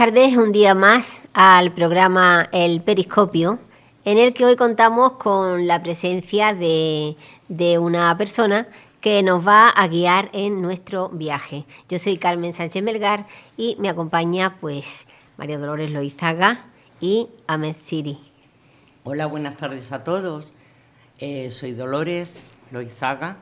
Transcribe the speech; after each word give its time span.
Tardes, 0.00 0.34
un 0.38 0.50
día 0.50 0.74
más 0.74 1.20
al 1.34 1.74
programa 1.74 2.48
El 2.52 2.80
Periscopio, 2.80 3.58
en 4.06 4.16
el 4.16 4.32
que 4.32 4.46
hoy 4.46 4.56
contamos 4.56 5.12
con 5.18 5.66
la 5.66 5.82
presencia 5.82 6.54
de, 6.54 7.16
una 7.78 8.16
persona 8.16 8.66
que 9.02 9.22
nos 9.22 9.46
va 9.46 9.68
a 9.68 9.88
guiar 9.88 10.30
en 10.32 10.62
nuestro 10.62 11.10
viaje. 11.10 11.66
Yo 11.90 11.98
soy 11.98 12.16
Carmen 12.16 12.54
Sánchez 12.54 12.82
Melgar 12.82 13.26
y 13.58 13.76
me 13.78 13.90
acompaña 13.90 14.56
pues 14.58 15.06
María 15.36 15.58
Dolores 15.58 15.90
Loizaga 15.90 16.64
y 16.98 17.28
Ahmed 17.46 17.76
Siri. 17.76 18.18
Hola, 19.04 19.26
buenas 19.26 19.58
tardes 19.58 19.92
a 19.92 20.02
todos. 20.02 20.54
Eh, 21.18 21.50
soy 21.50 21.72
Dolores 21.72 22.46
Loizaga 22.70 23.36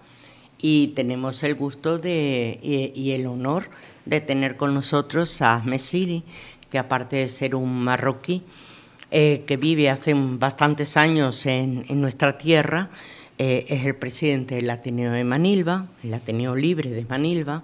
y 0.60 0.88
tenemos 0.88 1.42
el 1.42 1.54
gusto 1.54 1.98
de, 1.98 2.58
y, 2.94 3.12
el 3.12 3.26
honor 3.26 3.70
de 4.04 4.20
tener 4.20 4.56
con 4.56 4.74
nosotros 4.74 5.40
a 5.40 5.56
Ahmed 5.56 5.78
Siri, 5.78 6.24
que 6.70 6.78
aparte 6.78 7.16
de 7.16 7.28
ser 7.28 7.54
un 7.54 7.80
marroquí 7.80 8.42
eh, 9.10 9.44
que 9.46 9.56
vive 9.56 9.88
hace 9.88 10.14
bastantes 10.14 10.96
años 10.96 11.46
en, 11.46 11.84
nuestra 12.00 12.36
tierra, 12.38 12.90
eh, 13.38 13.66
es 13.68 13.84
el 13.84 13.94
presidente 13.94 14.56
del 14.56 14.68
Ateneo 14.68 15.12
de 15.12 15.24
Manilva, 15.24 15.86
el 16.02 16.12
Ateneo 16.12 16.56
Libre 16.56 16.90
de 16.90 17.04
Manilva, 17.04 17.62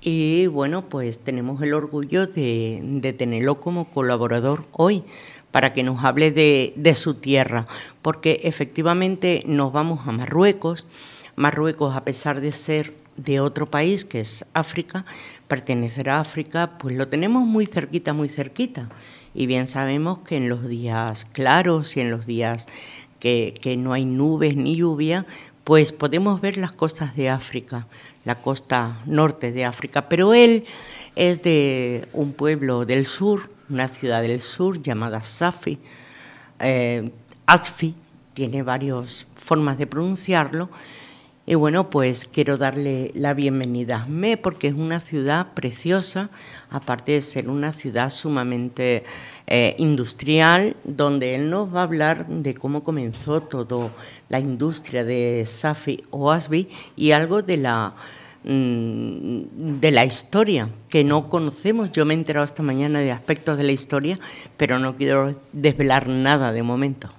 y 0.00 0.48
bueno, 0.48 0.88
pues 0.88 1.20
tenemos 1.20 1.62
el 1.62 1.72
orgullo 1.72 2.26
de, 2.26 3.14
tenerlo 3.16 3.60
como 3.60 3.86
colaborador 3.86 4.66
hoy 4.72 5.02
para 5.50 5.72
que 5.72 5.82
nos 5.82 6.04
hable 6.04 6.32
de, 6.32 6.74
de 6.76 6.94
su 6.94 7.14
tierra, 7.14 7.66
porque 8.02 8.40
efectivamente 8.42 9.42
nos 9.46 9.72
vamos 9.72 10.06
a 10.06 10.12
Marruecos, 10.12 10.84
Marruecos, 11.36 11.96
a 11.96 12.04
pesar 12.04 12.40
de 12.40 12.52
ser 12.52 12.94
de 13.16 13.40
otro 13.40 13.70
país, 13.70 14.04
que 14.04 14.20
es 14.20 14.44
África, 14.54 15.04
pertenecer 15.48 16.10
a 16.10 16.20
África, 16.20 16.78
pues 16.78 16.96
lo 16.96 17.08
tenemos 17.08 17.44
muy 17.44 17.66
cerquita, 17.66 18.12
muy 18.12 18.28
cerquita. 18.28 18.88
Y 19.34 19.46
bien 19.46 19.66
sabemos 19.66 20.20
que 20.20 20.36
en 20.36 20.48
los 20.48 20.68
días 20.68 21.26
claros 21.32 21.96
y 21.96 22.00
en 22.00 22.10
los 22.10 22.26
días 22.26 22.66
que, 23.20 23.76
no 23.78 23.92
hay 23.92 24.04
nubes 24.04 24.56
ni 24.56 24.76
lluvia, 24.76 25.26
pues 25.64 25.92
podemos 25.92 26.40
ver 26.40 26.58
las 26.58 26.72
costas 26.72 27.16
de 27.16 27.30
África, 27.30 27.86
la 28.24 28.34
costa 28.34 29.00
norte 29.06 29.50
de 29.50 29.64
África. 29.64 30.08
Pero 30.08 30.34
él 30.34 30.64
es 31.16 31.42
de 31.42 32.06
un 32.12 32.32
pueblo 32.32 32.84
del 32.84 33.06
sur, 33.06 33.50
una 33.70 33.88
ciudad 33.88 34.22
del 34.22 34.40
sur 34.40 34.82
llamada 34.82 35.24
Safi, 35.24 35.78
eh, 36.60 37.10
Asfi, 37.46 37.94
tiene 38.34 38.62
varias 38.62 39.26
formas 39.36 39.78
de 39.78 39.86
pronunciarlo, 39.86 40.68
y 41.46 41.56
bueno, 41.56 41.90
pues 41.90 42.26
quiero 42.26 42.56
darle 42.56 43.10
la 43.14 43.34
bienvenida 43.34 44.06
a 44.08 44.36
porque 44.38 44.68
es 44.68 44.74
una 44.74 44.98
ciudad 45.00 45.48
preciosa, 45.52 46.30
aparte 46.70 47.12
de 47.12 47.20
ser 47.20 47.50
una 47.50 47.72
ciudad 47.72 48.08
sumamente 48.08 49.04
eh, 49.46 49.76
industrial, 49.78 50.74
donde 50.84 51.34
él 51.34 51.50
nos 51.50 51.74
va 51.74 51.80
a 51.80 51.82
hablar 51.82 52.26
de 52.26 52.54
cómo 52.54 52.82
comenzó 52.82 53.42
toda 53.42 53.90
la 54.30 54.40
industria 54.40 55.04
de 55.04 55.44
Safi 55.46 56.02
o 56.10 56.34
y 56.96 57.10
algo 57.10 57.42
de 57.42 57.58
la 57.58 57.92
mm, 58.44 59.80
de 59.80 59.90
la 59.90 60.06
historia 60.06 60.70
que 60.88 61.04
no 61.04 61.28
conocemos. 61.28 61.92
Yo 61.92 62.06
me 62.06 62.14
he 62.14 62.16
enterado 62.16 62.46
esta 62.46 62.62
mañana 62.62 63.00
de 63.00 63.12
aspectos 63.12 63.58
de 63.58 63.64
la 63.64 63.72
historia, 63.72 64.18
pero 64.56 64.78
no 64.78 64.96
quiero 64.96 65.38
desvelar 65.52 66.08
nada 66.08 66.52
de 66.52 66.62
momento. 66.62 67.10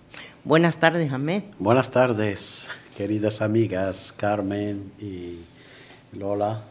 Buenas 0.44 0.80
tardes, 0.80 1.12
Ahmed. 1.12 1.44
Buenas 1.60 1.92
tardes 1.92 2.68
queridas 2.96 3.42
amigas 3.42 4.14
Carmen 4.16 4.92
y 5.02 5.40
Lola. 6.18 6.62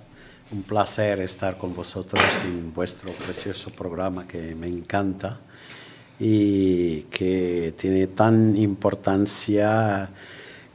Un 0.52 0.62
placer 0.62 1.20
estar 1.20 1.58
con 1.58 1.74
vosotros 1.74 2.22
en 2.44 2.72
vuestro 2.72 3.12
precioso 3.12 3.68
programa 3.70 4.26
que 4.26 4.54
me 4.54 4.66
encanta 4.66 5.38
y 6.18 7.02
que 7.02 7.74
tiene 7.76 8.06
tan 8.06 8.56
importancia 8.56 10.08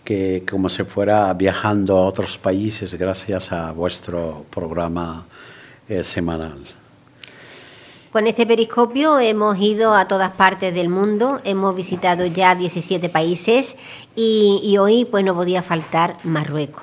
que 0.03 0.43
como 0.47 0.69
si 0.69 0.83
fuera 0.83 1.33
viajando 1.33 1.97
a 1.97 2.05
otros 2.05 2.38
países 2.38 2.93
gracias 2.93 3.51
a 3.51 3.71
vuestro 3.71 4.45
programa 4.51 5.25
eh, 5.88 6.03
semanal. 6.03 6.78
Con 8.11 8.25
este 8.25 8.47
periscopio 8.47 9.19
hemos 9.19 9.59
ido 9.59 9.93
a 9.93 10.07
todas 10.07 10.31
partes 10.31 10.73
del 10.73 10.89
mundo, 10.89 11.39
hemos 11.43 11.75
visitado 11.75 12.25
ya 12.25 12.55
17 12.55 13.07
países 13.07 13.75
y, 14.15 14.75
hoy 14.79 15.05
pues 15.05 15.23
no 15.23 15.35
podía 15.35 15.61
faltar 15.61 16.17
Marruecos, 16.23 16.81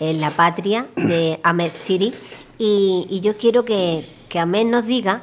en 0.00 0.22
la 0.22 0.30
patria 0.30 0.86
de 0.96 1.38
Ahmed 1.42 1.72
Siri. 1.78 2.14
Y, 2.58 3.20
yo 3.22 3.36
quiero 3.36 3.66
que, 3.66 4.08
que 4.30 4.38
Ahmed 4.38 4.64
nos 4.64 4.86
diga 4.86 5.20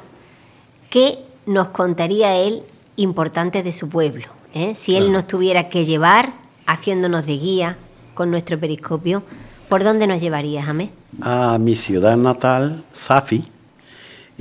qué 0.88 1.18
nos 1.46 1.68
contaría 1.68 2.36
él 2.36 2.62
importante 2.94 3.64
de 3.64 3.72
su 3.72 3.88
pueblo, 3.88 4.26
¿eh? 4.54 4.76
si 4.76 4.94
él 4.94 5.10
nos 5.10 5.26
tuviera 5.26 5.68
que 5.68 5.84
llevar 5.84 6.32
haciéndonos 6.66 7.26
de 7.26 7.38
guía 7.38 7.76
con 8.14 8.30
nuestro 8.30 8.60
periscopio, 8.60 9.24
¿por 9.68 9.82
dónde 9.82 10.06
nos 10.06 10.20
llevarías, 10.20 10.68
Ahmed? 10.68 10.90
A 11.22 11.58
mi 11.58 11.74
ciudad 11.74 12.16
natal, 12.16 12.84
Safi 12.92 13.50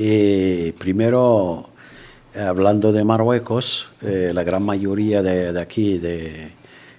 y 0.02 0.72
primero, 0.72 1.72
hablando 2.34 2.94
de 2.94 3.04
Marruecos, 3.04 3.90
eh, 4.02 4.32
la 4.34 4.46
gran 4.46 4.64
mayoría 4.64 5.22
de, 5.22 5.60
aquí, 5.60 5.98
del 5.98 6.54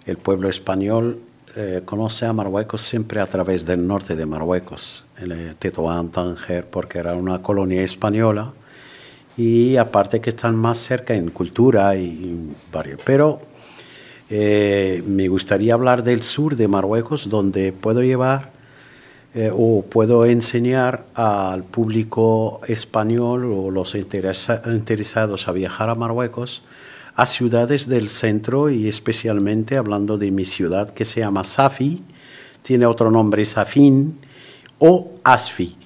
el 0.04 0.18
pueblo 0.18 0.50
español, 0.50 1.18
eh, 1.56 1.80
conoce 1.86 2.26
a 2.26 2.34
Marruecos 2.34 2.82
siempre 2.82 3.22
a 3.22 3.26
través 3.26 3.64
del 3.64 3.86
norte 3.86 4.16
de 4.16 4.26
Marruecos, 4.26 5.06
el 5.16 5.32
eh, 5.32 5.54
Tetuán, 5.58 6.10
Tánger, 6.10 6.66
porque 6.66 6.98
era 6.98 7.14
una 7.14 7.40
colonia 7.40 7.82
española 7.82 8.52
y 9.34 9.78
aparte 9.78 10.20
que 10.20 10.28
están 10.28 10.54
más 10.54 10.76
cerca 10.76 11.14
en 11.14 11.30
cultura 11.30 11.96
y, 11.96 12.54
varios. 12.70 13.00
Pero 13.02 13.40
me 14.28 15.26
gustaría 15.28 15.72
hablar 15.72 16.04
del 16.04 16.22
sur 16.22 16.54
de 16.54 16.68
Marruecos, 16.68 17.30
donde 17.30 17.72
puedo 17.72 18.02
llevar 18.02 18.59
eh, 19.32 19.52
o 19.54 19.82
puedo 19.82 20.26
enseñar 20.26 21.04
al 21.14 21.62
público 21.62 22.60
español 22.66 23.44
o 23.44 23.70
los 23.70 23.94
interesados 23.94 25.46
a 25.46 25.52
viajar 25.52 25.88
a 25.88 25.94
Marruecos 25.94 26.62
a 27.14 27.26
ciudades 27.26 27.86
del 27.86 28.08
centro 28.08 28.70
y 28.70 28.88
especialmente 28.88 29.76
hablando 29.76 30.18
de 30.18 30.30
mi 30.30 30.44
ciudad 30.44 30.90
que 30.90 31.04
se 31.04 31.20
llama 31.20 31.44
Safi, 31.44 32.02
tiene 32.62 32.86
otro 32.86 33.10
nombre 33.10 33.44
Safin 33.44 34.18
o 34.78 35.12
Asfi. 35.22 35.76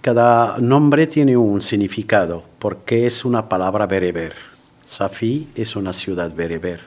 Cada 0.00 0.58
nombre 0.58 1.06
tiene 1.06 1.36
un 1.36 1.62
significado 1.62 2.42
porque 2.58 3.06
es 3.06 3.24
una 3.24 3.48
palabra 3.48 3.86
bereber. 3.86 4.34
Safi 4.84 5.48
es 5.54 5.76
una 5.76 5.92
ciudad 5.92 6.34
bereber 6.34 6.80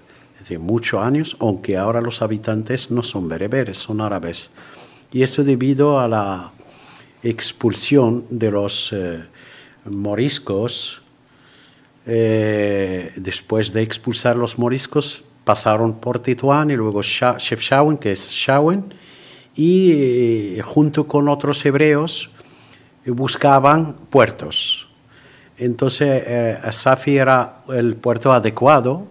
de 0.50 0.58
muchos 0.60 1.02
años, 1.02 1.38
aunque 1.40 1.78
ahora 1.78 2.02
los 2.02 2.22
habitantes 2.22 2.92
no 2.92 3.02
son 3.02 3.28
bereberes, 3.28 3.80
son 3.80 4.02
árabes 4.02 4.52
y 5.16 5.24
esto 5.24 5.46
debido 5.46 5.98
a 5.98 6.09
la 6.09 6.52
expulsión 7.24 8.26
de 8.30 8.52
los 8.52 8.92
eh, 8.92 9.24
moriscos. 9.85 11.02
Eh, 12.06 13.14
después 13.16 13.72
de 13.72 13.82
expulsar 13.82 14.35
los 14.35 14.59
moriscos, 14.59 15.23
pasaron 15.46 16.02
por 16.02 16.20
Tetuán 16.20 16.70
y 16.70 16.76
luego 16.76 17.02
Chefchaouen, 17.02 17.97
que 17.97 18.12
es 18.12 18.29
Shawen, 18.29 18.94
y 19.56 19.91
eh, 20.58 20.62
junto 20.62 21.08
con 21.08 21.29
otros 21.29 21.66
hebreos 21.66 22.29
buscaban 23.06 23.94
puertos. 24.09 24.90
Entonces, 25.58 26.58
Safi 26.76 27.16
era 27.16 27.62
el 27.70 27.96
puerto 27.96 28.34
adecuado 28.34 29.08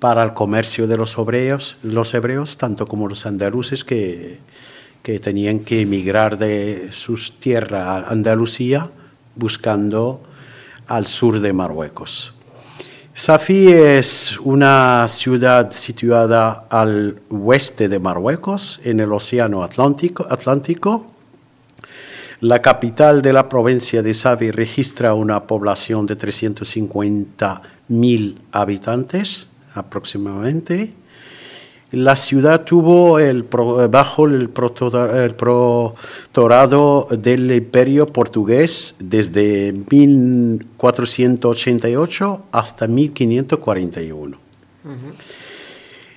para 0.00 0.22
el 0.22 0.34
comercio 0.34 0.86
de 0.86 0.98
los 0.98 1.16
hebreos, 1.16 1.78
los 1.82 2.12
hebreos 2.12 2.58
tanto 2.58 2.86
como 2.86 3.08
los 3.08 3.24
andaluces 3.24 3.84
que 3.84 4.40
que 5.02 5.18
tenían 5.18 5.60
que 5.60 5.82
emigrar 5.82 6.38
de 6.38 6.88
sus 6.92 7.38
tierras 7.38 7.86
a 7.86 8.10
Andalucía 8.10 8.90
buscando 9.34 10.22
al 10.86 11.06
sur 11.06 11.40
de 11.40 11.52
Marruecos. 11.52 12.32
Safi 13.14 13.72
es 13.72 14.38
una 14.38 15.08
ciudad 15.08 15.72
situada 15.72 16.66
al 16.70 17.20
oeste 17.30 17.88
de 17.88 17.98
Marruecos, 17.98 18.80
en 18.84 19.00
el 19.00 19.12
Océano 19.12 19.64
Atlántico. 19.64 20.24
Atlántico. 20.30 21.10
La 22.40 22.62
capital 22.62 23.20
de 23.20 23.32
la 23.32 23.48
provincia 23.48 24.04
de 24.04 24.14
Safi 24.14 24.52
registra 24.52 25.14
una 25.14 25.48
población 25.48 26.06
de 26.06 26.16
350.000 26.16 28.38
habitantes 28.52 29.48
aproximadamente 29.74 30.92
la 31.90 32.16
ciudad 32.16 32.64
tuvo 32.64 33.18
el, 33.18 33.44
bajo 33.44 34.26
el, 34.26 34.50
protectorado 34.50 37.08
del 37.10 37.50
imperio 37.50 38.04
portugués 38.06 38.94
desde 38.98 39.72
1488 39.72 42.42
hasta 42.52 42.86
1541. 42.86 44.36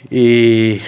Y 0.09 0.81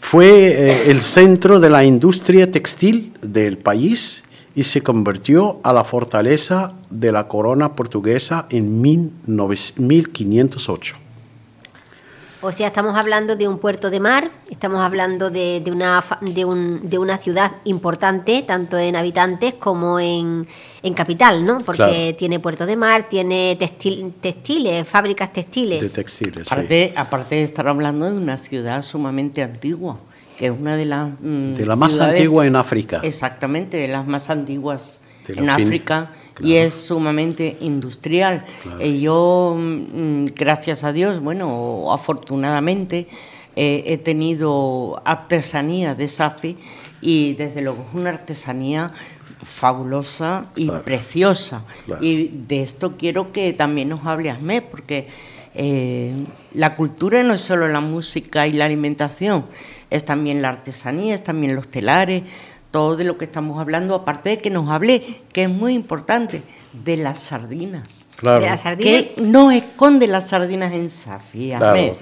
fue 0.00 0.28
eh, 0.28 0.90
el 0.90 1.02
centro 1.02 1.60
de 1.60 1.68
la 1.68 1.84
industria 1.84 2.50
textil 2.50 3.12
del 3.20 3.58
país 3.58 4.24
y 4.54 4.62
se 4.62 4.80
convirtió 4.82 5.60
a 5.62 5.74
la 5.74 5.84
fortaleza 5.84 6.72
de 6.88 7.12
la 7.12 7.28
corona 7.28 7.76
portuguesa 7.76 8.46
en 8.50 8.80
1508. 8.80 11.09
O 12.42 12.52
sea, 12.52 12.68
estamos 12.68 12.96
hablando 12.96 13.36
de 13.36 13.46
un 13.46 13.58
puerto 13.58 13.90
de 13.90 14.00
mar, 14.00 14.30
estamos 14.50 14.80
hablando 14.80 15.30
de, 15.30 15.62
una, 15.66 16.02
de, 16.22 16.98
una 16.98 17.18
ciudad 17.18 17.52
importante, 17.64 18.42
tanto 18.46 18.78
en 18.78 18.96
habitantes 18.96 19.54
como 19.54 20.00
en, 20.00 20.46
capital, 20.94 21.44
¿no? 21.44 21.58
Porque 21.58 22.16
tiene 22.18 22.40
puerto 22.40 22.64
de 22.64 22.76
mar, 22.76 23.08
tiene 23.10 23.56
textiles, 23.56 24.88
fábricas 24.88 25.34
textiles. 25.34 25.82
De 25.82 25.90
textiles, 25.90 26.50
aparte, 26.50 26.94
aparte 26.96 27.34
de 27.34 27.44
estar 27.44 27.68
hablando 27.68 28.06
de 28.06 28.12
una 28.12 28.38
ciudad 28.38 28.80
sumamente 28.80 29.42
antigua, 29.42 29.98
que 30.38 30.46
es 30.46 30.52
una 30.52 30.76
de 30.76 30.86
las... 30.86 31.10
Mm, 31.20 31.54
de 31.54 31.66
la 31.66 31.76
más 31.76 31.98
antigua 31.98 32.46
en 32.46 32.56
África. 32.56 33.00
Exactamente, 33.02 33.76
de 33.76 33.88
las 33.88 34.06
más 34.06 34.30
antiguas 34.30 35.02
en 35.28 35.50
África 35.50 36.12
y 36.40 36.54
es 36.54 36.74
sumamente 36.74 37.56
industrial. 37.60 38.44
Eh, 38.78 39.00
yo, 39.00 39.56
mm, 39.58 40.26
gracias 40.36 40.84
a 40.84 40.92
Dios, 40.92 41.20
bueno, 41.20 41.92
afortunadamente, 41.92 43.06
eh, 43.56 43.84
he 43.86 43.98
tenido 43.98 45.02
artesanía 45.04 45.94
de 45.94 46.08
Safi 46.08 46.56
y 47.00 47.34
desde 47.34 47.62
luego 47.62 47.84
es 47.88 47.94
una 47.94 48.10
artesanía 48.10 48.92
fabulosa 49.42 50.46
y 50.54 50.70
preciosa. 50.70 51.64
Y 52.00 52.28
de 52.28 52.62
esto 52.62 52.96
quiero 52.96 53.32
que 53.32 53.52
también 53.52 53.88
nos 53.88 54.04
hable 54.06 54.30
Asmé, 54.30 54.62
porque 54.62 55.08
eh, 55.54 56.14
la 56.52 56.74
cultura 56.74 57.22
no 57.22 57.34
es 57.34 57.40
solo 57.40 57.68
la 57.68 57.80
música 57.80 58.46
y 58.46 58.52
la 58.52 58.66
alimentación, 58.66 59.46
es 59.90 60.04
también 60.04 60.42
la 60.42 60.50
artesanía, 60.50 61.14
es 61.14 61.24
también 61.24 61.56
los 61.56 61.68
telares, 61.68 62.22
todo 62.70 62.96
de 62.96 63.04
lo 63.04 63.18
que 63.18 63.24
estamos 63.24 63.60
hablando, 63.60 63.94
aparte 63.94 64.30
de 64.30 64.38
que 64.38 64.50
nos 64.50 64.68
hable, 64.68 65.22
que 65.32 65.44
es 65.44 65.50
muy 65.50 65.74
importante, 65.74 66.42
de 66.72 66.96
las 66.96 67.18
sardinas. 67.18 68.06
Claro. 68.16 68.46
Que 68.78 69.14
no 69.22 69.50
esconde 69.50 70.06
las 70.06 70.28
sardinas 70.28 70.72
en 70.72 70.88
Safi. 70.88 71.52
Claro. 71.56 71.92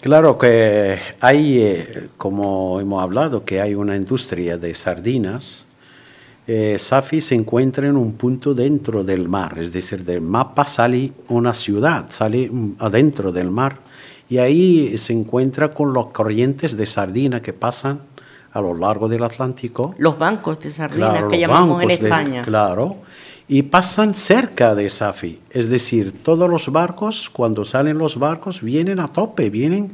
claro 0.00 0.38
que 0.38 0.98
hay, 1.20 1.58
eh, 1.60 2.08
como 2.16 2.80
hemos 2.80 3.02
hablado, 3.02 3.44
que 3.44 3.60
hay 3.60 3.74
una 3.74 3.96
industria 3.96 4.58
de 4.58 4.74
sardinas. 4.74 5.64
Eh, 6.46 6.76
Safi 6.78 7.20
se 7.20 7.34
encuentra 7.34 7.86
en 7.86 7.96
un 7.96 8.14
punto 8.14 8.54
dentro 8.54 9.04
del 9.04 9.28
mar, 9.28 9.58
es 9.58 9.72
decir, 9.72 10.04
del 10.04 10.20
mapa 10.20 10.64
sale 10.64 11.12
una 11.28 11.54
ciudad, 11.54 12.06
sale 12.10 12.50
adentro 12.78 13.30
del 13.30 13.50
mar 13.50 13.78
y 14.28 14.38
ahí 14.38 14.96
se 14.96 15.12
encuentra 15.12 15.74
con 15.74 15.92
los 15.92 16.06
corrientes 16.12 16.76
de 16.76 16.86
sardina 16.86 17.42
que 17.42 17.52
pasan 17.52 18.00
a 18.52 18.60
lo 18.60 18.74
largo 18.74 19.08
del 19.08 19.22
Atlántico. 19.22 19.94
Los 19.98 20.18
bancos 20.18 20.60
de 20.60 20.70
sardinas 20.70 21.24
que 21.24 21.38
llamamos 21.38 21.82
en 21.82 21.90
España. 21.90 22.42
claro, 22.42 22.96
y 23.48 23.62
pasan 23.62 24.14
cerca 24.14 24.74
de 24.76 24.88
Safi. 24.88 25.40
Es 25.50 25.68
decir, 25.68 26.22
todos 26.22 26.48
los 26.48 26.70
barcos, 26.70 27.28
cuando 27.30 27.64
salen 27.64 27.98
los 27.98 28.16
barcos, 28.16 28.62
vienen 28.62 29.00
a 29.00 29.08
tope, 29.08 29.50
vienen 29.50 29.90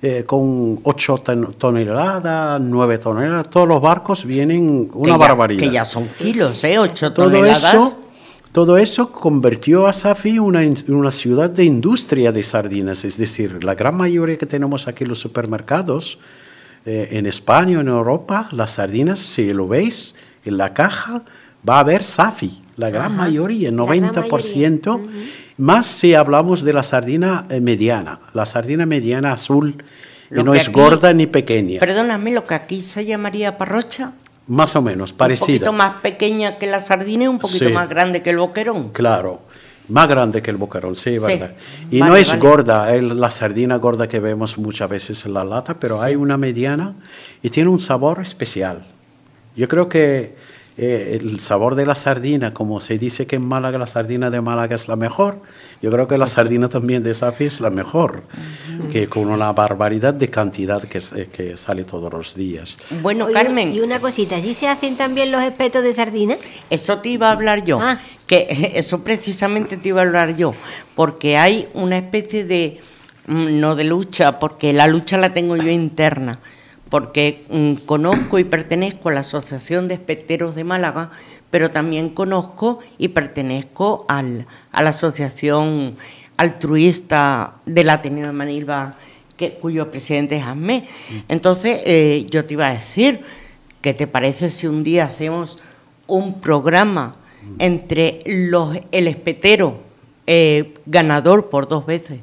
eh, 0.00 0.24
con 0.24 0.78
8 0.82 1.22
toneladas, 1.58 2.60
9 2.60 2.98
toneladas, 2.98 3.50
todos 3.50 3.66
los 3.66 3.80
barcos 3.80 4.24
vienen 4.24 4.88
una 4.94 5.16
barbaridad. 5.16 5.60
Que 5.60 5.70
ya 5.70 5.84
son 5.84 6.06
kilos, 6.06 6.62
¿eh? 6.64 6.78
8 6.78 7.12
toneladas. 7.12 7.60
Todo 7.72 7.86
eso, 7.86 7.98
todo 8.52 8.78
eso 8.78 9.10
convirtió 9.10 9.86
a 9.86 9.92
Safi 9.92 10.30
en 10.30 10.40
una, 10.40 10.60
una 10.88 11.10
ciudad 11.10 11.50
de 11.50 11.64
industria 11.64 12.30
de 12.30 12.42
sardinas, 12.42 13.04
es 13.04 13.16
decir, 13.16 13.64
la 13.64 13.74
gran 13.74 13.96
mayoría 13.96 14.38
que 14.38 14.46
tenemos 14.46 14.86
aquí 14.86 15.04
en 15.04 15.10
los 15.10 15.18
supermercados, 15.18 16.18
eh, 16.84 17.08
en 17.12 17.26
España, 17.26 17.80
en 17.80 17.88
Europa, 17.88 18.48
las 18.52 18.72
sardinas, 18.72 19.20
si 19.20 19.52
lo 19.52 19.68
veis 19.68 20.14
en 20.44 20.58
la 20.58 20.74
caja, 20.74 21.22
va 21.68 21.76
a 21.76 21.80
haber 21.80 22.02
Safi, 22.02 22.62
la 22.76 22.90
gran 22.90 23.16
mayoría, 23.16 23.68
el 23.68 23.76
90%, 23.76 25.00
más 25.58 25.86
si 25.86 26.14
hablamos 26.14 26.62
de 26.62 26.72
la 26.72 26.82
sardina 26.82 27.46
eh, 27.50 27.60
mediana, 27.60 28.20
la 28.34 28.46
sardina 28.46 28.86
mediana 28.86 29.32
azul, 29.32 29.84
que 30.28 30.42
no 30.42 30.54
es 30.54 30.72
gorda 30.72 31.12
ni 31.12 31.26
pequeña. 31.26 31.78
Perdóname, 31.78 32.32
lo 32.32 32.46
que 32.46 32.54
aquí 32.54 32.82
se 32.82 33.04
llamaría 33.04 33.58
parrocha. 33.58 34.12
Más 34.48 34.74
o 34.74 34.82
menos, 34.82 35.12
parecida. 35.12 35.46
Un 35.46 35.52
poquito 35.52 35.72
más 35.72 35.94
pequeña 36.00 36.58
que 36.58 36.66
la 36.66 36.80
sardina 36.80 37.24
y 37.24 37.28
un 37.28 37.38
poquito 37.38 37.70
más 37.70 37.88
grande 37.88 38.22
que 38.22 38.30
el 38.30 38.38
boquerón. 38.38 38.88
Claro. 38.88 39.42
Más 39.88 40.08
grande 40.08 40.42
que 40.42 40.50
el 40.50 40.56
boquerón, 40.56 40.96
sí, 40.96 41.18
verdad. 41.18 41.52
Y 41.90 42.00
no 42.00 42.16
es 42.16 42.38
gorda, 42.38 42.94
es 42.94 43.02
la 43.02 43.30
sardina 43.30 43.76
gorda 43.76 44.08
que 44.08 44.20
vemos 44.20 44.56
muchas 44.58 44.88
veces 44.88 45.24
en 45.26 45.34
la 45.34 45.44
lata, 45.44 45.78
pero 45.78 46.00
hay 46.00 46.14
una 46.14 46.36
mediana 46.36 46.94
y 47.42 47.50
tiene 47.50 47.68
un 47.68 47.80
sabor 47.80 48.20
especial. 48.20 48.86
Yo 49.56 49.68
creo 49.68 49.88
que 49.88 50.34
eh, 50.78 51.18
el 51.20 51.40
sabor 51.40 51.74
de 51.74 51.84
la 51.84 51.94
sardina, 51.94 52.52
como 52.52 52.80
se 52.80 52.96
dice 52.96 53.26
que 53.26 53.36
en 53.36 53.42
Málaga 53.42 53.78
la 53.78 53.86
sardina 53.86 54.30
de 54.30 54.40
Málaga 54.40 54.74
es 54.74 54.88
la 54.88 54.96
mejor, 54.96 55.42
yo 55.82 55.90
creo 55.90 56.08
que 56.08 56.16
la 56.16 56.26
sardina 56.26 56.70
también 56.70 57.02
de 57.02 57.12
Safi 57.12 57.44
es 57.44 57.60
la 57.60 57.68
mejor, 57.68 58.22
que 58.90 59.06
con 59.06 59.28
una 59.28 59.52
barbaridad 59.52 60.14
de 60.14 60.30
cantidad 60.30 60.82
que, 60.84 61.00
que 61.30 61.58
sale 61.58 61.84
todos 61.84 62.10
los 62.10 62.34
días. 62.34 62.78
Bueno, 63.02 63.26
Carmen. 63.30 63.74
Y 63.74 63.80
una 63.80 64.00
cosita, 64.00 64.36
¿allí 64.36 64.54
se 64.54 64.66
hacen 64.66 64.96
también 64.96 65.30
los 65.30 65.42
espetos 65.42 65.82
de 65.82 65.92
sardina? 65.92 66.36
Eso 66.70 66.98
te 67.00 67.10
iba 67.10 67.28
a 67.28 67.32
hablar 67.32 67.64
yo, 67.64 67.78
ah. 67.78 68.00
Que 68.32 68.72
eso 68.76 69.04
precisamente 69.04 69.76
te 69.76 69.90
iba 69.90 70.00
a 70.00 70.04
hablar 70.04 70.36
yo, 70.36 70.54
porque 70.94 71.36
hay 71.36 71.68
una 71.74 71.98
especie 71.98 72.44
de, 72.44 72.80
mm, 73.26 73.60
no 73.60 73.74
de 73.76 73.84
lucha, 73.84 74.38
porque 74.38 74.72
la 74.72 74.86
lucha 74.86 75.18
la 75.18 75.34
tengo 75.34 75.56
yo 75.56 75.70
interna 75.70 76.38
porque 76.88 77.42
mm, 77.48 77.86
conozco 77.86 78.38
y 78.38 78.44
pertenezco 78.44 79.08
a 79.08 79.12
la 79.12 79.20
Asociación 79.20 79.88
de 79.88 79.94
Espeteros 79.94 80.54
de 80.54 80.62
Málaga, 80.62 81.10
pero 81.50 81.70
también 81.70 82.10
conozco 82.10 82.80
y 82.98 83.08
pertenezco 83.08 84.04
a 84.08 84.22
la 84.22 84.90
Asociación 84.90 85.96
Altruista 86.36 87.54
del 87.64 87.88
Ateneo 87.88 88.26
de 88.26 88.32
Manilva, 88.32 88.96
cuyo 89.60 89.90
presidente 89.90 90.36
es 90.36 90.44
ASME. 90.44 90.86
Entonces, 91.28 91.80
eh, 91.86 92.26
yo 92.30 92.44
te 92.44 92.54
iba 92.54 92.66
a 92.66 92.74
decir, 92.74 93.22
¿qué 93.80 93.94
te 93.94 94.06
parece 94.06 94.50
si 94.50 94.66
un 94.66 94.84
día 94.84 95.06
hacemos 95.06 95.58
un 96.06 96.42
programa 96.42 97.16
entre 97.58 98.20
los, 98.26 98.76
el 98.92 99.08
espetero 99.08 99.80
eh, 100.26 100.74
ganador 100.86 101.48
por 101.48 101.68
dos 101.68 101.86
veces 101.86 102.20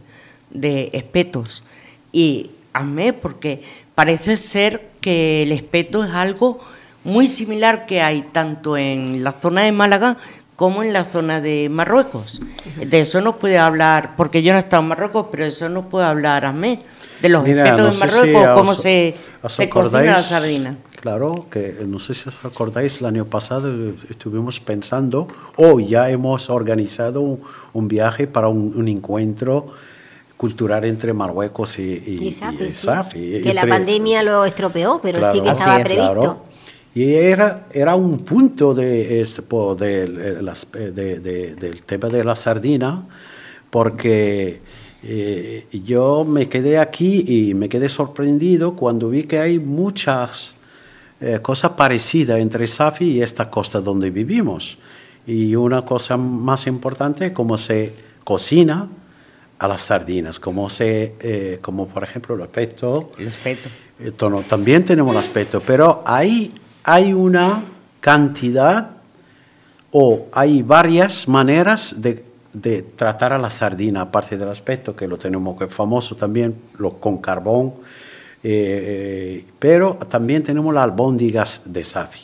de 0.49 0.89
espetos 0.93 1.63
y 2.11 2.51
ASME? 2.73 3.13
Porque 3.13 3.63
parece 3.95 4.38
ser 4.38 4.89
que 5.01 5.43
el 5.43 5.51
espeto 5.51 6.03
es 6.03 6.11
algo 6.13 6.59
muy 7.03 7.27
similar 7.27 7.85
que 7.85 8.01
hay 8.01 8.21
tanto 8.21 8.77
en 8.77 9.23
la 9.23 9.31
zona 9.31 9.63
de 9.63 9.71
Málaga 9.71 10.17
como 10.59 10.83
en 10.83 10.91
la 10.91 11.05
zona 11.05 11.39
de 11.39 11.69
Marruecos. 11.69 12.41
De 12.75 12.99
eso 12.99 13.21
nos 13.21 13.35
puede 13.35 13.57
hablar, 13.57 14.15
porque 14.17 14.43
yo 14.43 14.51
no 14.51 14.59
he 14.59 14.61
estado 14.61 14.83
en 14.83 14.89
Marruecos, 14.89 15.27
pero 15.31 15.45
eso 15.45 15.69
nos 15.69 15.85
puede 15.85 16.05
hablar 16.05 16.43
a 16.43 16.51
mí, 16.51 16.77
de 17.21 17.29
los 17.29 17.47
espetos 17.47 17.97
de 17.97 18.05
Marruecos, 18.05 18.47
cómo 18.55 18.75
se, 18.75 19.15
se 19.47 19.69
cocina 19.69 20.03
la 20.03 20.21
sardina. 20.21 20.75
Claro, 21.01 21.48
que 21.50 21.77
no 21.88 22.00
sé 22.00 22.13
si 22.13 22.27
os 22.27 22.36
acordáis, 22.44 23.00
el 23.00 23.06
año 23.06 23.25
pasado 23.25 23.72
estuvimos 24.10 24.60
pensando, 24.60 25.27
o 25.56 25.79
ya 25.79 26.10
hemos 26.10 26.50
organizado 26.50 27.39
un, 27.74 27.88
viaje 27.88 28.27
para 28.27 28.50
un 28.50 28.88
encuentro 28.88 29.68
cultural 30.39 30.86
entre 30.86 31.12
Marruecos 31.12 31.77
y, 31.79 31.82
y, 31.84 32.34
Que 33.12 33.53
la 33.53 33.68
pandemia 33.68 34.24
lo 34.24 34.46
estropeó, 34.46 35.01
pero 35.03 35.20
sí 35.34 35.41
que 35.41 35.50
estaba 35.50 35.84
previsto. 35.84 36.46
Y 36.96 37.12
era, 37.12 37.65
era 37.74 37.96
un 37.96 38.20
punto 38.20 38.74
de, 38.74 39.22
de, 39.82 41.56
del 41.60 41.82
tema 41.82 42.08
de 42.08 42.24
la 42.24 42.38
sardina, 42.38 43.03
porque 43.70 44.62
eh, 45.03 45.68
yo 45.84 46.24
me 46.24 46.48
quedé 46.48 46.77
aquí 46.77 47.25
y 47.27 47.53
me 47.53 47.68
quedé 47.68 47.89
sorprendido 47.89 48.77
cuando 48.77 49.10
vi 49.10 49.24
que 49.24 49.39
hay 49.39 49.60
muchas 49.60 50.53
eh, 51.21 51.39
cosas 51.41 51.71
parecidas 51.71 52.39
entre 52.39 52.67
Safi 52.67 53.05
y 53.05 53.21
esta 53.21 53.49
costa 53.49 53.81
donde 53.81 54.09
vivimos. 54.09 54.77
Y 55.27 55.55
una 55.55 55.83
cosa 55.83 56.17
más 56.17 56.65
importante 56.67 57.27
es 57.27 57.31
cómo 57.31 57.57
se 57.57 57.93
cocina, 58.23 58.88
a 59.59 59.67
las 59.67 59.81
sardinas, 59.81 60.39
como, 60.39 60.69
se, 60.69 61.15
eh, 61.19 61.59
como 61.61 61.88
por 61.88 62.03
ejemplo 62.03 62.35
el 62.35 62.41
aspecto. 62.41 63.11
El 63.17 63.27
aspecto. 63.27 63.69
Eh, 63.99 64.13
también 64.47 64.85
tenemos 64.85 65.13
el 65.13 65.19
aspecto, 65.19 65.59
pero 65.59 66.01
hay, 66.05 66.53
hay 66.83 67.13
una 67.13 67.61
cantidad 67.99 68.91
o 69.91 70.27
hay 70.31 70.63
varias 70.63 71.27
maneras 71.27 71.95
de, 71.97 72.23
de, 72.53 72.83
tratar 72.83 73.33
a 73.33 73.38
la 73.38 73.49
sardina, 73.49 74.01
aparte 74.01 74.38
del 74.38 74.47
aspecto 74.47 74.95
que 74.95 75.07
lo 75.07 75.17
tenemos, 75.17 75.57
que 75.57 75.65
es 75.65 75.73
famoso 75.73 76.15
también, 76.15 76.55
lo, 76.77 76.91
con 76.91 77.17
carbón, 77.17 77.73
eh, 78.43 79.46
pero 79.60 79.96
también 80.10 80.43
tenemos 80.43 80.74
las 80.74 80.84
albóndigas 80.84 81.62
de 81.65 81.84
Safi. 81.84 82.22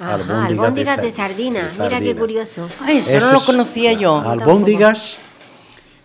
albóndigas, 0.00 1.00
de, 1.00 1.10
sardina. 1.10 1.70
mira 1.80 2.00
qué 2.00 2.14
curioso. 2.16 2.68
eso, 2.88 3.20
no 3.20 3.32
lo 3.32 3.40
conocía 3.40 3.92
yo. 3.92 4.16
Albóndigas 4.16 5.18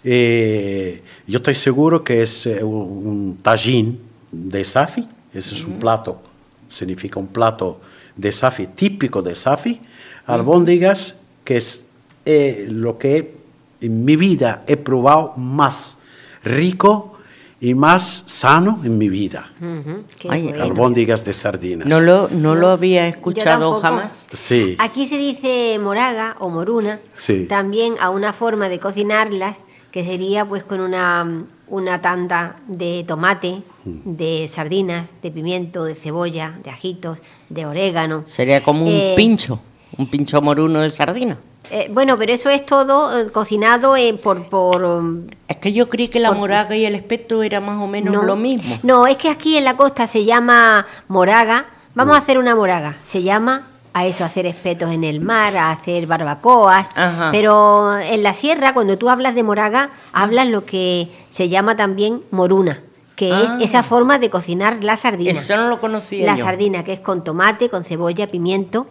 eh, 0.03 1.03
yo 1.27 1.37
estoy 1.37 1.55
seguro 1.55 2.03
que 2.03 2.21
es 2.21 2.45
eh, 2.45 2.63
un, 2.63 3.39
tajín 3.41 3.99
de 4.31 4.63
Safi, 4.63 5.05
ese 5.33 5.55
es 5.55 5.65
un 5.65 5.79
plato, 5.79 6.21
significa 6.69 7.19
un 7.19 7.27
plato 7.27 7.81
de 8.15 8.31
Safi, 8.31 8.67
típico 8.67 9.21
de 9.21 9.35
Safi. 9.35 9.81
albóndigas, 10.25 11.15
que 11.43 11.57
es 11.57 11.83
eh, 12.25 12.67
lo 12.69 12.97
que 12.97 13.35
en 13.81 14.05
mi 14.05 14.15
vida 14.15 14.63
he 14.67 14.77
probado 14.77 15.33
más 15.35 15.97
rico 16.43 17.18
y 17.61 17.73
más 17.75 18.23
sano 18.25 18.79
en 18.83 18.97
mi 18.97 19.09
vida. 19.09 19.51
Ujú, 19.59 20.03
qué 20.17 20.29
Ay. 20.31 20.49
Albóndigas 20.59 21.25
de 21.25 21.33
sardinas. 21.33 21.87
No 21.87 21.99
lo, 21.99 22.29
no 22.29 22.55
lo 22.55 22.69
había 22.69 23.07
escuchado 23.07 23.73
jamás. 23.81 24.25
Sí. 24.33 24.75
Aquí 24.79 25.05
se 25.07 25.17
dice 25.17 25.77
moraga 25.81 26.35
o 26.39 26.49
moruna, 26.49 26.99
Sí. 27.15 27.45
también 27.47 27.95
a 27.99 28.09
una 28.09 28.31
forma 28.33 28.69
de 28.69 28.79
cocinarlas 28.79 29.57
que 29.91 30.03
sería 30.05 30.45
pues 30.45 30.63
con 30.63 30.79
una, 30.79 31.45
una 31.67 32.01
tanda 32.01 32.57
de 32.67 33.03
tomate, 33.07 33.63
Mm. 33.85 34.15
de 34.17 34.47
sardinas, 34.49 35.11
de 35.23 35.31
pimiento, 35.31 35.85
de 35.85 35.95
cebolla, 35.95 36.59
de 36.63 36.69
ajitos, 36.69 37.19
de 37.49 37.65
orégano. 37.65 38.23
Sería 38.25 38.61
como 38.61 38.83
un 38.83 38.91
Eh, 38.91 39.13
pincho, 39.15 39.61
un 39.97 40.09
pincho 40.09 40.41
moruno 40.41 40.81
de 40.81 40.89
sardina. 40.89 41.37
Eh, 41.71 41.87
bueno, 41.91 42.17
pero 42.17 42.33
eso 42.33 42.49
es 42.49 42.65
todo 42.65 43.15
eh, 43.19 43.31
cocinado 43.31 43.95
eh, 43.95 44.13
por... 44.15 44.45
por 44.47 44.83
um, 44.83 45.27
Es 45.47 45.57
que 45.57 45.71
yo 45.71 45.87
creí 45.89 46.07
que 46.07 46.19
la 46.19 46.29
Por- 46.29 46.37
moraga 46.39 46.75
y 46.75 46.85
el 46.85 46.95
espeto 46.95 47.43
era 47.43 47.59
más 47.61 47.81
o 47.81 47.85
menos 47.87 48.13
no, 48.13 48.23
lo 48.23 48.35
mismo. 48.35 48.79
No, 48.81 49.05
es 49.05 49.17
que 49.17 49.29
aquí 49.29 49.55
en 49.57 49.65
la 49.65 49.75
costa 49.77 50.07
se 50.07 50.25
llama 50.25 50.85
moraga. 51.07 51.65
Vamos 51.93 52.13
Mm. 52.13 52.15
a 52.15 52.17
hacer 52.19 52.37
una 52.37 52.55
moraga. 52.55 52.95
Se 53.03 53.21
llama 53.23 53.67
a 53.93 54.05
eso, 54.05 54.23
a 54.23 54.27
hacer 54.27 54.45
espetos 54.45 54.91
en 54.91 55.03
el 55.03 55.19
mar, 55.19 55.57
a 55.57 55.71
hacer 55.71 56.07
barbacoas. 56.07 56.87
Ajá. 56.95 57.29
Pero 57.31 57.97
en 57.99 58.23
la 58.23 58.33
sierra, 58.33 58.73
cuando 58.73 58.97
tú 58.97 59.09
hablas 59.09 59.35
de 59.35 59.43
moraga, 59.43 59.89
hablas 60.13 60.47
lo 60.47 60.65
que 60.65 61.07
se 61.29 61.49
llama 61.49 61.75
también 61.75 62.21
moruna, 62.31 62.81
que 63.15 63.31
Ah. 63.33 63.57
es 63.59 63.69
esa 63.69 63.83
forma 63.83 64.17
de 64.17 64.29
cocinar 64.29 64.83
la 64.83 64.95
sardina. 64.97 65.31
Eso 65.31 65.55
no 65.57 65.67
lo 65.69 65.79
conocía 65.79 66.25
La 66.25 66.35
yo. 66.35 66.45
sardina, 66.45 66.83
que 66.83 66.93
es 66.93 66.99
con 66.99 67.23
tomate, 67.23 67.69
con 67.69 67.83
cebolla, 67.83 68.27
pimiento 68.27 68.87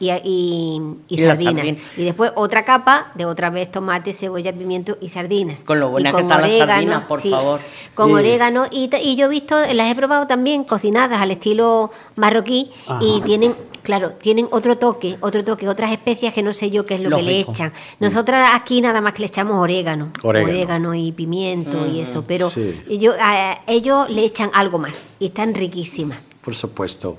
y, 0.00 0.10
y, 0.10 0.80
y 1.08 1.18
sardinas. 1.18 1.54
sardina. 1.56 1.78
Y 1.96 2.04
después 2.04 2.32
otra 2.36 2.64
capa 2.64 3.10
de 3.14 3.24
otra 3.24 3.50
vez 3.50 3.70
tomate, 3.70 4.12
cebolla, 4.12 4.52
pimiento 4.52 4.96
y 5.00 5.08
sardinas. 5.08 5.58
Con 5.64 5.80
lo 5.80 5.88
buena 5.90 6.10
Y 6.10 6.12
que 6.12 6.20
está 6.20 6.40
la 6.40 6.48
sardina, 6.48 7.06
por 7.08 7.20
sí, 7.20 7.30
favor. 7.30 7.60
Con 7.94 8.12
orégano. 8.12 8.66
Y, 8.70 8.90
y 9.02 9.16
yo 9.16 9.26
he 9.26 9.28
visto, 9.28 9.56
las 9.74 9.90
he 9.90 9.94
probado 9.94 10.26
también 10.26 10.64
cocinadas 10.64 11.20
al 11.20 11.30
estilo 11.30 11.90
marroquí 12.16 12.70
y 13.00 13.20
tienen, 13.22 13.54
claro, 13.82 14.12
tienen 14.12 14.48
otro 14.50 14.78
toque, 14.78 15.16
otro 15.20 15.44
toque, 15.44 15.68
otras 15.68 15.90
especias 15.92 16.32
que 16.32 16.42
no 16.42 16.52
sé 16.52 16.70
yo 16.70 16.84
qué 16.84 16.94
es 16.94 17.00
lo 17.00 17.16
que 17.16 17.22
le 17.22 17.40
echan. 17.40 17.72
Nosotras 18.00 18.50
aquí 18.54 18.80
nada 18.80 19.00
más 19.00 19.12
que 19.14 19.20
le 19.20 19.26
echamos 19.26 19.56
orégano, 19.56 20.12
Orégano. 20.22 20.94
y 20.94 21.12
pimiento 21.12 21.86
y 21.86 22.00
eso, 22.00 22.24
pero 22.26 22.48
Sí. 22.50 22.80
a- 23.20 23.60
ellos 23.66 24.08
le 24.10 24.24
echan 24.24 24.50
algo 24.54 24.78
más 24.78 25.06
y 25.18 25.26
están 25.26 25.54
riquísimas. 25.54 26.18
Por 26.40 26.54
supuesto. 26.54 27.18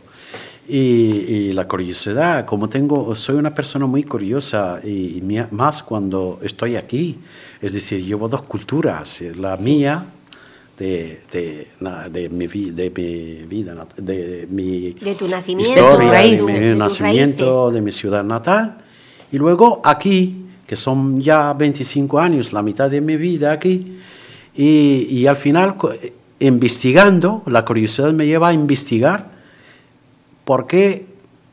Y, 0.72 0.78
y 1.50 1.54
la 1.54 1.68
curiosidad, 1.68 2.46
como 2.46 2.70
tengo, 2.70 3.16
soy 3.16 3.38
una 3.38 3.54
persona 3.56 3.88
muy 3.88 4.04
curiosa 4.04 4.80
y, 4.84 5.18
y 5.18 5.22
mía- 5.24 5.48
más 5.52 5.82
cuando 5.82 6.40
estoy 6.44 6.76
aquí. 6.76 7.18
Es 7.60 7.74
decir, 7.74 8.06
llevo 8.06 8.30
dos 8.30 8.44
culturas, 8.44 9.20
eh, 9.22 9.34
la 9.36 9.58
mía 9.58 10.06
de, 10.78 11.22
de, 11.32 11.68
de 12.12 12.30
mi, 12.30 12.46
de 12.48 12.92
mi 12.96 13.46
vida, 13.48 13.74
nat- 13.74 13.96
de 13.96 14.48
mi 14.52 14.92
De 14.94 15.16
tu 15.16 15.28
nacimiento, 15.28 15.74
historia, 15.74 16.12
de 16.12 16.38
de, 16.38 16.42
mi 16.44 16.78
nacimiento, 16.78 17.46
raíces. 17.64 17.74
de 17.74 17.82
mi 17.82 17.92
ciudad 17.92 18.24
natal. 18.24 18.78
Y 19.32 19.38
luego 19.40 19.82
aquí, 19.84 20.46
que 20.68 20.76
son 20.76 21.20
ya 21.20 21.52
25 21.54 22.20
años, 22.20 22.54
la 22.54 22.62
mitad 22.62 22.92
de 22.92 23.02
mi 23.02 23.18
vida 23.18 23.52
aquí. 23.52 23.80
Y, 24.56 25.08
y 25.10 25.26
al 25.26 25.36
final, 25.38 25.76
eh, 26.02 26.14
investigando, 26.42 27.42
la 27.48 27.66
curiosidad 27.66 28.14
me 28.14 28.28
lleva 28.28 28.50
a 28.50 28.54
investigar 28.54 29.39
por 30.50 30.66
qué 30.66 31.06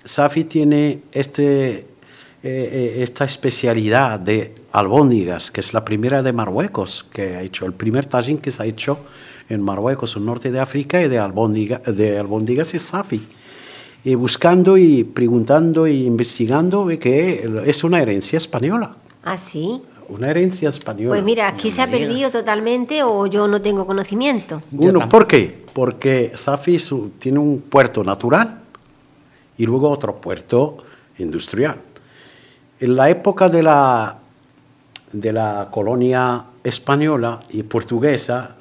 Safi 0.06 0.44
tiene 0.44 1.02
este, 1.12 1.70
eh, 1.74 1.84
eh, 2.42 2.94
esta 3.02 3.26
especialidad 3.26 4.18
de 4.18 4.54
albóndigas, 4.72 5.50
que 5.50 5.60
es 5.60 5.74
la 5.74 5.84
primera 5.84 6.22
de 6.22 6.32
Marruecos 6.32 7.04
que 7.12 7.36
ha 7.36 7.42
hecho, 7.42 7.66
el 7.66 7.74
primer 7.74 8.06
tajín 8.06 8.38
que 8.38 8.50
se 8.50 8.62
ha 8.62 8.64
hecho 8.64 9.00
en 9.50 9.62
Marruecos, 9.62 10.16
en 10.16 10.22
el 10.22 10.26
norte 10.26 10.50
de 10.50 10.60
África, 10.60 11.02
y 11.02 11.08
de, 11.08 11.18
albóndiga, 11.18 11.80
de 11.80 12.18
albóndigas 12.18 12.72
es 12.72 12.84
Safi. 12.84 13.20
Y 14.02 14.14
buscando 14.14 14.78
y 14.78 15.04
preguntando 15.04 15.86
y 15.86 16.06
investigando, 16.06 16.86
ve 16.86 16.98
que 16.98 17.46
es 17.66 17.84
una 17.84 18.00
herencia 18.00 18.38
española. 18.38 18.96
Ah, 19.24 19.36
sí. 19.36 19.82
Una 20.08 20.30
herencia 20.30 20.70
española. 20.70 21.10
Pues 21.10 21.22
mira, 21.22 21.48
aquí 21.48 21.70
se 21.70 21.82
ha 21.82 21.90
perdido 21.90 22.30
totalmente 22.30 23.02
o 23.02 23.26
yo 23.26 23.46
no 23.46 23.60
tengo 23.60 23.84
conocimiento. 23.84 24.62
Uno. 24.72 25.06
¿Por 25.06 25.26
qué? 25.26 25.66
Porque 25.74 26.32
Safi 26.34 26.78
su- 26.78 27.10
tiene 27.18 27.38
un 27.38 27.60
puerto 27.60 28.02
natural 28.02 28.62
y 29.58 29.66
luego 29.66 29.90
otro 29.90 30.16
puerto 30.16 30.78
industrial. 31.18 31.76
En 32.78 32.96
la 32.96 33.08
época 33.08 33.48
de 33.48 33.62
la, 33.62 34.18
de 35.12 35.32
la 35.32 35.68
colonia 35.70 36.44
española 36.62 37.42
y 37.50 37.62
portuguesa, 37.62 38.56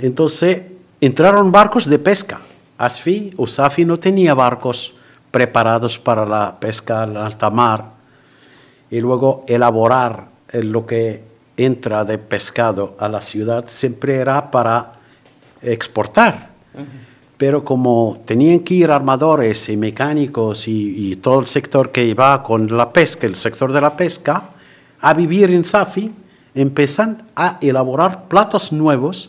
entonces 0.00 0.62
entraron 1.00 1.50
barcos 1.50 1.86
de 1.86 1.98
pesca. 1.98 2.40
Asfi 2.78 3.32
o 3.36 3.46
Safi 3.46 3.84
no 3.84 3.98
tenía 3.98 4.34
barcos 4.34 4.92
preparados 5.30 5.98
para 5.98 6.24
la 6.24 6.58
pesca 6.60 7.04
en 7.04 7.16
alta 7.16 7.50
mar 7.50 7.96
y 8.90 9.00
luego 9.00 9.44
elaborar 9.48 10.28
lo 10.52 10.86
que 10.86 11.24
entra 11.56 12.04
de 12.04 12.18
pescado 12.18 12.96
a 12.98 13.08
la 13.08 13.20
ciudad 13.20 13.64
siempre 13.68 14.16
era 14.16 14.50
para 14.50 14.92
exportar. 15.62 16.50
Pero 17.36 17.64
como 17.64 18.22
tenían 18.24 18.60
que 18.60 18.74
ir 18.74 18.90
armadores 18.90 19.68
y 19.68 19.76
mecánicos 19.76 20.68
y, 20.68 21.10
y 21.10 21.16
todo 21.16 21.40
el 21.40 21.46
sector 21.46 21.92
que 21.92 22.04
iba 22.04 22.42
con 22.42 22.74
la 22.76 22.92
pesca, 22.92 23.26
el 23.26 23.36
sector 23.36 23.72
de 23.72 23.80
la 23.80 23.96
pesca, 23.96 24.50
a 25.00 25.14
vivir 25.14 25.50
en 25.50 25.64
Safi, 25.64 26.12
empiezan 26.54 27.22
a 27.36 27.58
elaborar 27.60 28.24
platos 28.28 28.72
nuevos 28.72 29.28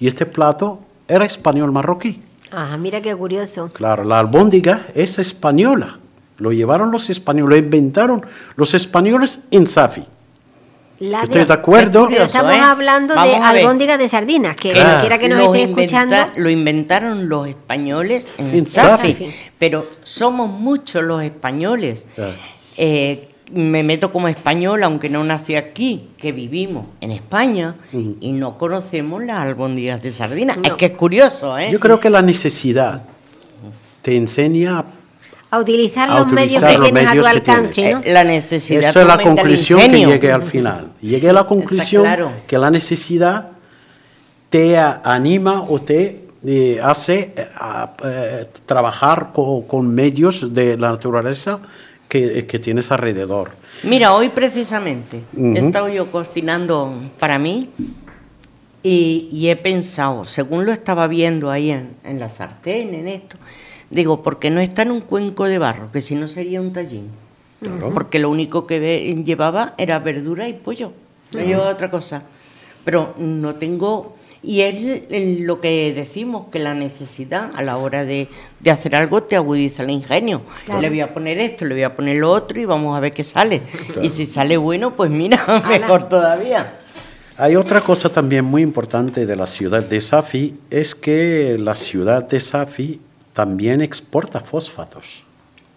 y 0.00 0.08
este 0.08 0.26
plato 0.26 0.80
era 1.06 1.24
español 1.24 1.70
marroquí. 1.70 2.22
Ah, 2.50 2.76
mira 2.76 3.00
qué 3.00 3.14
curioso. 3.14 3.70
Claro, 3.72 4.04
la 4.04 4.18
albóndiga 4.18 4.86
es 4.94 5.18
española. 5.18 5.98
Lo 6.38 6.52
llevaron 6.52 6.90
los 6.90 7.08
españoles, 7.08 7.50
lo 7.50 7.64
inventaron 7.64 8.26
los 8.56 8.74
españoles 8.74 9.40
en 9.50 9.66
Safi. 9.66 10.04
La 11.02 11.24
Estoy 11.24 11.44
de 11.44 11.52
acuerdo. 11.52 12.06
Pero 12.08 12.24
estamos 12.24 12.52
¿eh? 12.52 12.60
hablando 12.60 13.12
de 13.14 13.18
Vamos 13.18 13.40
albóndigas 13.40 13.98
de 13.98 14.08
sardinas, 14.08 14.54
que 14.56 14.70
Claro. 14.70 14.88
cualquiera 14.90 15.18
que 15.18 15.28
nos 15.28 15.38
Los 15.38 15.46
esté 15.48 15.60
inventa- 15.62 15.82
escuchando. 15.96 16.16
Lo 16.40 16.48
inventaron 16.48 17.28
los 17.28 17.48
españoles 17.48 18.32
en, 18.38 18.50
En 18.52 18.66
Safi. 18.68 19.12
Safi. 19.12 19.34
Pero 19.58 19.84
somos 20.04 20.48
muchos 20.48 21.02
los 21.02 21.20
españoles. 21.24 22.06
Ah. 22.16 22.30
Eh, 22.76 23.28
me 23.52 23.82
meto 23.82 24.12
como 24.12 24.28
español, 24.28 24.84
aunque 24.84 25.08
no 25.08 25.24
nací 25.24 25.56
aquí, 25.56 26.06
que 26.16 26.30
vivimos 26.30 26.86
en 27.00 27.10
España 27.10 27.74
y 27.92 28.30
no 28.32 28.56
conocemos 28.56 29.24
las 29.24 29.38
albóndigas 29.42 30.00
de 30.02 30.10
sardina. 30.12 30.54
No. 30.54 30.62
Es 30.62 30.72
que 30.74 30.86
es 30.86 30.92
curioso, 30.92 31.58
¿eh? 31.58 31.68
Yo 31.72 31.80
creo 31.80 31.98
que 31.98 32.10
la 32.10 32.22
necesidad 32.22 33.02
te 34.02 34.14
enseña 34.16 34.78
A 34.78 34.84
utilizar 35.60 36.10
A 36.10 36.18
los 36.20 36.32
medios 36.32 36.62
utilizar 36.62 36.70
que 36.70 36.78
los 36.78 36.86
tienes 36.86 37.06
a 37.06 37.10
tu 37.10 37.16
medios 37.16 37.26
que 37.26 37.50
alcance. 37.50 37.90
Eh, 37.90 38.12
la 38.12 38.24
necesidad 38.24 38.90
Esa 38.90 39.00
es 39.02 39.06
la 39.06 39.18
conclusión 39.18 39.80
que 39.80 40.06
llegué 40.06 40.32
al 40.32 40.42
final. 40.42 40.88
Llegué 41.00 41.30
a 41.30 41.32
la 41.32 41.44
conclusión 41.44 42.02
claro. 42.04 42.30
que 42.46 42.58
la 42.58 42.70
necesidad 42.70 43.48
te 44.48 44.76
anima 44.78 45.62
o 45.62 45.80
te 45.80 46.26
eh, 46.44 46.80
hace 46.82 47.32
eh, 47.36 47.46
a- 47.56 47.92
eh, 48.04 48.46
trabajar 48.66 49.30
co- 49.32 49.66
con, 49.66 49.94
medios 49.94 50.52
de 50.52 50.76
la 50.76 50.90
naturaleza 50.90 51.60
que, 52.08 52.46
que 52.46 52.58
tienes 52.58 52.90
alrededor. 52.90 53.52
Mira, 53.84 54.12
hoy 54.14 54.28
precisamente 54.28 55.20
he 55.36 55.58
estado 55.58 55.88
yo 55.88 56.10
cocinando 56.10 56.92
para 57.18 57.38
mí 57.38 57.70
y, 58.82 59.28
y 59.32 59.48
he 59.48 59.56
pensado, 59.56 60.24
según 60.24 60.66
lo 60.66 60.72
estaba 60.72 61.06
viendo 61.06 61.50
ahí 61.50 61.70
en, 61.70 61.90
en 62.04 62.18
la 62.20 62.28
sartén, 62.28 62.94
en 62.94 63.08
esto, 63.08 63.36
digo, 63.92 64.22
¿por 64.22 64.38
qué 64.38 64.50
no 64.50 64.60
está 64.60 64.82
en 64.82 64.90
un 64.90 65.00
cuenco 65.00 65.44
de 65.44 65.58
barro? 65.58 65.90
Que 65.92 66.00
si 66.00 66.14
no 66.14 66.28
sería 66.28 66.60
un 66.60 66.72
tallín. 66.72 67.08
Claro. 67.60 67.92
Porque 67.94 68.18
lo 68.18 68.30
único 68.30 68.66
que 68.66 69.22
llevaba 69.24 69.74
era 69.78 69.98
verdura 70.00 70.48
y 70.48 70.54
pollo, 70.54 70.92
no 71.32 71.40
llevaba 71.40 71.70
otra 71.70 71.90
cosa. 71.90 72.22
Pero 72.84 73.14
no 73.18 73.54
tengo... 73.54 74.16
Y 74.44 74.62
es 74.62 75.04
lo 75.40 75.60
que 75.60 75.92
decimos, 75.94 76.46
que 76.50 76.58
la 76.58 76.74
necesidad 76.74 77.52
a 77.54 77.62
la 77.62 77.76
hora 77.76 78.04
de, 78.04 78.26
de 78.58 78.70
hacer 78.72 78.96
algo 78.96 79.22
te 79.22 79.36
agudiza 79.36 79.84
el 79.84 79.90
ingenio. 79.90 80.42
Claro. 80.64 80.80
Le 80.80 80.88
voy 80.88 81.00
a 81.00 81.14
poner 81.14 81.38
esto, 81.38 81.64
le 81.64 81.74
voy 81.74 81.84
a 81.84 81.94
poner 81.94 82.16
lo 82.16 82.32
otro 82.32 82.60
y 82.60 82.64
vamos 82.64 82.96
a 82.96 82.98
ver 82.98 83.12
qué 83.12 83.22
sale. 83.22 83.62
Y 84.02 84.08
si 84.08 84.26
sale 84.26 84.56
bueno, 84.56 84.96
pues 84.96 85.10
mira, 85.10 85.62
mejor 85.68 86.08
todavía. 86.08 86.80
Hay 87.38 87.54
otra 87.54 87.80
cosa 87.80 88.08
también 88.08 88.44
muy 88.44 88.62
importante 88.62 89.26
de 89.26 89.36
la 89.36 89.46
ciudad 89.46 89.84
de 89.84 90.00
Safi, 90.00 90.54
es 90.70 90.96
que 90.96 91.56
la 91.58 91.76
ciudad 91.76 92.28
de 92.28 92.40
Safi 92.40 93.00
también 93.32 93.80
exporta 93.80 94.40
fosfatos. 94.40 95.04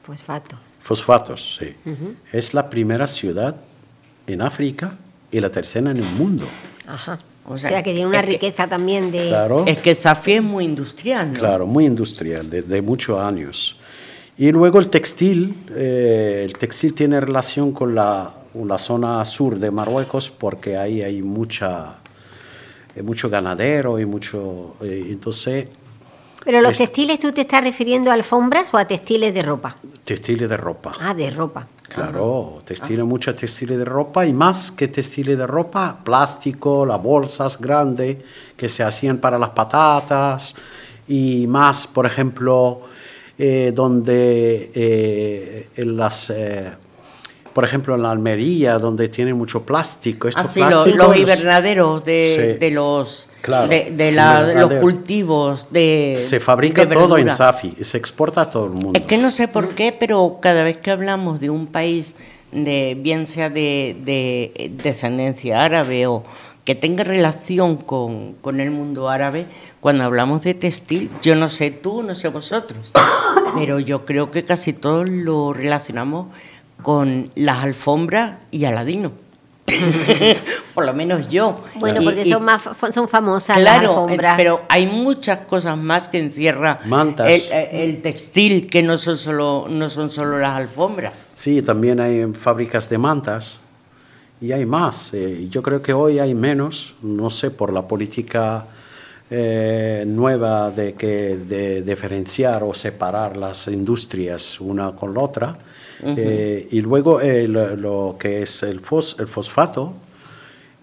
Fosfato. 0.03 0.57
Fosfatos, 0.81 1.57
sí. 1.59 1.75
Es 2.31 2.53
la 2.53 2.69
primera 2.69 3.07
ciudad 3.07 3.55
en 4.27 4.41
África 4.41 4.95
y 5.31 5.39
la 5.39 5.49
tercera 5.49 5.89
en 5.91 5.97
el 5.97 6.03
mundo. 6.03 6.45
Ajá. 6.85 7.17
O 7.47 7.53
O 7.53 7.57
sea, 7.57 7.83
que 7.83 7.93
tiene 7.93 8.07
una 8.07 8.21
que- 8.21 8.27
riqueza 8.33 8.67
también 8.67 9.11
de... 9.11 9.27
Claro. 9.29 9.65
Es 9.67 9.77
que 9.79 9.93
Safi 9.95 10.33
es 10.33 10.43
muy 10.43 10.65
industrial, 10.65 11.33
¿no? 11.33 11.39
Claro, 11.39 11.65
muy 11.67 11.85
industrial, 11.85 12.49
desde 12.49 12.81
muchos 12.81 13.19
años. 13.19 13.77
Y 14.37 14.51
luego 14.51 14.79
el 14.79 14.89
textil, 14.89 15.55
eh, 15.75 16.41
el 16.45 16.53
textil 16.53 16.93
tiene 16.93 17.19
relación 17.19 17.71
con 17.71 17.95
la, 17.95 18.33
la, 18.53 18.77
zona 18.77 19.23
sur 19.25 19.57
de 19.57 19.71
Marruecos 19.71 20.29
porque 20.29 20.75
ahí 20.77 21.01
hay 21.01 21.21
mucha, 21.21 21.97
eh, 22.95 23.01
mucho 23.01 23.29
ganadero 23.29 23.99
y 23.99 24.05
mucho... 24.05 24.75
Eh, 24.81 25.07
entonces... 25.09 25.67
Pero 26.45 26.61
los 26.61 26.77
textiles, 26.77 27.19
¿tú 27.19 27.31
te 27.31 27.41
estás 27.41 27.63
refiriendo 27.63 28.11
a 28.11 28.13
alfombras 28.13 28.71
o 28.71 28.77
a 28.77 28.85
textiles 28.85 29.33
de 29.33 29.41
ropa? 29.41 29.75
Textiles 30.03 30.47
de 30.47 30.55
ropa. 30.55 30.93
Ah, 31.01 31.15
de 31.15 31.31
ropa. 31.31 31.67
Claro, 31.89 32.61
textiles, 32.63 33.01
ah. 33.01 33.05
muchos 33.05 33.35
textiles 33.35 33.79
de 33.79 33.85
ropa 33.85 34.25
y 34.27 34.33
más 34.33 34.71
que 34.71 34.87
textiles 34.87 35.37
de 35.37 35.47
ropa, 35.47 35.97
plástico, 36.03 36.85
las 36.85 37.01
bolsas 37.01 37.59
grandes 37.59 38.17
que 38.55 38.69
se 38.69 38.83
hacían 38.83 39.17
para 39.17 39.39
las 39.39 39.49
patatas 39.49 40.53
y 41.07 41.47
más, 41.47 41.87
por 41.87 42.05
ejemplo, 42.05 42.81
eh, 43.37 43.71
donde 43.73 44.71
eh, 44.73 45.69
en 45.75 45.97
las... 45.97 46.29
Eh, 46.29 46.71
por 47.53 47.63
ejemplo, 47.63 47.95
en 47.95 48.03
la 48.03 48.11
Almería, 48.11 48.77
donde 48.77 49.07
tiene 49.07 49.33
mucho 49.33 49.65
plástico. 49.65 50.27
Así, 50.35 50.61
ah, 50.61 50.69
los, 50.69 51.17
invernaderos 51.17 52.03
de, 52.03 52.57
de 52.59 52.71
los 52.71 53.29
de, 53.47 54.11
los 54.55 54.73
cultivos 54.75 55.67
de 55.71 56.17
se 56.21 56.39
fabrica 56.39 56.87
todo 56.87 57.17
en 57.17 57.29
Safi 57.29 57.73
se 57.81 57.97
exporta 57.97 58.41
a 58.41 58.49
todo 58.49 58.65
el 58.65 58.71
mundo. 58.71 58.99
Es 58.99 59.05
que 59.05 59.17
no 59.17 59.31
sé 59.31 59.47
por 59.47 59.69
qué 59.69 59.95
pero 59.97 60.37
cada 60.41 60.63
vez 60.63 60.77
que 60.77 60.91
hablamos 60.91 61.39
de 61.39 61.49
un 61.49 61.67
país 61.67 62.15
de 62.51 62.97
bien 62.99 63.27
sea 63.27 63.49
de, 63.49 63.97
de 64.03 64.71
descendencia 64.81 65.63
árabe 65.63 66.07
o 66.07 66.23
que 66.63 66.73
tenga 66.73 67.03
relación 67.03 67.77
con, 67.77 68.33
con, 68.41 68.59
el 68.59 68.71
mundo 68.71 69.09
árabe 69.09 69.45
cuando 69.79 70.03
hablamos 70.03 70.41
de 70.41 70.53
textil 70.53 71.09
yo 71.21 71.35
no 71.35 71.49
sé 71.49 71.71
tú 71.71 72.01
no 72.01 72.15
sé 72.15 72.29
vosotros 72.29 72.91
pero 73.55 73.79
yo 73.79 74.05
creo 74.05 74.31
que 74.31 74.43
casi 74.45 74.73
todos 74.73 75.09
lo 75.09 75.53
relacionamos 75.53 76.27
con 76.81 77.29
las 77.35 77.63
alfombras 77.63 78.37
y 78.51 78.65
Aladino 78.65 79.11
por 80.73 80.85
lo 80.85 80.93
menos 80.93 81.27
yo. 81.29 81.63
Bueno, 81.75 82.01
porque 82.03 82.25
son 82.25 82.43
más 82.43 82.61
son 82.91 83.07
famosas 83.07 83.61
las 83.61 83.79
alfombras. 83.79 84.35
pero 84.37 84.61
hay 84.69 84.85
muchas 84.85 85.39
cosas 85.39 85.77
más 85.77 86.07
que 86.07 86.19
encierra 86.19 86.81
El, 87.25 88.01
textil 88.01 88.67
que 88.67 88.83
no 88.83 88.97
son 88.97 89.17
solo 89.17 89.65
no 89.69 89.89
son 89.89 90.11
solo 90.11 90.37
las 90.37 90.55
alfombras. 90.55 91.13
Sí, 91.35 91.61
también 91.61 91.99
hay 91.99 92.25
fábricas 92.33 92.89
de 92.89 92.97
mantas 92.97 93.59
y 94.39 94.51
hay 94.51 94.65
más. 94.65 95.13
Eh, 95.13 95.47
yo 95.49 95.63
creo 95.63 95.81
que 95.81 95.93
hoy 95.93 96.19
hay 96.19 96.35
menos, 96.35 96.95
no 97.01 97.29
sé 97.29 97.49
por 97.49 97.73
la 97.73 97.87
política 97.87 98.67
eh, 99.29 100.03
nueva 100.07 100.69
de 100.69 100.93
que 100.93 101.37
de 101.37 101.81
diferenciar 101.81 102.63
o 102.63 102.73
separar 102.73 103.35
las 103.35 103.67
industrias 103.67 104.59
una 104.61 104.91
con 104.91 105.15
la 105.15 105.19
otra 105.21 105.57
eh, 106.03 106.67
y 106.71 106.81
luego 106.81 107.21
eh, 107.21 107.47
lo, 107.47 108.15
que 108.19 108.41
es 108.41 108.63
el, 108.63 108.79
fos, 108.79 109.15
el 109.19 109.27
fosfato 109.27 109.93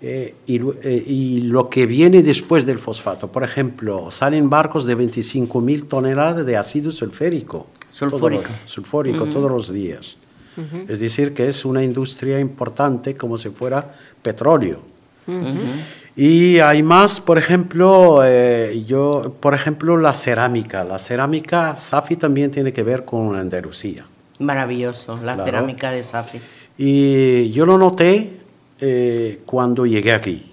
eh, 0.00 0.35
y, 0.47 0.54
y, 0.57 1.42
lo 1.42 1.68
que 1.68 1.87
viene 1.87 2.22
después 2.22 2.66
del 2.66 2.79
fosfato. 2.79 3.31
Por 3.31 3.44
ejemplo, 3.44 4.11
salen 4.11 4.48
barcos 4.51 4.85
de 4.85 4.96
25.000 4.96 5.88
toneladas 5.88 6.44
de 6.44 6.57
ácido 6.57 6.90
sulférico. 6.90 7.66
Sulfúrico. 7.90 8.51
sulfúrico 8.64 9.27
todos 9.27 9.51
los 9.51 9.72
días. 9.72 10.16
Es 10.87 11.01
decir, 11.01 11.33
que 11.33 11.48
es 11.48 11.64
una 11.64 11.83
industria 11.83 12.38
importante 12.38 13.14
como 13.14 13.38
si 13.38 13.48
fuera 13.48 13.94
petróleo. 14.20 14.81
Y 16.14 16.59
hay 16.59 16.83
más, 16.83 17.20
por 17.22 17.38
ejemplo, 17.38 18.22
yo, 18.87 19.35
por 19.40 19.55
ejemplo, 19.55 19.96
la 19.96 20.12
cerámica. 20.12 20.85
La 20.85 20.98
cerámica, 20.98 21.77
Safi 21.77 22.16
también 22.16 22.51
tiene 22.51 22.72
que 22.72 22.83
ver 22.83 23.05
con 23.05 23.37
Andalucía. 23.37 24.07
Maravilloso, 24.42 25.18
la 25.22 25.44
cerámica 25.44 25.90
de 25.90 26.02
Safi. 26.02 26.40
Y 26.76 27.50
yo 27.52 27.66
lo 27.66 27.78
noté 27.78 28.40
eh, 28.81 29.42
cuando 29.46 29.87
llegué 29.87 30.12
aquí. 30.12 30.48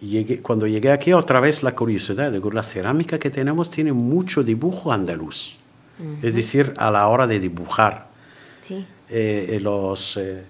Llegué, 0.00 0.40
cuando 0.40 0.66
llegué 0.66 0.92
aquí, 0.92 1.12
otra 1.12 1.40
vez 1.40 1.62
la 1.62 1.74
curiosidad, 1.74 2.32
digo, 2.32 2.50
la 2.50 2.62
cerámica 2.62 3.18
que 3.18 3.28
tenemos 3.28 3.70
tiene 3.70 3.92
mucho 3.92 4.42
dibujo 4.42 4.92
andaluz. 4.92 5.56
Es 6.22 6.34
decir, 6.34 6.72
a 6.78 6.90
la 6.90 7.06
hora 7.08 7.26
de 7.26 7.38
dibujar. 7.38 8.06
Sí. 8.62 8.86
Eh, 9.10 9.58
los, 9.60 10.16
eh, 10.16 10.42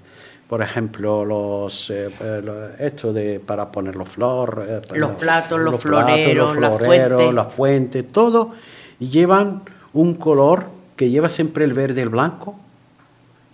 por 0.47 0.62
ejemplo, 0.62 1.25
los, 1.25 1.93
esto 2.79 3.12
de, 3.12 3.40
para 3.40 3.73
poner 3.73 3.97
los 3.97 4.09
flor, 4.09 4.83
los 4.95 5.11
platos, 5.12 5.59
los, 5.59 5.81
floreros, 5.81 6.57
la 6.57 6.71
fuente. 6.71 7.33
la 7.33 7.45
fuente, 7.47 8.03
todo, 8.05 8.53
llevan 9.01 9.62
un 9.93 10.14
color 10.14 10.66
que 11.01 11.09
lleva 11.09 11.31
siempre 11.31 11.65
el 11.65 11.73
verde 11.73 12.01
y 12.01 12.03
el 12.03 12.11
blanco, 12.11 12.57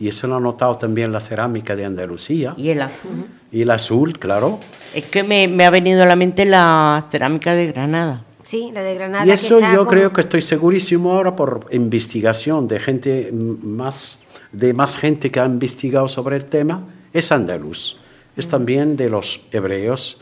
y 0.01 0.09
eso 0.09 0.27
lo 0.27 0.35
ha 0.35 0.41
notado 0.41 0.79
también 0.79 1.13
la 1.13 1.21
cerámica 1.21 1.77
de 1.77 1.85
Andalucía. 1.85 2.55
Y 2.57 2.71
el 2.71 2.83
azul. 2.83 3.25
Y 3.53 3.63
el 3.63 3.71
azul, 3.71 4.19
claro. 4.19 4.59
Es 4.93 5.05
que 5.05 5.23
me, 5.23 5.65
ha 5.65 5.71
venido 5.71 6.03
a 6.03 6.07
la 6.07 6.17
mente 6.17 6.45
la 6.45 7.07
cerámica 7.09 7.55
de 7.55 7.69
Granada. 7.69 8.25
Sí, 8.43 8.73
la 8.75 8.83
de 8.83 8.97
Granada. 8.97 9.25
Y 9.25 9.31
eso 9.31 9.61
yo 9.61 9.87
creo 9.87 10.13
que 10.13 10.23
estoy 10.23 10.43
segurísimo 10.43 11.13
ahora 11.13 11.37
por 11.37 11.69
investigación 11.71 12.67
de 12.67 12.81
gente 12.81 13.31
más, 13.33 14.19
de 14.51 14.75
más 14.75 14.97
gente 14.97 15.31
que 15.31 15.39
ha 15.39 15.47
investigado 15.47 16.09
sobre 16.09 16.35
el 16.35 16.47
tema, 16.47 16.83
es 17.13 17.31
andaluz. 17.31 17.97
Es 18.37 18.49
también 18.49 18.97
de 18.97 19.09
los 19.09 19.41
hebreos 19.53 20.21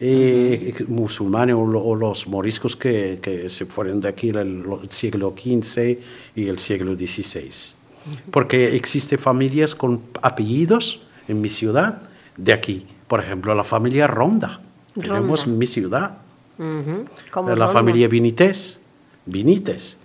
eh, 0.00 0.74
musulmanes 0.86 1.56
o, 1.56 1.94
los 1.96 2.28
moriscos 2.28 2.76
que, 2.76 3.18
que, 3.20 3.48
se 3.48 3.66
fueron 3.66 4.00
de 4.00 4.08
aquí 4.08 4.28
en 4.28 4.36
el 4.36 4.64
siglo 4.90 5.34
XV 5.36 5.98
y 6.36 6.46
el 6.46 6.58
siglo 6.58 6.94
XVI. 6.94 7.50
Porque 8.30 8.76
existen 8.76 9.18
familias 9.18 9.74
con 9.74 10.02
apellidos 10.22 11.02
en 11.26 11.40
mi 11.40 11.48
ciudad 11.48 12.02
de 12.36 12.52
aquí. 12.52 12.86
Por 13.08 13.20
ejemplo, 13.20 13.54
la 13.54 13.64
familia 13.64 14.06
Ronda. 14.06 14.60
Tenemos 14.94 15.46
en 15.46 15.58
mi 15.58 15.66
ciudad. 15.66 16.18
la 16.58 17.68
familia 17.68 18.06
Vinites. 18.06 18.80
Vinites. 19.26 19.96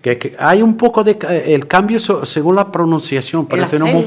Que, 0.00 0.36
hay 0.38 0.62
un 0.62 0.76
poco 0.76 1.04
de 1.04 1.18
el 1.46 1.66
cambio 1.66 1.98
según 1.98 2.54
la 2.54 2.70
pronunciación, 2.70 3.46
pero 3.46 3.66
tenemos, 3.66 4.04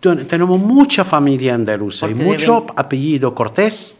tenemos 0.00 0.60
mucha 0.60 1.04
familia 1.04 1.54
andaluza 1.54 2.10
y 2.10 2.14
mucho 2.14 2.66
apellido 2.76 3.34
Cortés 3.34 3.97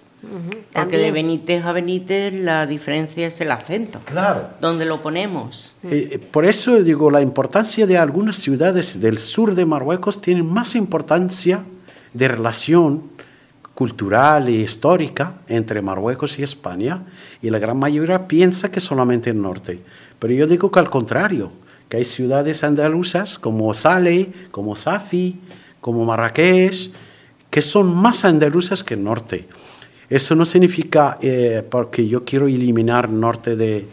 porque 0.73 0.99
de 0.99 1.13
Benítez 1.13 1.65
a 1.65 1.73
Benítez 1.73 2.35
la 2.35 2.67
diferencia 2.67 3.27
es 3.27 3.41
el 3.41 3.51
acento. 3.51 4.01
Claro. 4.05 4.49
Donde 4.61 4.85
lo 4.85 5.01
ponemos. 5.01 5.77
Eh, 5.85 6.11
eh, 6.13 6.19
por 6.19 6.45
eso 6.45 6.83
digo, 6.83 7.11
la 7.11 7.23
importancia 7.23 7.87
de 7.87 7.99
algunas 7.99 8.37
ciudades 8.37 9.01
del 9.01 9.19
sur 9.19 9.55
de 9.55 9.65
Marruecos 9.65 10.21
tiene 10.21 10.43
más 10.43 10.75
importancia 10.75 11.65
de 12.13 12.29
relación 12.29 13.11
cultural 13.75 14.49
y 14.49 14.57
histórica 14.57 15.35
entre 15.47 15.81
Marruecos 15.83 16.37
y 16.41 16.43
España, 16.43 17.05
y 17.41 17.49
la 17.49 17.61
gran 17.61 17.79
mayoría 17.79 18.27
piensa 18.27 18.73
que 18.73 18.81
solamente 18.81 19.31
el 19.31 19.41
norte. 19.41 19.81
Pero 20.19 20.35
yo 20.35 20.49
digo 20.49 20.73
que 20.73 20.81
al 20.81 20.91
contrario, 20.91 21.53
que 21.89 21.99
hay 21.99 22.05
ciudades 22.05 22.65
andaluzas 22.65 23.39
como 23.39 23.73
Saleh, 23.75 24.33
como 24.51 24.75
Safi, 24.75 25.39
como 25.81 26.05
Marrakech, 26.05 26.91
que 27.51 27.63
son 27.63 27.95
más 27.95 28.25
andaluzas 28.25 28.83
que 28.83 28.95
el 28.95 29.05
norte. 29.05 29.47
Eso 30.11 30.35
no 30.35 30.45
significa 30.45 31.19
eh, 31.21 31.63
porque 31.69 32.07
yo 32.07 32.25
quiero 32.25 32.49
eliminar 32.49 33.11
norte 33.11 33.57
de, 33.57 33.87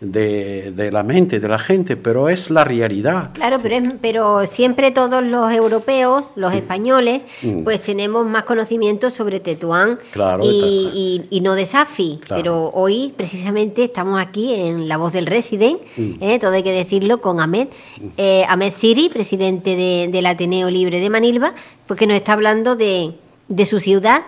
de, 0.00 0.90
la 0.92 1.02
mente 1.02 1.40
de 1.40 1.48
la 1.48 1.58
gente, 1.58 1.96
pero 1.96 2.28
es 2.28 2.50
la 2.50 2.64
realidad. 2.64 3.32
Claro, 3.32 3.58
pero, 3.60 3.76
pero 4.00 4.46
siempre 4.46 4.92
todos 4.92 5.24
los 5.24 5.52
europeos, 5.52 6.26
los 6.36 6.52
mm. 6.52 6.56
españoles, 6.56 7.22
mm. 7.42 7.64
pues 7.64 7.82
tenemos 7.82 8.24
más 8.24 8.44
conocimiento 8.44 9.10
sobre 9.10 9.40
Tetuán 9.40 9.98
y, 10.42 11.40
no 11.42 11.54
de 11.54 11.66
Safi. 11.66 12.20
Pero 12.28 12.70
hoy 12.74 13.12
precisamente 13.16 13.84
estamos 13.84 14.20
aquí 14.20 14.54
en 14.54 14.88
La 14.88 14.96
Voz 14.96 15.12
del 15.12 15.26
Resident, 15.26 15.80
mm. 15.96 16.12
¿eh? 16.20 16.38
todo 16.38 16.52
hay 16.52 16.62
que 16.62 16.72
decirlo, 16.72 17.20
con 17.20 17.40
Ahmed, 17.40 17.68
eh, 18.16 18.44
Ahmed 18.48 18.72
Siri, 18.72 19.08
presidente 19.08 20.08
del 20.10 20.26
Ateneo 20.26 20.70
Libre 20.70 21.00
de 21.00 21.10
Manilva, 21.10 21.54
pues 21.86 21.98
que 21.98 22.06
nos 22.06 22.16
está 22.16 22.34
hablando 22.34 22.76
de, 22.76 23.14
de 23.48 23.66
su 23.66 23.80
ciudad 23.80 24.22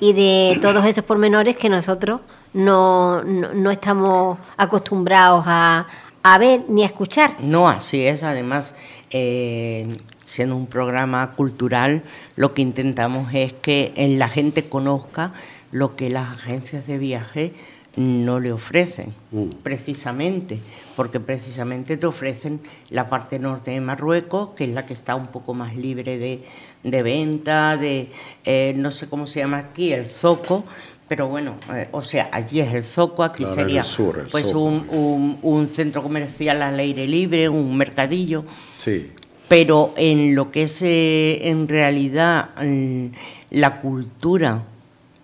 y 0.00 0.12
de 0.12 0.58
todos 0.60 0.84
esos 0.86 1.04
pormenores 1.04 1.56
que 1.56 1.68
nosotros 1.68 2.20
no, 2.52 3.22
no, 3.22 3.70
estamos 3.70 4.38
acostumbrados 4.56 5.44
a, 5.46 5.86
a, 6.22 6.38
ver 6.38 6.64
ni 6.68 6.82
a 6.82 6.86
escuchar. 6.86 7.34
No, 7.40 7.68
así 7.68 8.06
es. 8.06 8.22
Además, 8.22 8.74
eh, 9.10 9.98
siendo 10.24 10.56
un 10.56 10.66
programa 10.66 11.32
cultural, 11.32 12.02
lo 12.34 12.54
que 12.54 12.62
intentamos 12.62 13.32
es 13.34 13.52
que 13.52 13.92
la 14.16 14.28
gente 14.28 14.68
conozca 14.68 15.32
lo 15.72 15.96
que 15.96 16.10
las 16.10 16.28
agencias 16.30 16.86
de 16.86 16.98
viaje 16.98 17.52
no 17.96 18.40
le 18.40 18.52
ofrecen, 18.52 19.14
mm. 19.30 19.48
precisamente, 19.62 20.60
porque 20.96 21.18
precisamente 21.18 21.96
te 21.96 22.06
ofrecen 22.06 22.60
la 22.90 23.08
parte 23.08 23.38
norte 23.38 23.70
de 23.70 23.80
Marruecos, 23.80 24.50
que 24.50 24.64
es 24.64 24.70
la 24.70 24.86
que 24.86 24.92
está 24.92 25.14
un 25.14 25.28
poco 25.28 25.54
más 25.54 25.76
libre 25.76 26.18
de, 26.18 26.44
de 26.90 27.02
venta, 27.02 27.76
de, 27.76 28.08
eh, 28.44 28.72
no 28.76 28.90
sé 28.90 29.08
cómo 29.08 29.26
se 29.26 29.40
llama 29.40 29.58
aquí, 29.58 29.92
el 29.92 30.06
zoco, 30.06 30.64
pero 31.08 31.28
bueno, 31.28 31.56
eh, 31.72 31.88
o 31.92 32.02
sea, 32.02 32.28
allí 32.32 32.60
es 32.60 32.74
el 32.74 32.82
Zoco, 32.82 33.22
aquí 33.22 33.46
sería 33.46 33.84
pues 34.30 34.52
Un, 34.52 35.38
un, 35.40 35.68
centro 35.68 36.02
comercial 36.02 36.62
al 36.62 36.80
aire 36.80 37.06
libre, 37.06 37.48
un 37.48 37.76
mercadillo. 37.76 38.44
Sí. 38.78 39.12
Pero 39.48 39.94
en 39.96 40.34
lo 40.34 40.50
que 40.50 40.64
es 40.64 40.82
eh, 40.82 41.48
en 41.48 41.68
realidad 41.68 42.50
mm, 42.60 43.06
la 43.50 43.80
cultura 43.80 44.62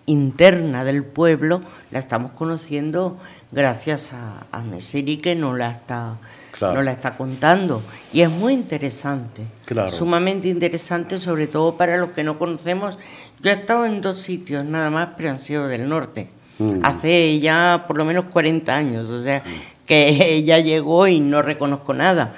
interna 0.05 0.85
del 0.85 1.03
pueblo, 1.03 1.61
la 1.91 1.99
estamos 1.99 2.31
conociendo 2.31 3.17
gracias 3.51 4.13
a, 4.13 4.45
a 4.51 4.61
Mesiri 4.61 5.17
que 5.17 5.35
nos 5.35 5.57
la 5.57 5.71
está 5.71 6.15
no 6.71 6.81
la 6.81 6.91
está 6.91 7.15
contando. 7.17 7.81
Y 8.11 8.21
es 8.21 8.29
muy 8.29 8.53
interesante, 8.53 9.43
sumamente 9.89 10.47
interesante, 10.47 11.17
sobre 11.17 11.47
todo 11.47 11.75
para 11.75 11.97
los 11.97 12.11
que 12.11 12.23
no 12.23 12.37
conocemos. 12.37 12.97
Yo 13.41 13.51
he 13.51 13.53
estado 13.53 13.85
en 13.85 14.01
dos 14.01 14.19
sitios 14.19 14.63
nada 14.63 14.89
más, 14.89 15.09
pero 15.17 15.29
han 15.29 15.39
sido 15.39 15.67
del 15.67 15.89
norte. 15.89 16.29
Mm. 16.59 16.79
Hace 16.83 17.39
ya 17.39 17.85
por 17.87 17.97
lo 17.97 18.05
menos 18.05 18.25
40 18.25 18.75
años, 18.75 19.09
o 19.09 19.21
sea, 19.21 19.39
mm. 19.39 19.85
que 19.85 20.07
ella 20.35 20.59
llegó 20.59 21.07
y 21.07 21.19
no 21.19 21.41
reconozco 21.41 21.93
nada. 21.93 22.35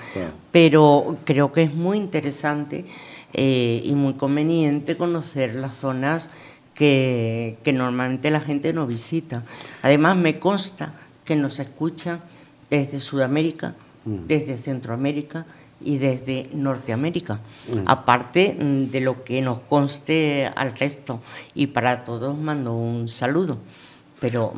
Pero 0.51 1.17
creo 1.25 1.51
que 1.51 1.63
es 1.63 1.73
muy 1.73 1.97
interesante 1.97 2.85
eh, 3.33 3.81
y 3.83 3.93
muy 3.93 4.13
conveniente 4.13 4.95
conocer 4.95 5.55
las 5.55 5.75
zonas 5.75 6.29
que, 6.73 7.57
que 7.63 7.73
normalmente 7.73 8.31
la 8.31 8.39
gente 8.39 8.73
no 8.73 8.87
visita. 8.87 9.43
Además, 9.81 10.15
me 10.17 10.39
consta 10.39 10.93
que 11.25 11.35
nos 11.35 11.59
escucha 11.59 12.19
desde 12.69 12.99
Sudamérica, 12.99 13.73
Mm. 14.05 14.27
desde 14.27 14.57
Centroamérica 14.59 15.47
y 15.81 15.97
desde 15.97 16.47
Norteamérica, 16.53 17.39
mm. 17.67 17.79
aparte 17.87 18.55
mm, 18.55 18.91
de 18.91 19.01
lo 19.01 19.23
que 19.23 19.41
nos 19.41 19.59
conste 19.61 20.45
al 20.45 20.77
resto. 20.77 21.21
Y 21.55 21.67
para 21.67 22.05
todos 22.05 22.37
mando 22.37 22.73
un 22.73 23.07
saludo. 23.07 23.57
Pero 24.21 24.53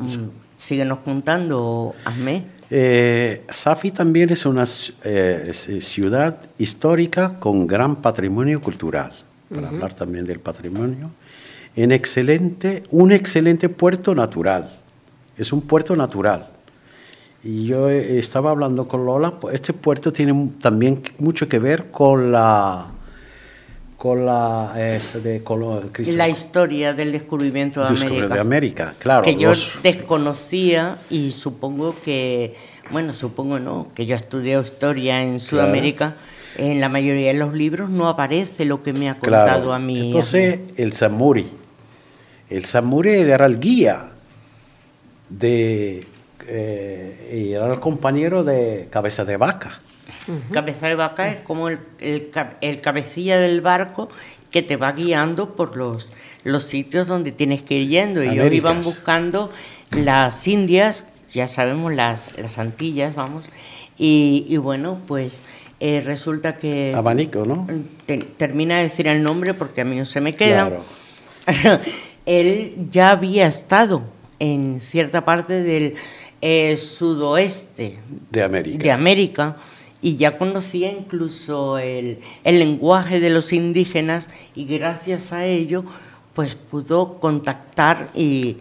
síguenos 0.56 0.98
contando, 0.98 1.94
Asmé. 2.04 2.44
Eh, 2.70 3.44
Safi 3.48 3.90
también 3.90 4.30
es 4.30 4.44
una 4.44 4.64
eh, 5.04 5.50
ciudad 5.80 6.38
histórica 6.58 7.40
con 7.40 7.66
gran 7.66 7.96
patrimonio 7.96 8.60
cultural, 8.60 9.12
para 9.52 9.68
hablar 9.68 9.94
también 9.94 10.26
del 10.26 10.40
patrimonio, 10.40 11.10
en 11.74 11.90
excelente, 11.90 12.82
un 12.90 13.12
excelente 13.12 13.70
puerto 13.70 14.14
natural. 14.14 14.78
Es 15.38 15.52
un 15.52 15.62
puerto 15.62 15.96
natural 15.96 16.57
y 17.44 17.66
yo 17.66 17.88
estaba 17.88 18.50
hablando 18.50 18.86
con 18.86 19.06
Lola, 19.06 19.32
pues 19.32 19.54
este 19.54 19.72
puerto 19.72 20.12
tiene 20.12 20.50
también 20.60 21.02
mucho 21.18 21.48
que 21.48 21.58
ver 21.58 21.90
con 21.90 22.32
la 22.32 22.88
con 23.98 24.24
la 24.24 24.72
de, 24.74 25.42
la 26.12 26.28
historia 26.28 26.94
del 26.94 27.10
descubrimiento 27.10 27.80
de 27.80 27.88
América. 27.88 28.34
de 28.34 28.40
América, 28.40 28.94
claro. 28.96 29.24
Que 29.24 29.34
yo 29.34 29.50
desconocía 29.82 30.98
y 31.10 31.32
supongo 31.32 31.96
que, 32.04 32.54
bueno, 32.92 33.12
supongo 33.12 33.58
no, 33.58 33.88
que 33.96 34.06
yo 34.06 34.14
estudié 34.14 34.60
historia 34.60 35.24
en 35.24 35.40
Sudamérica. 35.40 36.14
En 36.56 36.80
la 36.80 36.88
mayoría 36.88 37.28
de 37.28 37.38
los 37.38 37.54
libros 37.54 37.90
no 37.90 38.08
aparece 38.08 38.64
lo 38.64 38.84
que 38.84 38.92
me 38.92 39.10
ha 39.10 39.18
contado 39.18 39.72
a 39.72 39.80
mí. 39.80 40.06
Entonces, 40.06 40.60
el 40.76 40.92
Samuri. 40.92 41.50
El 42.48 42.64
Samuri 42.66 43.10
era 43.10 43.46
el 43.46 43.58
guía 43.58 44.10
de 45.28 46.06
eh, 46.48 47.36
y 47.36 47.52
era 47.52 47.72
el 47.72 47.80
compañero 47.80 48.42
de 48.44 48.88
Cabeza 48.90 49.24
de 49.24 49.36
Vaca. 49.36 49.80
Cabeza 50.52 50.88
de 50.88 50.94
Vaca 50.94 51.28
es 51.28 51.40
como 51.40 51.68
el, 51.68 51.78
el, 52.00 52.80
cabecilla 52.80 53.38
del 53.38 53.60
barco 53.60 54.08
que 54.50 54.62
te 54.62 54.76
va 54.76 54.92
guiando 54.92 55.54
por 55.54 55.76
los, 55.76 56.10
los 56.44 56.64
sitios 56.64 57.06
donde 57.06 57.32
tienes 57.32 57.62
que 57.62 57.74
ir 57.78 57.88
yendo. 57.88 58.22
Y 58.22 58.28
ellos 58.28 58.52
iban 58.52 58.82
buscando 58.82 59.50
las 59.90 60.46
Indias, 60.46 61.06
ya 61.30 61.48
sabemos 61.48 61.94
las, 61.94 62.36
las 62.38 62.58
Antillas, 62.58 63.14
vamos. 63.14 63.46
Y, 63.96 64.56
bueno, 64.58 64.98
pues 65.06 65.42
eh, 65.80 66.02
resulta 66.04 66.56
que... 66.56 66.92
Abanico, 66.94 67.44
¿no? 67.44 67.66
termina 68.36 68.76
de 68.76 68.84
decir 68.84 69.08
el 69.08 69.22
nombre 69.22 69.54
porque 69.54 69.80
a 69.80 69.84
mí 69.84 69.96
no 69.96 70.04
se 70.04 70.20
me 70.20 70.36
queda. 70.36 70.80
Él 72.26 72.88
ya 72.90 73.10
había 73.10 73.46
estado 73.46 74.02
en 74.38 74.80
cierta 74.80 75.24
parte 75.24 75.62
del 75.62 75.96
eh, 76.40 76.76
sudoeste 76.76 77.98
de 78.30 78.42
América. 78.42 78.82
de 78.82 78.92
América 78.92 79.56
y 80.00 80.16
ya 80.16 80.38
conocía 80.38 80.92
incluso 80.92 81.78
el, 81.78 82.20
lenguaje 82.44 83.20
de 83.20 83.30
los 83.30 83.52
indígenas 83.52 84.28
y 84.54 84.64
gracias 84.64 85.32
a 85.32 85.44
ello 85.46 85.84
pues 86.34 86.54
pudo 86.54 87.18
contactar 87.18 88.10
y, 88.14 88.58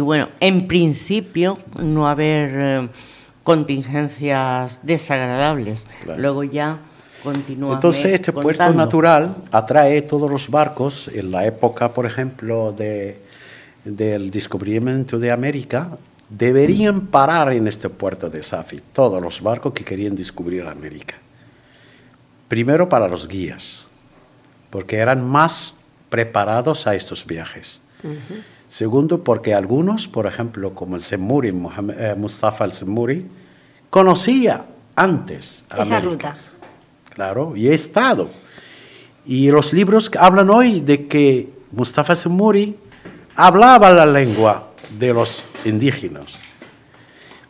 bueno, 0.00 0.28
en 0.40 0.66
principio 0.66 1.58
no 1.80 2.08
haber 2.08 2.50
eh, 2.52 2.88
contingencias 3.44 4.80
desagradables. 4.82 5.86
Luego 6.16 6.42
ya 6.42 6.80
continúa. 7.22 7.74
Entonces 7.74 8.14
este 8.14 8.32
puerto 8.32 8.72
natural 8.72 9.36
atrae 9.52 10.02
todos 10.02 10.28
los 10.28 10.48
barcos 10.48 11.08
en 11.14 11.30
la 11.30 11.46
época, 11.46 11.92
por 11.92 12.06
ejemplo, 12.06 12.72
de, 12.72 13.20
del 13.84 14.30
descubrimiento 14.32 15.20
de 15.20 15.30
América, 15.30 15.90
deberían 16.36 17.02
parar 17.08 17.52
en 17.52 17.68
este 17.68 17.88
puerto 17.88 18.30
de 18.30 18.42
Safi 18.42 18.80
todos 18.92 19.20
los 19.20 19.42
barcos 19.42 19.72
que 19.74 19.84
querían 19.84 20.16
descubrir 20.16 20.66
América. 20.66 21.16
Primero 22.48 22.88
para 22.88 23.08
los 23.08 23.28
guías, 23.28 23.86
porque 24.70 24.96
eran 24.96 25.28
más 25.28 25.74
preparados 26.08 26.86
a 26.86 26.94
estos 26.94 27.26
viajes. 27.26 27.80
Segundo, 28.68 29.22
porque 29.22 29.54
algunos, 29.54 30.08
por 30.08 30.26
ejemplo, 30.26 30.74
como 30.74 30.96
el 30.96 31.02
Semuri, 31.02 31.50
eh, 31.50 32.14
Mustafa 32.16 32.64
el 32.64 32.72
Semuri, 32.72 33.26
conocía 33.90 34.64
antes 34.96 35.64
esa 35.78 36.00
ruta. 36.00 36.34
Claro, 37.10 37.54
y 37.54 37.68
he 37.68 37.74
estado. 37.74 38.30
Y 39.26 39.50
los 39.50 39.72
libros 39.72 40.10
hablan 40.18 40.48
hoy 40.48 40.80
de 40.80 41.06
que 41.06 41.50
Mustafa 41.70 42.14
Semuri 42.14 42.76
hablaba 43.36 43.90
la 43.90 44.06
lengua 44.06 44.71
de 44.98 45.12
los 45.12 45.44
indígenas. 45.64 46.34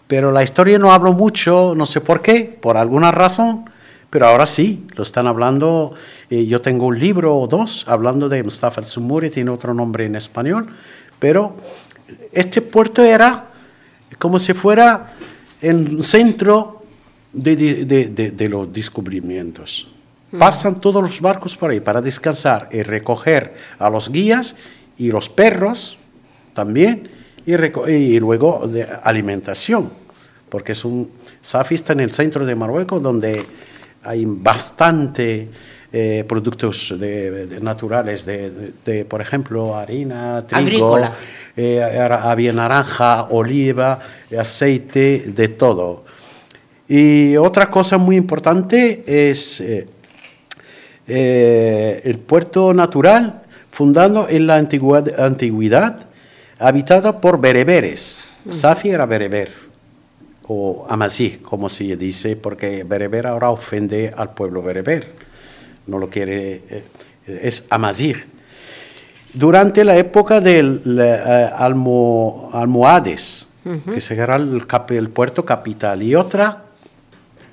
Pero 0.06 0.30
la 0.30 0.42
historia 0.42 0.78
no 0.78 0.92
hablo 0.92 1.12
mucho, 1.12 1.74
no 1.74 1.86
sé 1.86 2.00
por 2.00 2.20
qué, 2.20 2.58
por 2.60 2.76
alguna 2.76 3.10
razón, 3.10 3.64
pero 4.10 4.26
ahora 4.26 4.44
sí, 4.44 4.86
lo 4.94 5.04
están 5.04 5.26
hablando. 5.26 5.94
Eh, 6.28 6.44
yo 6.44 6.60
tengo 6.60 6.86
un 6.86 6.98
libro 6.98 7.34
o 7.34 7.46
dos 7.46 7.86
hablando 7.88 8.28
de 8.28 8.42
Mustafa 8.42 8.82
al-Sumuri, 8.82 9.30
tiene 9.30 9.50
otro 9.50 9.72
nombre 9.72 10.04
en 10.04 10.16
español, 10.16 10.68
pero 11.18 11.56
este 12.30 12.60
puerto 12.60 13.02
era 13.02 13.46
como 14.18 14.38
si 14.38 14.52
fuera 14.52 15.14
el 15.62 16.04
centro 16.04 16.82
de, 17.32 18.48
los 18.50 18.70
descubrimientos. 18.70 19.88
Mm. 20.30 20.38
Pasan 20.38 20.80
todos 20.80 21.02
los 21.02 21.20
barcos 21.20 21.56
por 21.56 21.70
ahí 21.70 21.80
para 21.80 22.02
descansar 22.02 22.68
y 22.70 22.82
recoger 22.82 23.54
a 23.78 23.88
los 23.88 24.10
guías 24.10 24.56
y 24.98 25.10
los 25.10 25.30
perros 25.30 25.96
también 26.52 27.08
y, 27.46 28.20
luego 28.20 28.66
de 28.66 28.86
alimentación, 29.02 29.90
porque 30.48 30.72
es 30.72 30.84
un 30.84 31.10
Safi 31.40 31.74
está 31.74 31.92
en 31.92 32.00
el 32.00 32.12
centro 32.12 32.46
de 32.46 32.54
Marruecos 32.54 33.02
donde 33.02 33.44
hay 34.04 34.24
bastante 34.26 35.48
eh, 35.92 36.24
productos 36.26 36.94
de, 36.98 37.58
naturales, 37.60 38.24
de, 38.24 39.04
por 39.08 39.20
ejemplo, 39.20 39.76
harina, 39.76 40.46
trigo, 40.46 40.98
eh, 41.56 41.82
había 41.82 42.52
naranja, 42.52 43.24
oliva, 43.24 43.98
aceite, 44.38 45.24
de 45.26 45.48
todo. 45.48 46.04
Y 46.88 47.36
otra 47.36 47.70
cosa 47.70 47.98
muy 47.98 48.16
importante 48.16 49.04
es 49.06 49.60
eh, 49.60 49.86
el 52.04 52.18
puerto 52.18 52.72
natural 52.72 53.42
fundado 53.70 54.28
en 54.28 54.46
la 54.46 54.56
antigüedad, 54.56 55.20
antigüedad 55.20 56.06
habitada 56.62 57.20
por 57.20 57.40
bereberes. 57.40 58.24
Safi 58.48 58.90
era 58.90 59.06
bereber, 59.06 59.52
o 60.48 60.86
amazí, 60.88 61.38
como 61.42 61.68
se 61.68 61.96
dice, 61.96 62.36
porque 62.36 62.84
bereber 62.84 63.26
ahora 63.26 63.50
ofende 63.50 64.12
al 64.16 64.34
pueblo 64.34 64.62
bereber. 64.62 65.12
No 65.86 65.98
lo 65.98 66.08
quiere, 66.08 66.62
eh, 66.68 66.84
es 67.26 67.66
amazí. 67.70 68.14
Durante 69.34 69.84
la 69.84 69.96
época 69.96 70.40
del 70.40 70.82
eh, 70.86 71.50
almohades, 71.56 73.46
que 73.92 74.00
será 74.00 74.36
el, 74.36 74.66
el 74.88 75.08
puerto 75.10 75.44
capital. 75.44 76.02
Y 76.02 76.14
otra 76.16 76.64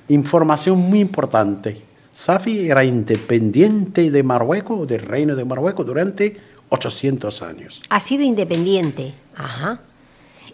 información 0.08 0.78
muy 0.78 1.00
importante. 1.00 1.82
Safi 2.12 2.68
era 2.68 2.84
independiente 2.84 4.10
de 4.10 4.22
Marruecos, 4.22 4.86
del 4.88 5.02
reino 5.02 5.36
de 5.36 5.44
Marruecos, 5.44 5.86
durante 5.86 6.36
800 6.70 7.42
años. 7.42 7.82
Ha 7.88 8.00
sido 8.00 8.22
independiente, 8.24 9.12
ajá. 9.36 9.80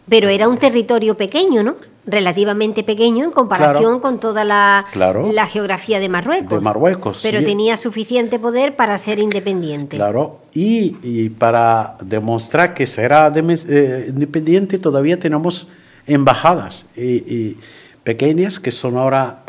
Pero 0.09 0.29
era 0.29 0.48
un 0.48 0.59
territorio 0.59 1.16
pequeño, 1.16 1.62
¿no? 1.62 1.76
relativamente 2.07 2.85
pequeño 2.85 3.24
en 3.24 3.33
comparación 3.33 3.98
con 3.98 4.20
toda 4.20 4.44
la, 4.44 4.87
Claro. 4.92 5.31
la 5.33 5.46
geografía 5.46 5.98
de 5.98 6.09
Marruecos. 6.09 6.61
De 6.61 6.64
Marruecos, 6.64 7.18
Pero 7.22 7.40
sí. 7.40 7.44
tenía 7.44 7.76
suficiente 7.76 8.38
poder 8.38 8.76
para 8.76 8.96
ser 8.98 9.18
independiente. 9.18 9.96
Claro, 9.96 10.38
y, 10.55 10.96
y 11.02 11.31
para 11.31 11.96
demostrar 12.00 12.74
que 12.74 12.87
será 12.87 13.33
eh, 13.35 14.07
independiente 14.09 14.79
todavía 14.79 15.18
tenemos 15.18 15.66
embajadas 16.07 16.87
y, 16.96 17.02
y 17.02 17.59
pequeñas 18.05 18.61
que 18.61 18.70
son 18.70 18.96
ahora 18.96 19.42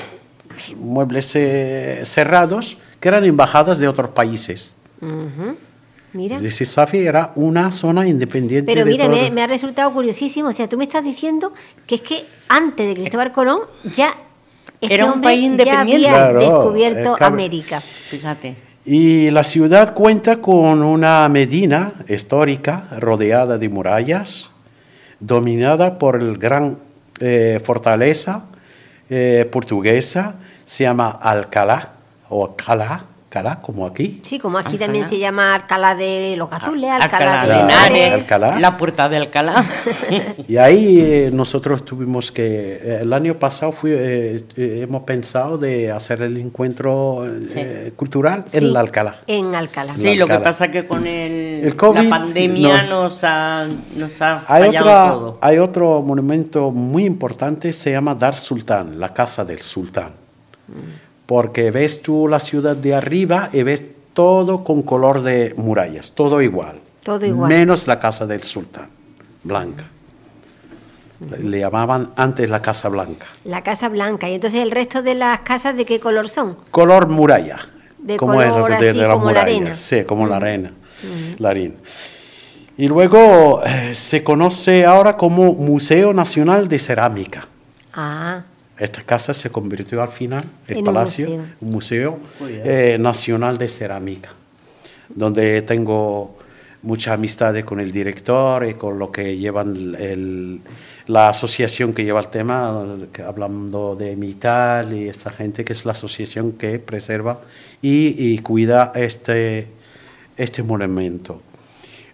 muebles 0.77 1.35
eh, 1.35 2.01
cerrados, 2.05 2.77
que 2.99 3.09
eran 3.09 3.23
embajadas 3.23 3.77
de 3.77 3.87
otros 3.87 4.09
países. 4.09 4.73
Mira. 6.13 6.37
Es 6.37 6.43
decir, 6.43 6.65
Safi 6.67 6.99
era 6.99 7.31
una 7.35 7.71
zona 7.71 8.07
independiente. 8.07 8.71
Pero 8.71 8.85
de 8.85 8.91
mira, 8.91 9.07
me, 9.07 9.29
me 9.29 9.41
ha 9.41 9.47
resultado 9.47 9.91
curiosísimo. 9.93 10.49
O 10.49 10.53
sea, 10.53 10.67
tú 10.69 10.77
me 10.77 10.85
estás 10.85 11.03
diciendo 11.03 11.53
que 11.85 11.95
es 11.95 12.01
que 12.01 12.25
antes 12.47 12.87
de 12.87 12.93
Cristóbal 12.95 13.31
Colón 13.31 13.59
ya 13.95 14.15
este 14.79 14.93
Era 14.93 15.11
un 15.11 15.21
país 15.21 15.41
ya 15.41 15.45
independiente. 15.47 16.07
había 16.07 16.09
Claro, 16.09 16.39
descubierto 16.39 16.99
eh, 17.13 17.17
claro. 17.17 17.33
América. 17.33 17.81
Fíjate. 17.81 18.55
Y 18.85 19.31
la 19.31 19.43
ciudad 19.43 19.93
cuenta 19.93 20.37
con 20.39 20.81
una 20.83 21.27
medina 21.29 21.93
histórica 22.07 22.87
rodeada 22.99 23.57
de 23.57 23.69
murallas, 23.69 24.51
dominada 25.19 25.97
por 25.97 26.21
el 26.21 26.37
gran 26.37 26.77
eh, 27.19 27.59
fortaleza 27.63 28.45
eh, 29.09 29.47
portuguesa, 29.51 30.35
se 30.65 30.83
llama 30.83 31.09
Alcalá, 31.09 31.93
o 32.29 32.45
Alcalá, 32.45 33.05
Alcalá, 33.27 33.59
como 33.61 33.85
aquí. 33.85 34.21
Sí, 34.23 34.39
como 34.39 34.57
aquí 34.57 34.67
Alcalá. 34.75 34.85
también 34.85 35.05
se 35.05 35.19
llama 35.19 35.53
Alcalá 35.53 35.95
de 35.95 36.35
los 36.37 36.47
Azules, 36.49 36.89
Alcalá, 36.89 37.41
Alcalá 37.41 37.45
de 37.57 37.61
Henares. 37.61 38.13
Alcalá. 38.13 38.57
La 38.59 38.77
puerta 38.77 39.09
de 39.09 39.17
Alcalá. 39.17 39.65
Y 40.47 40.55
ahí 40.55 41.01
eh, 41.01 41.29
nosotros 41.33 41.83
tuvimos 41.83 42.31
que, 42.31 42.79
eh, 42.81 42.99
el 43.01 43.11
año 43.11 43.37
pasado 43.37 43.73
fui, 43.73 43.91
eh, 43.91 44.45
eh, 44.55 44.79
hemos 44.87 45.03
pensado 45.03 45.57
de 45.57 45.91
hacer 45.91 46.21
el 46.21 46.37
encuentro 46.37 47.25
eh, 47.53 47.91
cultural 47.97 48.43
Sí, 48.47 48.59
en 48.59 48.71
la 48.71 48.79
Alcalá. 48.79 49.15
En 49.27 49.53
Alcalá. 49.55 49.93
Sí. 49.93 50.01
Sí, 50.03 50.15
lo 50.15 50.25
que 50.25 50.39
pasa 50.39 50.71
que 50.71 50.87
con 50.87 51.05
el, 51.05 51.65
El 51.65 51.75
COVID, 51.75 52.03
la 52.03 52.09
pandemia 52.09 52.83
no. 52.83 53.03
nos 53.03 53.25
ha, 53.25 53.67
nos 53.97 54.21
ha 54.21 54.45
Hay, 54.47 54.67
fallado 54.67 54.85
otra, 54.85 55.11
todo. 55.11 55.37
hay 55.41 55.57
otro 55.57 56.01
monumento 56.01 56.71
muy 56.71 57.03
importante, 57.03 57.73
se 57.73 57.91
llama 57.91 58.15
Dar 58.15 58.37
Sultán, 58.37 58.97
la 59.01 59.13
casa 59.13 59.43
del 59.43 59.61
sultán. 59.61 60.11
Porque 61.27 61.69
ves 61.69 62.01
tú 62.01 62.27
la 62.27 62.39
ciudad 62.39 62.75
de 62.75 62.95
arriba 62.95 63.49
y 63.53 63.61
ves 63.61 63.83
todo 64.13 64.63
con 64.63 64.81
color 64.81 65.21
de 65.21 65.53
murallas, 65.57 66.11
todo 66.11 66.41
igual. 66.41 66.79
Todo 67.03 67.23
igual. 67.25 67.49
Menos 67.49 67.85
la 67.85 67.99
casa 67.99 68.25
del 68.25 68.41
sultán, 68.41 68.89
blanca. 69.43 69.85
Le, 71.19 71.59
llamaban 71.59 72.11
antes 72.15 72.49
la 72.49 72.61
casa 72.61 72.89
blanca. 72.89 73.25
La 73.43 73.63
Casa 73.63 73.89
Blanca. 73.89 74.29
Y 74.29 74.35
entonces 74.35 74.59
el 74.61 74.71
resto 74.71 75.01
de 75.01 75.15
las 75.15 75.39
casas, 75.41 75.75
¿de 75.75 75.85
qué 75.85 75.99
color 75.99 76.29
son? 76.29 76.57
Color 76.69 77.07
muralla. 77.09 77.57
De 77.97 78.17
como 78.17 78.33
color 78.33 78.71
el 78.71 78.79
de, 78.79 78.89
así 78.89 78.97
de 78.99 79.07
las 79.07 79.13
como 79.13 79.25
la 79.25 79.41
murallas, 79.41 79.55
arena. 79.55 79.73
Sí, 79.73 80.03
como 80.03 80.27
la 80.27 80.35
arena. 80.37 80.71
La 81.39 81.49
arena. 81.49 81.75
Y 82.77 82.87
luego 82.87 83.63
eh, 83.65 83.95
se 83.95 84.23
conoce 84.23 84.85
ahora 84.85 85.17
como 85.17 85.53
Museo 85.53 86.13
Nacional 86.13 86.67
de 86.67 86.77
Cerámica. 86.77 87.47
Ah, 87.93 88.43
Esta 88.79 89.01
casa 89.03 89.33
se 89.33 89.49
convirtió 89.49 90.01
al 90.01 90.09
final, 90.09 90.41
el 90.67 90.73
En 90.73 90.77
un 90.79 90.85
palacio, 90.85 91.27
museo. 91.29 91.45
un 91.61 91.71
museo 91.71 92.19
bien. 92.39 92.61
eh, 92.63 92.97
nacional 92.99 93.57
de 93.57 93.67
cerámica, 93.67 94.29
donde 95.09 95.61
tengo 95.63 96.37
muchas 96.83 97.15
amistades 97.15 97.65
con 97.65 97.79
el 97.79 97.91
director 97.91 98.65
y 98.67 98.75
con 98.75 98.99
lo 98.99 99.11
que 99.11 99.35
llevan 99.35 99.95
el- 99.99 100.61
la 101.07 101.29
asociación 101.29 101.93
que 101.93 102.03
lleva 102.05 102.19
el 102.19 102.27
tema, 102.27 102.85
que 103.11 103.23
hablando 103.23 103.95
de 103.95 104.15
Mital 104.15 104.93
y 104.93 105.07
esta 105.09 105.31
gente, 105.31 105.65
que 105.65 105.73
es 105.73 105.85
la 105.85 105.93
asociación 105.93 106.51
que 106.53 106.77
preserva 106.79 107.41
y, 107.81 108.13
y 108.33 108.37
cuida 108.39 108.91
este, 108.93 109.67
este 110.37 110.61
monumento. 110.63 111.41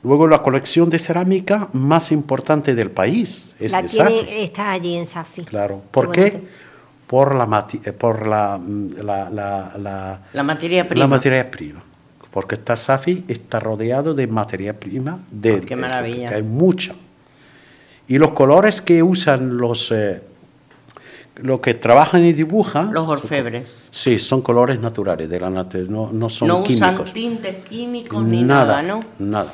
Luego 0.04 0.28
la 0.28 0.42
colección 0.42 0.90
de 0.90 1.00
cerámica 1.00 1.70
más 1.74 2.12
importante 2.12 2.76
del 2.76 2.92
país 2.92 3.56
es 3.60 3.72
la 3.72 3.82
de 3.82 3.88
tiene, 3.88 4.10
Safi. 4.10 4.26
está 4.44 4.72
allí 4.72 4.96
en 4.96 5.08
Safi. 5.08 5.44
Claro. 5.46 5.82
¿Por 5.92 6.12
Qué. 6.12 6.42
Por 7.08 7.36
la, 7.36 7.46
mati- 7.46 7.80
eh, 7.86 7.94
por 7.94 8.26
la, 8.26 8.58
mm, 8.58 8.96
la, 9.04 9.30
la, 9.30 9.72
la- 9.78 10.20
La 10.34 10.44
materia 10.44 10.88
prima. 10.88 11.00
la 11.04 11.08
materia 11.08 11.50
prima. 11.52 11.82
Porque 12.32 12.56
está 12.56 12.76
Safi 12.76 13.24
está 13.28 13.60
rodeado 13.60 14.14
de 14.16 14.26
materia 14.28 14.78
prima. 14.80 15.20
De, 15.30 15.62
Qué 15.62 15.76
maravilla. 15.76 16.30
que 16.30 16.36
hay 16.36 16.44
mucha. 16.44 16.96
Y 18.08 18.18
los 18.18 18.32
colores 18.32 18.82
que 18.82 19.04
usan 19.04 19.58
los, 19.58 19.92
eh, 19.92 20.22
los 21.38 21.60
que 21.60 21.76
trabajan 21.76 22.26
y 22.26 22.34
dibujan, 22.34 22.92
Los 22.94 23.08
orfebres. 23.08 23.88
sí, 23.92 24.18
son 24.20 24.42
colores 24.42 24.80
naturales 24.80 25.30
de 25.30 25.40
la 25.40 25.50
naturaleza, 25.50 25.92
no, 25.94 26.10
no 26.12 26.30
son 26.30 26.48
no 26.48 26.64
químicos. 26.64 27.00
usan 27.00 27.14
tintes 27.14 27.56
químicos 27.64 28.24
ni 28.24 28.42
nada, 28.42 28.82
¿no? 28.82 29.02
Nada. 29.20 29.54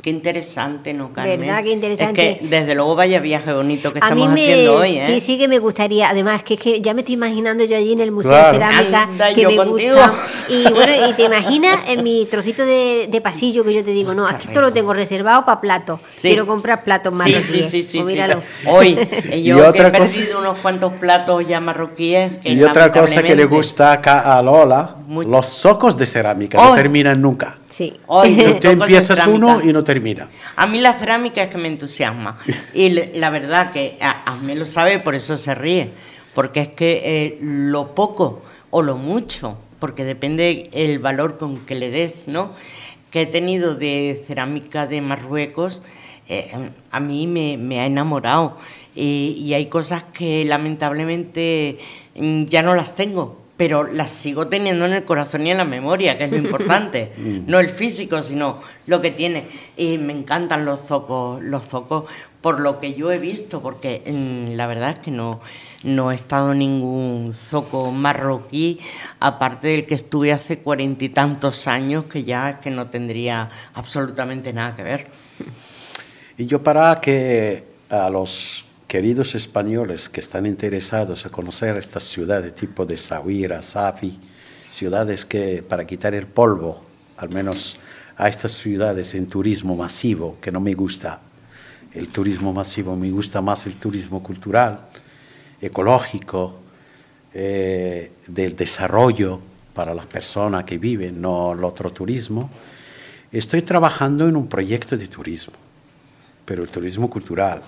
Qué 0.00 0.08
interesante, 0.10 0.94
¿no, 0.94 1.12
Carmen? 1.12 1.38
¿Verdad? 1.40 1.62
Qué 1.64 1.70
interesante. 1.72 2.30
Es 2.32 2.38
que, 2.40 2.46
desde 2.48 2.74
luego, 2.74 2.96
vaya 2.96 3.20
viaje 3.20 3.52
bonito 3.52 3.92
que 3.92 3.98
A 4.00 4.14
mí 4.14 4.22
estamos 4.22 4.34
me, 4.34 4.42
haciendo 4.52 4.76
hoy, 4.76 4.96
¿eh? 4.96 5.04
sí, 5.06 5.20
sí 5.20 5.38
que 5.38 5.48
me 5.48 5.58
gustaría. 5.58 6.08
Además, 6.08 6.42
que 6.42 6.54
es 6.54 6.60
que 6.60 6.80
ya 6.80 6.94
me 6.94 7.02
estoy 7.02 7.14
imaginando 7.14 7.64
yo 7.64 7.76
allí 7.76 7.92
en 7.92 8.00
el 8.00 8.10
Museo 8.10 8.30
Claro. 8.30 8.58
de 8.58 8.64
Cerámica 8.64 9.02
Anda, 9.02 9.34
que 9.34 9.42
yo 9.42 9.50
me 9.50 9.56
contigo. 9.56 9.94
gusta. 9.96 10.14
Y 10.48 10.62
bueno, 10.72 11.08
y 11.08 11.12
te 11.12 11.24
imaginas 11.24 11.88
en 11.88 12.02
mi 12.02 12.24
trocito 12.26 12.64
de, 12.64 13.08
de 13.10 13.20
pasillo 13.20 13.64
que 13.64 13.74
yo 13.74 13.84
te 13.84 13.90
digo, 13.90 14.14
no, 14.14 14.26
aquí 14.26 14.48
esto 14.48 14.60
lo 14.62 14.72
tengo 14.72 14.94
reservado 14.94 15.44
para 15.44 15.60
platos. 15.60 16.00
Sí. 16.16 16.28
Quiero 16.28 16.46
comprar 16.46 16.84
platos 16.84 17.12
Sí, 17.12 17.18
marroquíes. 17.18 17.44
sí, 17.44 17.62
sí, 17.62 17.82
sí. 17.82 17.98
Pues 17.98 18.08
sí. 18.08 18.12
míralo. 18.14 18.42
Hoy, 18.66 18.96
eh, 18.98 19.38
Y 19.38 19.42
yo 19.44 19.56
que 19.56 19.62
otra 19.62 19.88
he 19.88 19.92
cosa- 19.92 20.04
perdido 20.14 20.38
unos 20.40 20.58
cuantos 20.58 20.92
platos 20.94 21.46
ya 21.46 21.60
marroquíes. 21.60 22.38
que 22.38 22.50
Y 22.50 22.62
otra 22.64 22.90
cosa 22.90 23.22
que 23.22 23.36
le 23.36 23.44
gusta 23.44 23.92
acá 23.92 24.36
a 24.36 24.42
Lola, 24.42 24.96
Mucho. 25.06 25.28
los 25.28 25.46
socos 25.48 25.98
de 25.98 26.06
cerámica, 26.06 26.56
no 26.56 26.74
terminan 26.74 27.20
nunca. 27.20 27.56
Sí. 27.72 27.94
Hoy, 28.06 28.38
empiezas 28.62 29.26
uno 29.26 29.62
y 29.62 29.72
no 29.72 29.82
termina. 29.82 30.28
A 30.56 30.66
mí 30.66 30.80
la 30.82 30.92
cerámica 30.92 31.42
es 31.42 31.48
que 31.48 31.56
me 31.56 31.68
entusiasma. 31.68 32.38
Y 32.74 32.90
la 32.90 33.30
verdad 33.30 33.72
que 33.72 33.96
a, 33.98 34.30
a 34.30 34.36
mí 34.36 34.54
lo 34.54 34.66
sabe, 34.66 34.98
por 34.98 35.14
eso 35.14 35.38
se 35.38 35.54
ríe. 35.54 35.90
Porque 36.34 36.60
es 36.60 36.68
que 36.68 37.00
eh, 37.04 37.38
lo 37.40 37.94
poco 37.94 38.42
o 38.70 38.82
lo 38.82 38.96
mucho, 38.96 39.56
porque 39.78 40.04
depende 40.04 40.68
el 40.72 40.98
valor 40.98 41.38
con 41.38 41.56
que 41.64 41.74
le 41.74 41.90
des, 41.90 42.28
¿no? 42.28 42.52
Que 43.10 43.22
he 43.22 43.26
tenido 43.26 43.74
de 43.74 44.22
cerámica 44.26 44.86
de 44.86 45.00
Marruecos, 45.00 45.82
eh, 46.28 46.50
a 46.90 47.00
mí 47.00 47.26
me, 47.26 47.56
me 47.56 47.80
ha 47.80 47.86
enamorado. 47.86 48.58
Y, 48.94 49.42
y 49.42 49.54
hay 49.54 49.66
cosas 49.66 50.02
que 50.12 50.44
lamentablemente 50.44 51.78
mm, 52.16 52.44
ya 52.44 52.62
no 52.62 52.74
las 52.74 52.94
tengo, 52.94 53.41
pero 53.62 53.84
las 53.84 54.10
sigo 54.10 54.48
teniendo 54.48 54.86
en 54.86 54.92
el 54.92 55.04
corazón 55.04 55.46
y 55.46 55.52
en 55.52 55.58
la 55.58 55.64
memoria, 55.64 56.18
que 56.18 56.24
es 56.24 56.32
lo 56.32 56.38
importante. 56.46 57.12
no 57.46 57.60
el 57.60 57.68
físico, 57.68 58.20
sino 58.20 58.60
lo 58.88 59.00
que 59.00 59.12
tiene. 59.12 59.44
Y 59.76 59.98
me 59.98 60.12
encantan 60.12 60.64
los 60.64 60.80
zocos, 60.80 61.40
los 61.40 61.62
zocos 61.62 62.06
por 62.40 62.58
lo 62.58 62.80
que 62.80 62.94
yo 62.94 63.12
he 63.12 63.20
visto, 63.20 63.62
porque 63.62 64.02
mm, 64.04 64.56
la 64.56 64.66
verdad 64.66 64.90
es 64.90 64.98
que 64.98 65.12
no, 65.12 65.38
no 65.84 66.10
he 66.10 66.16
estado 66.16 66.50
en 66.50 66.58
ningún 66.58 67.32
zoco 67.32 67.92
marroquí, 67.92 68.80
aparte 69.20 69.68
del 69.68 69.86
que 69.86 69.94
estuve 69.94 70.32
hace 70.32 70.58
cuarenta 70.58 71.04
y 71.04 71.10
tantos 71.10 71.68
años, 71.68 72.06
que 72.06 72.24
ya 72.24 72.50
es 72.50 72.56
que 72.56 72.70
no 72.72 72.88
tendría 72.88 73.48
absolutamente 73.74 74.52
nada 74.52 74.74
que 74.74 74.82
ver. 74.82 75.06
Y 76.36 76.46
yo 76.46 76.64
para 76.64 77.00
que 77.00 77.62
a 77.88 78.10
los 78.10 78.64
queridos 78.92 79.34
españoles 79.34 80.10
que 80.10 80.20
están 80.20 80.44
interesados 80.44 81.24
a 81.24 81.30
conocer 81.30 81.78
estas 81.78 82.02
ciudades 82.02 82.54
tipo 82.54 82.84
de 82.84 82.98
Sahuira, 82.98 83.62
Safi, 83.62 84.20
ciudades 84.68 85.24
que 85.24 85.62
para 85.66 85.86
quitar 85.86 86.12
el 86.12 86.26
polvo, 86.26 86.82
al 87.16 87.30
menos 87.30 87.78
a 88.18 88.28
estas 88.28 88.52
ciudades 88.52 89.14
en 89.14 89.28
turismo 89.28 89.76
masivo, 89.76 90.36
que 90.42 90.52
no 90.52 90.60
me 90.60 90.74
gusta 90.74 91.22
el 91.94 92.08
turismo 92.08 92.52
masivo, 92.52 92.94
me 92.94 93.10
gusta 93.10 93.40
más 93.40 93.64
el 93.64 93.76
turismo 93.76 94.22
cultural, 94.22 94.88
ecológico, 95.58 96.60
eh, 97.32 98.12
del 98.26 98.54
desarrollo 98.54 99.40
para 99.72 99.94
las 99.94 100.04
personas 100.04 100.64
que 100.64 100.76
viven, 100.76 101.18
no 101.18 101.52
el 101.54 101.64
otro 101.64 101.90
turismo. 101.90 102.50
Estoy 103.32 103.62
trabajando 103.62 104.28
en 104.28 104.36
un 104.36 104.48
proyecto 104.48 104.98
de 104.98 105.08
turismo, 105.08 105.54
pero 106.44 106.62
el 106.62 106.68
turismo 106.68 107.08
cultural. 107.08 107.62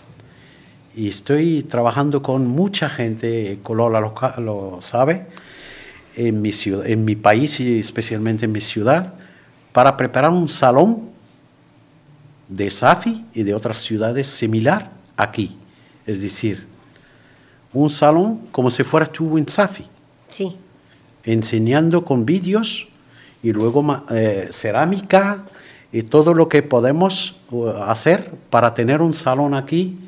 Y 0.97 1.09
estoy 1.09 1.65
trabajando 1.65 2.23
con 2.23 2.47
mucha 2.47 2.89
gente, 2.89 3.59
Colola 3.63 4.01
lo, 4.01 4.15
lo 4.39 4.79
sabe, 4.81 5.27
en 6.17 6.41
mi, 6.41 6.53
ciudad, 6.53 6.87
en 6.87 7.05
mi 7.05 7.17
país 7.17 7.59
y 7.59 7.81
especialmente 7.81 8.45
en 8.45 8.53
mi 8.53 8.61
ciudad, 8.61 9.15
para 9.73 9.97
preparar 9.97 10.31
un 10.31 10.49
salón 10.49 11.11
de 12.49 12.71
Safi 12.71 13.25
y 13.35 13.43
de 13.43 13.55
otras 13.55 13.79
ciudades 13.79 14.29
similar 14.29 14.93
aquí. 15.17 15.57
Es 16.07 16.21
decir, 16.21 16.67
un 17.73 17.91
salón 17.91 18.41
como 18.53 18.71
si 18.71 18.85
fuera 18.85 19.07
tú 19.07 19.37
en 19.37 19.49
Safi 19.49 19.87
Sí. 20.29 20.57
enseñando 21.25 22.05
con 22.05 22.25
vídeos 22.25 22.89
y 23.43 23.53
luego 23.53 24.05
eh, 24.11 24.49
cerámica 24.53 25.45
y 25.93 26.03
todo 26.03 26.35
lo 26.35 26.49
que 26.49 26.63
podemos 26.63 27.37
uh, 27.51 27.69
hacer 27.69 28.33
para 28.51 28.75
tener 28.75 29.01
un 29.01 29.15
salón 29.15 29.55
aquí 29.55 29.99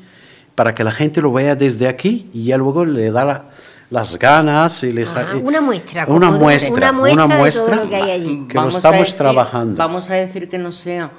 para 0.57 0.73
que 0.73 0.83
la 0.83 0.89
gente 0.89 1.21
lo 1.21 1.31
vea 1.31 1.55
desde 1.55 1.87
aquí 1.87 2.31
y 2.33 2.45
ya 2.45 2.57
luego 2.57 2.83
le 2.83 3.11
da 3.11 3.43
las 3.91 4.17
ganas 4.17 4.81
y 4.81 4.91
les 4.91 5.15
ah, 5.15 5.27
una 5.43 5.61
muestra 5.61 6.07
una 6.07 6.31
muestra 6.31 6.91
una 6.91 7.27
muestra, 7.27 7.61
de 7.63 7.71
todo 7.73 7.83
lo 7.83 7.89
que 7.91 7.95
hay 7.95 8.09
allí. 8.09 8.47
que 8.49 8.55
lo 8.55 8.69
estamos 8.69 9.15
trabajando. 9.15 9.77
vamos 9.77 10.09
a 10.09 10.15
decir 10.15 10.49
que 10.49 10.57
no 10.57 10.71
sea 10.71 11.11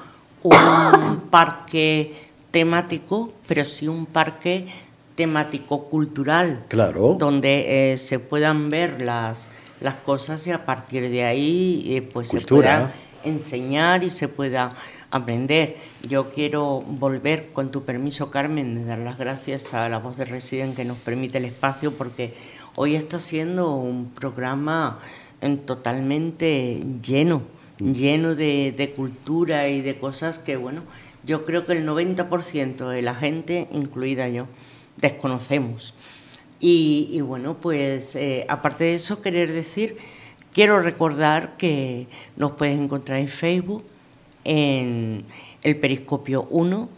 un 0.42 1.20
parque 1.30 2.30
temático 2.50 3.32
pero 3.46 3.64
sí 3.64 3.86
un 3.86 4.06
parque 4.06 4.66
temático 5.14 5.84
cultural 5.84 6.64
claro. 6.66 7.14
donde 7.16 7.92
eh, 7.92 7.96
se 7.96 8.18
puedan 8.18 8.70
ver 8.70 9.00
las 9.02 9.46
las 9.80 9.94
cosas 9.94 10.44
y 10.48 10.50
a 10.50 10.66
partir 10.66 11.08
de 11.10 11.22
ahí 11.22 11.84
eh, 11.90 12.02
pues 12.02 12.30
se 12.30 12.40
pueda 12.40 12.92
enseñar 13.22 14.02
y 14.02 14.10
se 14.10 14.26
pueda 14.26 14.72
aprender. 15.10 15.76
Yo 16.08 16.32
quiero 16.32 16.80
volver, 16.80 17.48
con 17.52 17.70
tu 17.70 17.84
permiso, 17.84 18.30
Carmen, 18.30 18.74
de 18.74 18.84
dar 18.84 18.98
las 18.98 19.18
gracias 19.18 19.74
a 19.74 19.88
la 19.88 19.98
voz 19.98 20.16
de 20.16 20.24
Resident 20.24 20.76
que 20.76 20.84
nos 20.84 20.98
permite 20.98 21.38
el 21.38 21.44
espacio, 21.44 21.94
porque 21.94 22.34
hoy 22.74 22.94
está 22.94 23.18
siendo 23.18 23.74
un 23.74 24.10
programa 24.10 25.00
totalmente 25.66 26.82
lleno, 27.02 27.42
lleno 27.78 28.34
de, 28.34 28.74
de 28.76 28.90
cultura 28.90 29.68
y 29.68 29.80
de 29.80 29.98
cosas 29.98 30.38
que, 30.38 30.56
bueno, 30.56 30.82
yo 31.24 31.44
creo 31.44 31.66
que 31.66 31.72
el 31.72 31.86
90% 31.86 32.88
de 32.88 33.02
la 33.02 33.14
gente, 33.14 33.68
incluida 33.72 34.28
yo, 34.28 34.46
desconocemos. 34.96 35.94
Y, 36.60 37.20
bueno, 37.20 37.54
pues 37.54 38.16
eh, 38.16 38.44
aparte 38.48 38.84
de 38.84 38.94
eso, 38.96 39.22
querer 39.22 39.52
decir, 39.52 39.96
quiero 40.52 40.80
recordar 40.80 41.56
que 41.56 42.08
nos 42.36 42.52
puedes 42.52 42.78
encontrar 42.78 43.18
en 43.18 43.28
Facebook, 43.28 43.84
en 44.48 45.26
el 45.62 45.76
Periscopio 45.76 46.46
1 46.48 46.88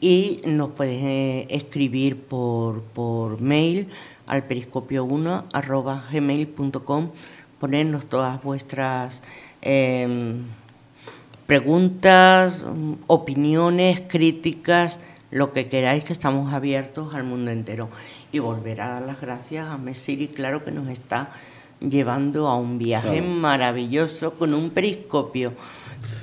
y 0.00 0.40
nos 0.46 0.70
puedes 0.70 1.02
eh, 1.02 1.46
escribir 1.50 2.18
por, 2.18 2.80
por 2.82 3.42
mail 3.42 3.88
al 4.26 4.48
periscopio1 4.48 5.44
arroba 5.52 6.04
gmail.com, 6.10 7.10
ponernos 7.60 8.06
todas 8.06 8.42
vuestras 8.42 9.22
em, 9.60 10.44
preguntas, 11.46 12.64
opiniones, 13.06 14.02
críticas, 14.08 14.98
lo 15.30 15.52
que 15.52 15.68
queráis, 15.68 16.04
que 16.04 16.14
estamos 16.14 16.54
abiertos 16.54 17.14
al 17.14 17.24
mundo 17.24 17.50
entero. 17.50 17.90
Y 18.32 18.38
volver 18.38 18.80
a 18.80 18.88
dar 18.88 19.02
las 19.02 19.20
gracias 19.20 19.68
a 19.68 19.76
Messiri, 19.76 20.28
claro 20.28 20.64
que 20.64 20.70
nos 20.70 20.88
está 20.88 21.32
llevando 21.80 22.48
a 22.48 22.56
un 22.56 22.78
viaje 22.78 23.20
maravilloso 23.22 24.34
con 24.34 24.54
un 24.54 24.70
periscopio. 24.70 25.52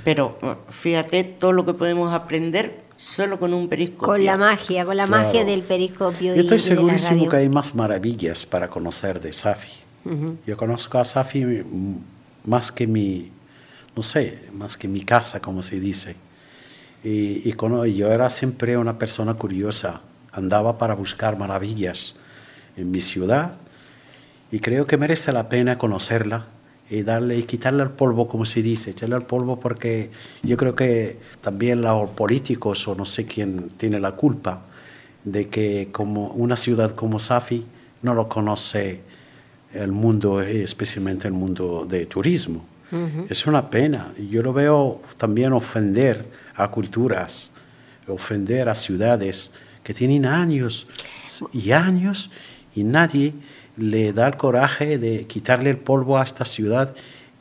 Pero 0.04 0.38
fíjate 0.70 1.24
todo 1.24 1.52
lo 1.52 1.66
que 1.66 1.74
podemos 1.74 2.14
aprender 2.14 2.82
solo 2.98 3.40
con 3.40 3.54
un 3.54 3.68
periscopio. 3.68 4.06
Con 4.06 4.26
la 4.26 4.38
magia, 4.38 4.86
con 4.86 4.98
la 4.98 5.08
magia 5.08 5.44
del 5.44 5.64
periscopio. 5.64 6.36
Yo 6.36 6.42
estoy 6.42 6.60
segurísimo 6.60 7.30
que 7.30 7.38
hay 7.38 7.50
más 7.50 7.74
maravillas 7.74 8.46
para 8.46 8.70
conocer 8.70 9.20
de 9.20 9.34
Safi. 9.34 9.72
Yo 10.48 10.58
conozco 10.58 10.98
a 10.98 11.06
Safi 11.06 11.64
más 12.44 12.72
que 12.72 12.88
mi, 12.88 13.32
no 13.96 14.02
sé, 14.02 14.48
más 14.52 14.78
que 14.78 14.88
mi 14.88 15.02
casa, 15.02 15.40
como 15.40 15.62
se 15.62 15.80
dice. 15.80 16.16
Y, 17.04 17.48
y 17.50 17.94
yo 17.96 18.12
era 18.12 18.30
siempre 18.30 18.78
una 18.78 18.98
persona 18.98 19.34
curiosa, 19.36 20.02
andaba 20.32 20.78
para 20.78 20.96
buscar 20.96 21.38
maravillas 21.38 22.16
en 22.78 22.90
mi 22.92 23.02
ciudad 23.02 23.58
y 24.52 24.60
creo 24.60 24.86
que 24.86 24.98
merece 24.98 25.32
la 25.32 25.50
pena 25.50 25.78
conocerla 25.78 26.48
y 26.90 27.04
darle 27.04 27.38
y 27.38 27.44
quitarle 27.44 27.84
el 27.84 27.92
polvo, 27.92 28.28
como 28.28 28.46
se 28.46 28.62
dice, 28.62 28.92
echarle 28.92 29.16
el 29.16 29.24
polvo 29.24 29.60
porque 29.60 30.10
yo 30.44 30.58
creo 30.58 30.76
que 30.76 31.18
también 31.40 31.82
los 31.82 32.10
políticos 32.12 32.86
o 32.88 32.96
no 32.96 33.06
sé 33.06 33.26
quién 33.26 33.70
tiene 33.78 34.00
la 34.00 34.12
culpa 34.12 34.64
de 35.24 35.48
que 35.48 35.90
como 35.92 36.28
una 36.28 36.58
ciudad 36.58 36.92
como 36.92 37.20
Safi 37.20 37.66
no 38.02 38.14
lo 38.14 38.28
conoce 38.28 39.02
el 39.74 39.92
mundo, 39.92 40.42
especialmente 40.42 41.28
el 41.28 41.34
mundo 41.34 41.86
de 41.90 42.06
turismo. 42.06 42.66
Es 43.30 43.48
una 43.48 43.70
pena. 43.70 44.12
Yo 44.30 44.44
lo 44.44 44.52
veo 44.52 45.02
también 45.16 45.54
ofender 45.54 46.26
a 46.56 46.70
culturas, 46.70 47.52
ofender 48.06 48.68
a 48.68 48.76
ciudades 48.76 49.52
que 49.82 49.94
tienen 49.94 50.26
años 50.26 50.88
y 51.54 51.72
años 51.72 52.30
y 52.76 52.84
nadie 52.84 53.34
le 53.78 54.14
da 54.14 54.28
el 54.28 54.38
coraje 54.38 54.98
de 54.98 55.26
quitarle 55.26 55.70
el 55.70 55.78
polvo 55.78 56.18
a 56.18 56.24
esta 56.24 56.46
ciudad 56.46 56.94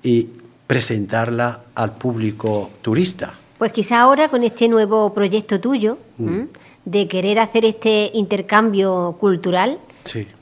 y 0.02 0.28
presentarla 0.66 1.60
al 1.74 1.94
público 1.96 2.70
turista. 2.82 3.34
Pues 3.58 3.72
quizá 3.72 4.00
ahora 4.00 4.28
con 4.28 4.42
este 4.44 4.68
nuevo 4.68 5.12
proyecto 5.12 5.60
tuyo, 5.60 5.98
mm. 6.18 6.42
de 6.84 7.08
querer 7.08 7.38
hacer 7.38 7.64
este 7.64 8.10
intercambio 8.14 9.16
cultural, 9.18 9.78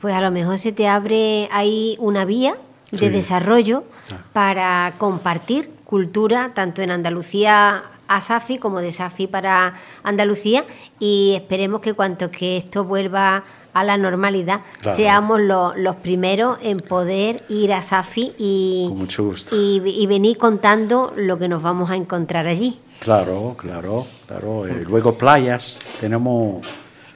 pues 0.00 0.14
a 0.14 0.20
lo 0.20 0.30
mejor 0.30 0.58
se 0.58 0.72
te 0.72 0.86
abre 0.86 1.48
ahí 1.50 1.96
una 1.98 2.24
vía 2.24 2.54
de 2.90 3.10
desarrollo 3.10 3.84
ah. 4.10 4.18
para 4.32 4.94
compartir 4.98 5.70
cultura 5.84 6.52
tanto 6.54 6.80
en 6.80 6.90
Andalucía 6.90 7.82
a 8.08 8.20
Safi 8.20 8.58
como 8.58 8.80
de 8.80 8.92
Safi 8.92 9.26
para 9.26 9.74
Andalucía 10.02 10.64
y 10.98 11.34
esperemos 11.36 11.80
que 11.80 11.94
cuanto 11.94 12.30
que 12.30 12.56
esto 12.56 12.84
vuelva 12.84 13.44
a 13.72 13.84
la 13.84 13.96
normalidad, 13.96 14.60
seamos 14.94 15.40
los 15.40 15.96
primeros 15.96 16.58
en 16.62 16.78
poder 16.78 17.44
ir 17.48 17.72
a 17.72 17.82
Safi 17.82 18.32
y, 18.38 18.90
y, 19.52 20.06
venir 20.06 20.36
contando 20.38 21.12
lo 21.16 21.38
que 21.38 21.48
nos 21.48 21.62
vamos 21.62 21.90
a 21.90 21.96
encontrar 21.96 22.46
allí. 22.46 22.80
Claro, 23.00 23.56
claro, 23.56 24.06
claro. 24.26 24.66
Eh, 24.66 24.84
luego 24.86 25.16
playas, 25.16 25.78
tenemos... 26.00 26.66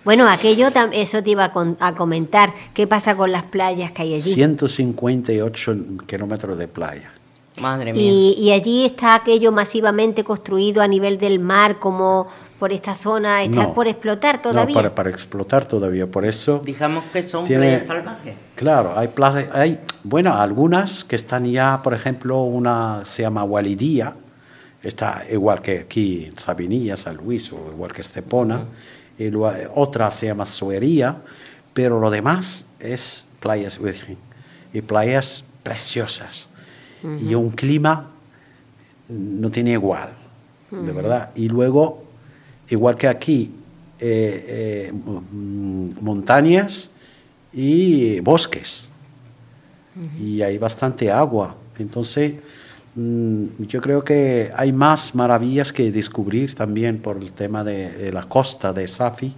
Bueno, 0.05 0.29
aquello, 0.29 0.69
eso 0.93 1.23
te 1.23 1.31
iba 1.31 1.53
a, 1.79 1.95
comentar. 1.95 2.53
¿Qué 2.75 2.87
pasa 2.87 3.17
con 3.17 3.31
las 3.31 3.45
playas 3.45 3.93
que 3.93 4.03
hay 4.03 4.15
allí? 4.15 4.35
158 4.35 5.77
kilómetros 6.07 6.59
de 6.59 6.67
playa. 6.67 7.12
Madre 7.61 7.93
mía. 7.93 8.03
Y, 8.03 8.35
y, 8.38 8.51
allí 8.51 8.85
está 8.85 9.15
aquello 9.15 9.53
masivamente 9.53 10.25
construido 10.25 10.83
a 10.83 10.88
nivel 10.88 11.19
del 11.19 11.38
mar, 11.38 11.79
como 11.79 12.27
por 12.62 12.72
esta 12.72 12.94
zona 12.94 13.42
está 13.42 13.75
por 13.75 13.88
explotar 13.88 14.40
todavía. 14.40 14.81
No, 14.81 14.94
para, 14.94 15.11
explotar 15.11 15.64
todavía, 15.64 16.07
por 16.07 16.25
eso... 16.25 16.62
Digamos 16.64 17.05
que 17.07 17.20
son 17.20 17.44
playas 17.44 17.83
salvajes. 17.83 18.37
Claro, 18.55 18.96
hay 18.96 19.09
plazas, 19.09 19.46
hay, 19.51 19.81
bueno, 20.05 20.33
algunas 20.33 21.03
que 21.03 21.16
están 21.16 21.44
ya, 21.44 21.83
por 21.83 21.92
ejemplo, 21.92 22.44
una 22.44 23.05
se 23.05 23.22
llama 23.22 23.42
Walidía, 23.42 24.14
está 24.81 25.25
igual 25.29 25.61
que 25.61 25.81
aquí 25.81 26.27
en 26.27 26.38
Sabinilla, 26.38 26.96
San 26.96 27.16
Luis, 27.16 27.53
o 27.53 27.59
igual 27.72 27.92
que 27.92 28.03
Estepona, 28.03 28.61
y 29.18 29.29
otra 29.75 30.12
se 30.12 30.27
llama 30.27 30.46
Suería, 30.46 31.16
pero 31.75 31.98
lo 31.98 32.11
demás 32.11 32.66
es 32.79 33.27
playas 33.40 33.83
virgen, 33.83 34.18
y 34.72 34.83
playas 34.83 35.42
preciosas, 35.64 36.46
y 37.03 37.35
un 37.35 37.51
clima 37.51 38.12
no 39.09 39.51
tiene 39.51 39.72
igual, 39.72 40.11
de 40.70 40.92
verdad. 40.92 41.31
Y 41.35 41.48
luego 41.48 42.12
igual 42.68 42.96
que 42.96 43.09
aquí, 43.09 43.51
eh, 44.05 44.90
eh, 44.90 44.92
montañas 46.01 46.90
y 47.53 48.20
bosques. 48.20 48.88
Y 50.18 50.42
hay 50.42 50.59
bastante 50.59 51.11
agua. 51.11 51.55
Entonces, 51.79 52.33
mm, 52.94 53.44
yo 53.68 53.81
creo 53.81 54.03
que 54.03 54.51
hay 54.57 54.72
más 54.72 55.14
maravillas 55.14 55.72
que 55.72 55.92
descubrir 55.92 56.55
también 56.55 56.98
por 56.98 57.18
el 57.18 57.33
tema 57.33 57.62
de, 57.62 58.11
la 58.11 58.25
costa 58.25 58.72
de 58.72 58.88
Safi 58.88 59.35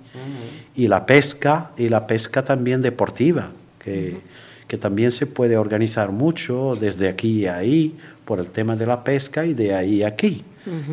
y 0.76 0.86
la 0.86 1.04
pesca, 1.04 1.72
y 1.76 1.88
la 1.88 2.06
pesca 2.06 2.42
también 2.44 2.80
deportiva, 2.80 3.50
que, 3.78 4.20
que 4.68 4.78
también 4.78 5.12
se 5.12 5.26
puede 5.26 5.56
organizar 5.56 6.12
mucho 6.12 6.76
desde 6.80 7.08
aquí 7.08 7.40
y 7.40 7.46
ahí 7.46 7.96
por 8.24 8.38
el 8.38 8.46
tema 8.46 8.76
de 8.76 8.86
la 8.86 9.04
pesca 9.04 9.44
y 9.44 9.54
de 9.54 9.74
ahí 9.74 10.02
a 10.02 10.08
aquí 10.08 10.44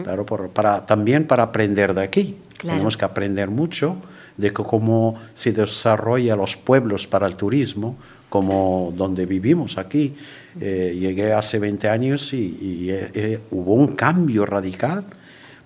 claro, 0.03 0.25
para, 0.25 0.85
también 0.85 1.25
para 1.25 1.43
aprender 1.43 1.93
de 1.93 2.01
aquí. 2.01 2.37
Tenemos 2.59 2.95
que 2.95 3.05
aprender 3.05 3.49
mucho 3.49 3.97
de 4.37 4.51
cómo 4.53 5.15
se 5.33 5.51
desarrolla 5.51 6.35
los 6.35 6.55
pueblos 6.55 7.07
para 7.07 7.27
el 7.27 7.35
turismo, 7.35 7.97
como 8.29 8.93
donde 8.95 9.25
vivimos 9.25 9.77
aquí. 9.77 10.15
Eh, 10.59 10.95
llegué 10.97 11.33
hace 11.33 11.59
20 11.59 11.89
años 11.89 12.33
y, 12.33 12.89
eh, 12.89 13.11
eh, 13.13 13.39
hubo 13.51 13.73
un 13.73 13.95
cambio 13.95 14.45
radical 14.45 15.03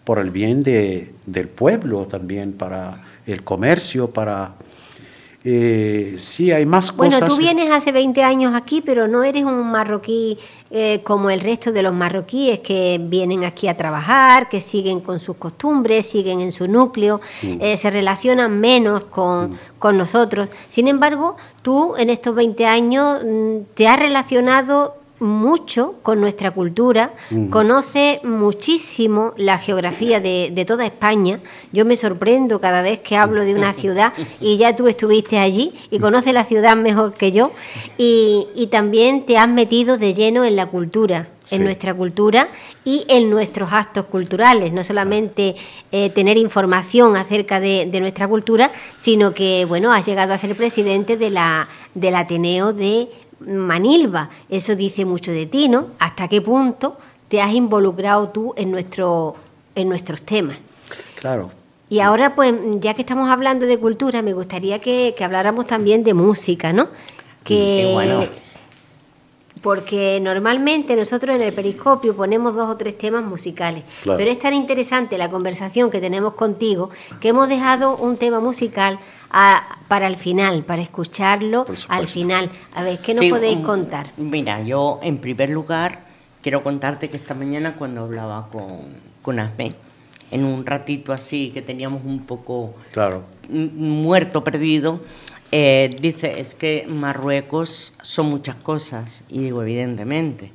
por 0.03 0.19
el 0.19 0.29
bien 0.29 0.63
de, 0.63 1.13
del 1.25 1.47
pueblo 1.47 2.05
también, 2.05 2.53
para 2.53 3.03
el 3.25 3.43
comercio, 3.43 4.11
para 4.11 4.53
eh, 5.47 6.15
sí, 6.17 6.51
hay 6.51 6.65
más 6.65 6.91
cosas. 6.91 7.19
Bueno, 7.19 7.27
tú 7.27 7.37
vienes 7.37 7.69
hace 7.69 7.91
20 7.91 8.23
años 8.23 8.55
aquí, 8.55 8.81
pero 8.81 9.07
no 9.07 9.23
eres 9.23 9.43
un 9.43 9.69
marroquí 9.69 10.39
eh, 10.71 11.01
como 11.03 11.29
el 11.29 11.39
resto 11.39 11.71
de 11.71 11.83
los 11.83 11.93
marroquíes 11.93 12.61
que 12.61 12.99
vienen 12.99 13.43
aquí 13.43 13.67
a 13.67 13.77
trabajar, 13.77 14.49
que 14.49 14.59
siguen 14.59 15.01
con 15.01 15.19
sus 15.19 15.37
costumbres, 15.37 16.07
siguen 16.07 16.41
en 16.41 16.51
su 16.51 16.67
núcleo, 16.67 17.21
eh, 17.43 17.77
se 17.77 17.91
relacionan 17.91 18.59
menos 18.59 19.03
con, 19.03 19.55
con, 19.77 19.99
nosotros. 19.99 20.49
Sin 20.69 20.87
embargo, 20.87 21.35
tú 21.61 21.95
en 21.95 22.09
estos 22.09 22.33
20 22.33 22.65
años 22.65 23.21
mm, 23.23 23.57
te 23.75 23.87
has 23.87 23.99
relacionado 23.99 24.95
mucho 25.25 25.95
con 26.03 26.21
nuestra 26.21 26.51
cultura, 26.51 27.13
conoce 27.49 28.21
muchísimo 28.23 29.33
la 29.35 29.57
geografía 29.57 30.19
de, 30.19 30.65
toda 30.65 30.85
España. 30.85 31.39
Yo 31.73 31.83
me 31.83 31.95
sorprendo 31.95 32.61
cada 32.61 32.81
vez 32.81 32.99
que 32.99 33.17
hablo 33.17 33.43
de 33.43 33.55
una 33.55 33.73
ciudad 33.73 34.13
y 34.39 34.57
ya 34.57 34.75
tú 34.75 34.87
estuviste 34.87 35.39
allí 35.39 35.73
y 35.91 35.99
conoces 35.99 36.33
la 36.33 36.45
ciudad 36.45 36.77
mejor 36.77 37.13
que 37.13 37.31
yo. 37.31 37.51
Y, 37.97 38.47
también 38.71 39.25
te 39.25 39.37
has 39.37 39.47
metido 39.47 39.97
de 39.97 40.13
lleno 40.13 40.43
en 40.43 40.55
la 40.57 40.65
cultura, 40.65 41.29
en 41.49 41.63
nuestra 41.63 41.93
cultura 41.93 42.49
y 42.83 43.05
en 43.07 43.29
nuestros 43.29 43.71
actos 43.71 44.05
culturales, 44.05 44.73
no 44.73 44.83
solamente 44.83 45.55
eh, 45.91 46.09
tener 46.09 46.35
información 46.37 47.15
acerca 47.15 47.59
de, 47.59 47.87
de, 47.89 48.01
nuestra 48.01 48.27
cultura, 48.27 48.71
sino 48.97 49.33
que 49.33 49.63
bueno, 49.65 49.93
has 49.93 50.05
llegado 50.05 50.33
a 50.33 50.37
ser 50.37 50.55
presidente 50.55 51.15
de 51.15 51.29
la, 51.29 51.69
del 51.93 52.15
Ateneo 52.15 52.73
de 52.73 53.07
Manilva. 53.39 54.29
Eso 54.49 54.75
dice 54.75 55.05
mucho 55.05 55.31
de 55.31 55.45
ti, 55.45 55.69
¿no? 55.69 55.87
¿Hasta 55.99 56.27
qué 56.27 56.41
punto 56.41 56.97
te 57.27 57.41
has 57.41 57.53
involucrado 57.53 58.29
tú 58.29 58.53
en, 58.55 58.71
nuestro, 58.71 59.35
en 59.75 59.89
nuestros 59.89 60.23
temas? 60.23 60.57
Claro. 61.19 61.51
Y 61.89 61.99
ahora, 61.99 62.35
pues, 62.35 62.53
ya 62.79 62.93
que 62.93 63.01
estamos 63.01 63.29
hablando 63.29 63.65
de 63.65 63.77
cultura, 63.77 64.21
me 64.21 64.33
gustaría 64.33 64.79
que, 64.79 65.15
habláramos 65.19 65.67
también 65.67 66.03
de 66.03 66.13
música, 66.13 66.73
¿no? 66.73 66.89
Que, 67.43 67.91
bueno 67.93 68.44
porque 69.65 70.19
normalmente 70.21 70.95
nosotros 70.95 71.35
en 71.35 71.41
el 71.41 71.51
periscopio 71.51 72.15
ponemos 72.15 72.53
dos 72.53 72.69
o 72.69 72.77
tres 72.77 72.99
temas 72.99 73.23
musicales, 73.23 73.81
pero 74.03 74.29
es 74.29 74.37
tan 74.37 74.53
interesante 74.53 75.17
la 75.17 75.31
conversación 75.31 75.89
que 75.89 75.99
tenemos 75.99 76.35
contigo 76.35 76.91
que 77.19 77.29
hemos 77.29 77.49
dejado 77.49 77.97
un 77.97 78.17
tema 78.17 78.39
musical 78.39 78.99
para 79.87 80.05
el 80.05 80.17
final, 80.17 80.63
para 80.65 80.83
escucharlo 80.83 81.65
al 81.87 82.05
final. 82.05 82.51
A 82.75 82.83
ver, 82.83 82.99
¿qué 82.99 83.15
nos 83.15 83.25
podéis 83.25 83.57
contar? 83.61 84.11
Mira, 84.17 84.61
yo 84.61 84.99
en 85.01 85.17
primer 85.17 85.49
lugar 85.49 86.01
quiero 86.43 86.61
contarte 86.61 87.09
que 87.09 87.17
esta 87.17 87.33
mañana 87.33 87.73
cuando 87.75 88.03
hablaba 88.03 88.47
con, 88.51 88.81
con 89.23 89.39
Asme, 89.39 89.71
en 90.29 90.45
un 90.45 90.63
ratito 90.63 91.11
así 91.11 91.49
que 91.49 91.63
teníamos 91.63 92.03
un 92.05 92.19
poco 92.27 92.75
claro. 92.91 93.23
muerto, 93.49 94.43
perdido, 94.43 94.99
eh, 95.57 95.95
dice, 96.01 96.41
es 96.41 96.53
que 96.53 96.85
Marruecos 96.85 97.93
son 98.01 98.25
muchas 98.25 98.57
cosas, 98.57 99.23
y 99.29 99.39
digo, 99.39 99.61
evidentemente, 99.61 100.51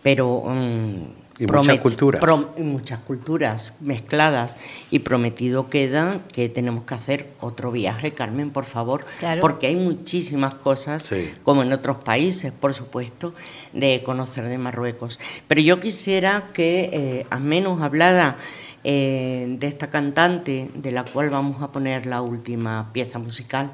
pero... 0.00 0.44
Mm, 0.46 1.26
y 1.40 1.46
muchas 1.46 1.80
culturas. 1.80 2.22
muchas 2.58 2.98
culturas 3.00 3.74
mezcladas. 3.80 4.56
Y 4.90 5.00
prometido 5.00 5.70
queda 5.70 6.20
que 6.32 6.48
tenemos 6.48 6.82
que 6.82 6.94
hacer 6.94 7.26
otro 7.40 7.70
viaje, 7.70 8.10
Carmen, 8.10 8.50
por 8.50 8.64
favor, 8.64 9.04
porque 9.40 9.68
hay 9.68 9.76
muchísimas 9.76 10.54
cosas, 10.54 11.08
como 11.44 11.62
en 11.62 11.72
otros 11.72 11.98
países, 11.98 12.52
por 12.52 12.74
supuesto, 12.74 13.34
de 13.72 14.02
conocer 14.04 14.48
de 14.48 14.58
Marruecos. 14.58 15.20
Pero 15.46 15.60
yo 15.60 15.78
quisiera 15.78 16.50
que, 16.52 16.90
eh, 16.92 17.26
al 17.30 17.42
menos 17.42 17.82
hablada 17.82 18.36
eh, 18.82 19.46
de 19.48 19.66
esta 19.66 19.88
cantante, 19.88 20.70
de 20.74 20.92
la 20.92 21.04
cual 21.04 21.30
vamos 21.30 21.62
a 21.62 21.70
poner 21.70 22.06
la 22.06 22.20
última 22.20 22.92
pieza 22.92 23.20
musical, 23.20 23.70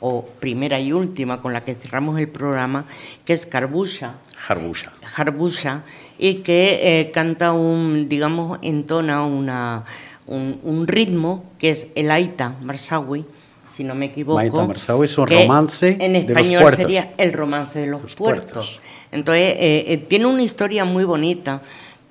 o 0.00 0.24
primera 0.40 0.80
y 0.80 0.92
última 0.92 1.40
con 1.40 1.52
la 1.52 1.62
que 1.62 1.74
cerramos 1.74 2.18
el 2.18 2.28
programa, 2.28 2.84
que 3.24 3.32
es 3.32 3.46
Carbusha. 3.46 4.14
Harbusha. 4.46 4.92
Harbusha, 5.16 5.82
y 6.18 6.36
que 6.36 7.00
eh, 7.00 7.10
canta 7.10 7.52
un, 7.52 8.08
digamos, 8.08 8.58
entona 8.62 9.24
una, 9.24 9.84
un, 10.26 10.86
ritmo 10.86 11.44
que 11.58 11.70
es 11.70 11.88
el 11.94 12.10
Aita 12.10 12.54
Marsawi, 12.62 13.24
si 13.70 13.84
no 13.84 13.94
me 13.94 14.06
equivoco. 14.06 14.38
Aita 14.38 14.64
Marsawi 14.64 15.06
es 15.06 15.18
un 15.18 15.26
romance 15.26 15.96
en 16.00 16.16
español 16.16 16.72
sería 16.74 17.12
el 17.18 17.32
romance 17.32 17.80
de 17.80 17.86
los, 17.86 18.14
puertos. 18.14 18.80
Entonces, 19.10 19.54
eh, 19.58 19.84
eh, 19.88 19.98
tiene 19.98 20.26
una 20.26 20.42
historia 20.42 20.84
muy 20.84 21.04
bonita 21.04 21.62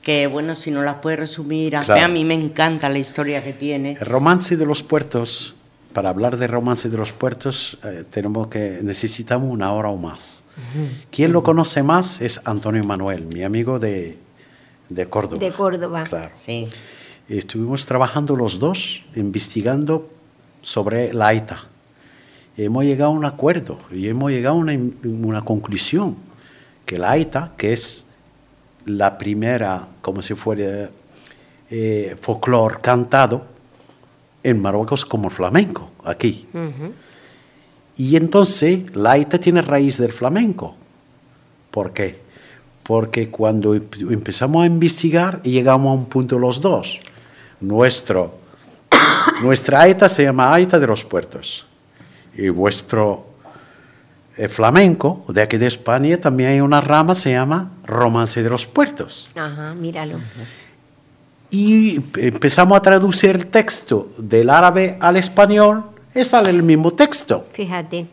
que 0.01 0.27
bueno, 0.27 0.55
si 0.55 0.71
no 0.71 0.83
la 0.83 1.01
puede 1.01 1.17
resumir, 1.17 1.75
a 1.75 2.07
mí 2.07 2.23
me 2.23 2.33
encanta 2.33 2.88
la 2.88 2.97
historia 2.97 3.43
que 3.43 3.51
tiene. 3.51 3.97
El 3.99 4.05
romance 4.05 4.55
de 4.55 4.65
los 4.65 4.81
puertos 4.81 5.56
para 5.93 6.09
hablar 6.09 6.38
de 6.38 6.47
romance 6.47 6.89
de 6.89 6.97
los 6.97 7.11
puertos 7.11 7.77
eh, 7.83 8.03
tenemos 8.09 8.47
que 8.47 8.79
necesitamos 8.83 9.51
una 9.51 9.71
hora 9.73 9.89
o 9.89 9.97
más. 9.97 10.43
Quien 11.11 11.33
lo 11.33 11.43
conoce 11.43 11.83
más 11.83 12.19
es 12.19 12.41
Antonio 12.45 12.83
Manuel, 12.83 13.27
mi 13.27 13.43
amigo 13.43 13.77
de, 13.77 14.17
de 14.89 15.05
Córdoba. 15.07 15.39
De 15.39 15.51
Córdoba, 15.51 16.03
claro. 16.03 16.31
Sí. 16.33 16.67
Estuvimos 17.29 17.85
trabajando 17.85 18.35
los 18.35 18.57
dos, 18.57 19.03
investigando 19.15 20.09
sobre 20.63 21.13
la 21.13 21.27
AITA. 21.27 21.59
Hemos 22.57 22.85
llegado 22.85 23.11
a 23.11 23.13
un 23.13 23.25
acuerdo 23.25 23.77
y 23.91 24.07
hemos 24.07 24.31
llegado 24.31 24.55
a 24.55 24.59
una, 24.59 24.73
una 25.03 25.41
conclusión, 25.41 26.15
que 26.85 26.97
la 26.97 27.11
AITA, 27.11 27.53
que 27.55 27.73
es 27.73 28.05
la 28.85 29.17
primera, 29.17 29.88
como 30.01 30.21
si 30.21 30.33
fuera 30.33 30.89
eh, 31.69 32.15
folclore 32.19 32.79
cantado, 32.81 33.45
en 34.47 34.61
Marruecos 34.61 35.05
como 35.05 35.29
flamenco, 35.29 35.91
aquí. 36.05 36.47
Y 37.97 38.15
entonces 38.15 38.95
la 38.95 39.11
Aita 39.11 39.37
tiene 39.39 39.61
raíz 39.61 39.97
del 39.97 40.13
flamenco. 40.13 40.75
¿Por 41.69 41.91
qué? 41.91 42.21
Porque 42.83 43.29
cuando 43.29 43.75
empezamos 43.75 44.63
a 44.63 44.65
investigar 44.65 45.41
llegamos 45.41 45.91
a 45.91 45.93
un 45.95 46.05
punto 46.05 46.39
los 46.39 46.61
dos. 46.61 46.97
Nuestro, 47.59 48.37
nuestra 49.41 49.81
Aita 49.81 50.07
se 50.07 50.23
llama 50.23 50.53
Aita 50.53 50.79
de 50.79 50.87
los 50.87 51.03
Puertos. 51.03 51.67
Y 52.33 52.47
vuestro 52.47 53.25
eh, 54.37 54.47
flamenco 54.47 55.25
de 55.27 55.41
aquí 55.41 55.57
de 55.57 55.67
España 55.67 56.17
también 56.17 56.51
hay 56.51 56.61
una 56.61 56.79
rama, 56.79 57.15
se 57.15 57.31
llama 57.31 57.71
Romance 57.83 58.41
de 58.41 58.49
los 58.49 58.65
Puertos. 58.65 59.27
Ajá, 59.35 59.73
míralo 59.73 60.19
y 61.49 62.01
empezamos 62.17 62.77
a 62.77 62.81
traducir 62.81 63.35
el 63.35 63.47
texto 63.47 64.09
del 64.17 64.49
árabe 64.49 64.97
al 64.99 65.17
español 65.17 65.83
y 66.13 66.23
sale 66.23 66.49
el 66.49 66.63
mismo 66.63 66.91
texto. 66.91 67.45
Fíjate. 67.53 68.07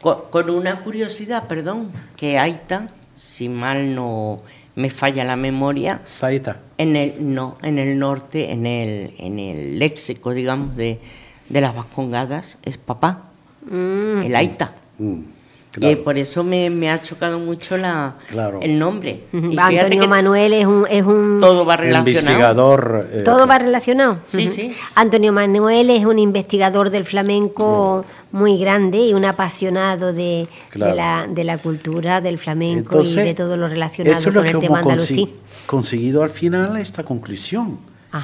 Con, 0.00 0.50
una 0.50 0.82
curiosidad, 0.82 1.48
perdón, 1.48 1.90
que 2.16 2.38
Aita, 2.38 2.90
si 3.16 3.48
mal 3.48 3.94
no 3.94 4.42
me 4.76 4.90
falla 4.90 5.24
la 5.24 5.36
memoria, 5.36 6.02
Saita. 6.04 6.58
En 6.76 6.94
el 6.94 7.34
no, 7.34 7.56
en 7.62 7.78
el 7.78 7.98
norte, 7.98 8.52
en 8.52 8.66
el 8.66 9.14
en 9.18 9.38
el 9.38 9.78
léxico, 9.78 10.32
digamos 10.32 10.76
de, 10.76 11.00
de 11.48 11.60
las 11.60 11.74
vascongadas 11.74 12.58
es 12.64 12.76
papá. 12.76 13.30
Mm. 13.70 14.22
El 14.24 14.36
Aita. 14.36 14.74
Mm. 14.98 15.33
Y 15.80 15.96
por 15.96 16.16
eso 16.16 16.44
me, 16.44 16.70
me, 16.70 16.90
ha 16.90 17.00
chocado 17.02 17.38
mucho 17.38 17.76
la, 17.76 18.14
el 18.62 18.78
nombre. 18.78 19.24
Antonio 19.58 20.06
Manuel 20.08 20.52
es 20.52 20.66
un, 20.66 20.86
es 20.88 21.02
un... 21.02 21.38
Todo 21.40 21.64
va 21.64 21.76
relacionado. 21.76 22.08
Investigador. 22.08 23.08
Eh, 23.12 23.22
todo 23.24 23.46
va 23.46 23.58
relacionado. 23.58 24.18
Sí, 24.24 24.46
sí. 24.46 24.74
Antonio 24.94 25.32
Manuel 25.32 25.90
es 25.90 26.04
un 26.04 26.18
investigador 26.18 26.90
del 26.90 27.04
flamenco 27.04 28.04
muy 28.30 28.58
grande 28.58 28.98
y 28.98 29.14
un 29.14 29.24
apasionado 29.24 30.12
de, 30.12 30.46
de, 30.74 30.94
la, 30.94 31.26
de 31.28 31.44
la 31.44 31.58
cultura 31.58 32.20
del 32.20 32.38
flamenco 32.38 33.02
y 33.02 33.14
de 33.14 33.34
todo 33.34 33.56
lo 33.56 33.66
relacionado 33.66 34.32
con 34.32 34.46
el 34.46 34.58
tema 34.60 34.80
andalusí. 34.80 35.34
conseguido 35.66 36.22
al 36.22 36.30
final 36.30 36.76
esta 36.76 37.02
conclusión. 37.02 37.78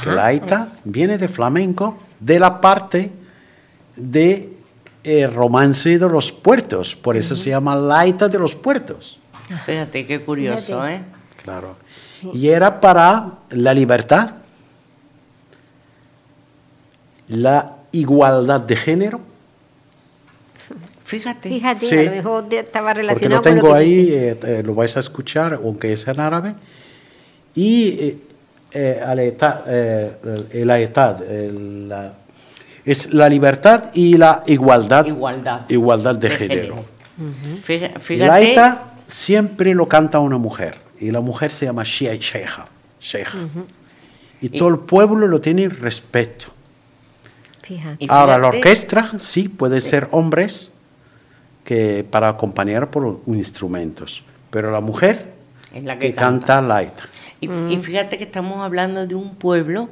que 0.04 0.10
la 0.10 0.26
Aita 0.26 0.72
viene 0.84 1.18
del 1.18 1.28
flamenco 1.28 1.96
de 2.20 2.38
la 2.38 2.60
parte 2.60 3.10
de 3.96 4.59
el 5.04 5.32
romance 5.32 5.98
de 5.98 6.08
los 6.08 6.32
puertos, 6.32 6.94
por 6.94 7.16
eso 7.16 7.36
se 7.36 7.50
llama 7.50 7.74
Laita 7.76 8.28
de 8.28 8.38
los 8.38 8.54
puertos. 8.54 9.18
Fíjate 9.64 10.06
qué 10.06 10.20
curioso, 10.20 10.86
¿eh? 10.86 11.02
Claro. 11.42 11.76
Y 12.32 12.48
era 12.48 12.80
para 12.80 13.38
la 13.50 13.72
libertad, 13.72 14.34
la 17.28 17.76
igualdad 17.92 18.60
de 18.60 18.76
género. 18.76 19.20
Fíjate. 21.04 21.48
Fíjate, 21.48 22.00
a 22.00 22.02
lo 22.04 22.10
mejor 22.10 22.54
estaba 22.54 22.94
relacionado 22.94 23.42
porque 23.42 23.56
lo 23.56 23.62
tengo 23.62 23.74
ahí, 23.74 24.10
eh, 24.12 24.38
eh, 24.44 24.62
lo 24.64 24.76
vais 24.76 24.96
a 24.96 25.00
escuchar, 25.00 25.54
aunque 25.54 25.92
es 25.92 26.06
en 26.06 26.20
árabe. 26.20 26.54
Y 27.54 27.88
eh, 27.88 28.18
eh 28.72 29.02
la 29.04 29.22
etad, 29.24 29.64
la 30.52 30.80
etad 30.80 31.18
la, 31.28 32.12
es 32.84 33.12
la 33.12 33.28
libertad 33.28 33.90
y 33.94 34.16
la 34.16 34.42
igualdad, 34.46 35.06
igualdad, 35.68 36.14
de, 36.14 36.30
género. 36.30 36.84
La 38.10 38.40
ETA 38.40 38.92
siempre 39.06 39.74
lo 39.74 39.86
canta 39.86 40.18
una 40.20 40.38
mujer 40.38 40.78
y 40.98 41.10
la 41.10 41.20
mujer 41.20 41.50
se 41.50 41.66
llama 41.66 41.82
Sheikha. 41.84 42.66
Y, 44.40 44.48
todo 44.50 44.68
el 44.68 44.78
pueblo 44.78 45.26
lo 45.26 45.40
tiene 45.40 45.68
respeto. 45.68 46.46
Ahora, 48.08 48.38
la 48.38 48.48
orquesta 48.48 49.12
sí 49.18 49.48
puede 49.48 49.80
ser 49.80 50.08
hombres 50.10 50.72
que 51.64 52.04
para 52.08 52.28
acompañar 52.28 52.90
por 52.90 53.20
instrumentos, 53.26 54.24
pero 54.50 54.70
la 54.72 54.80
mujer 54.80 55.34
es 55.72 55.84
la 55.84 55.98
que, 55.98 56.14
canta, 56.14 56.60
la 56.60 56.82
ETA. 56.82 57.04
y 57.40 57.76
fíjate 57.76 58.18
que 58.18 58.24
estamos 58.24 58.64
hablando 58.64 59.06
de 59.06 59.14
un 59.14 59.36
pueblo 59.36 59.90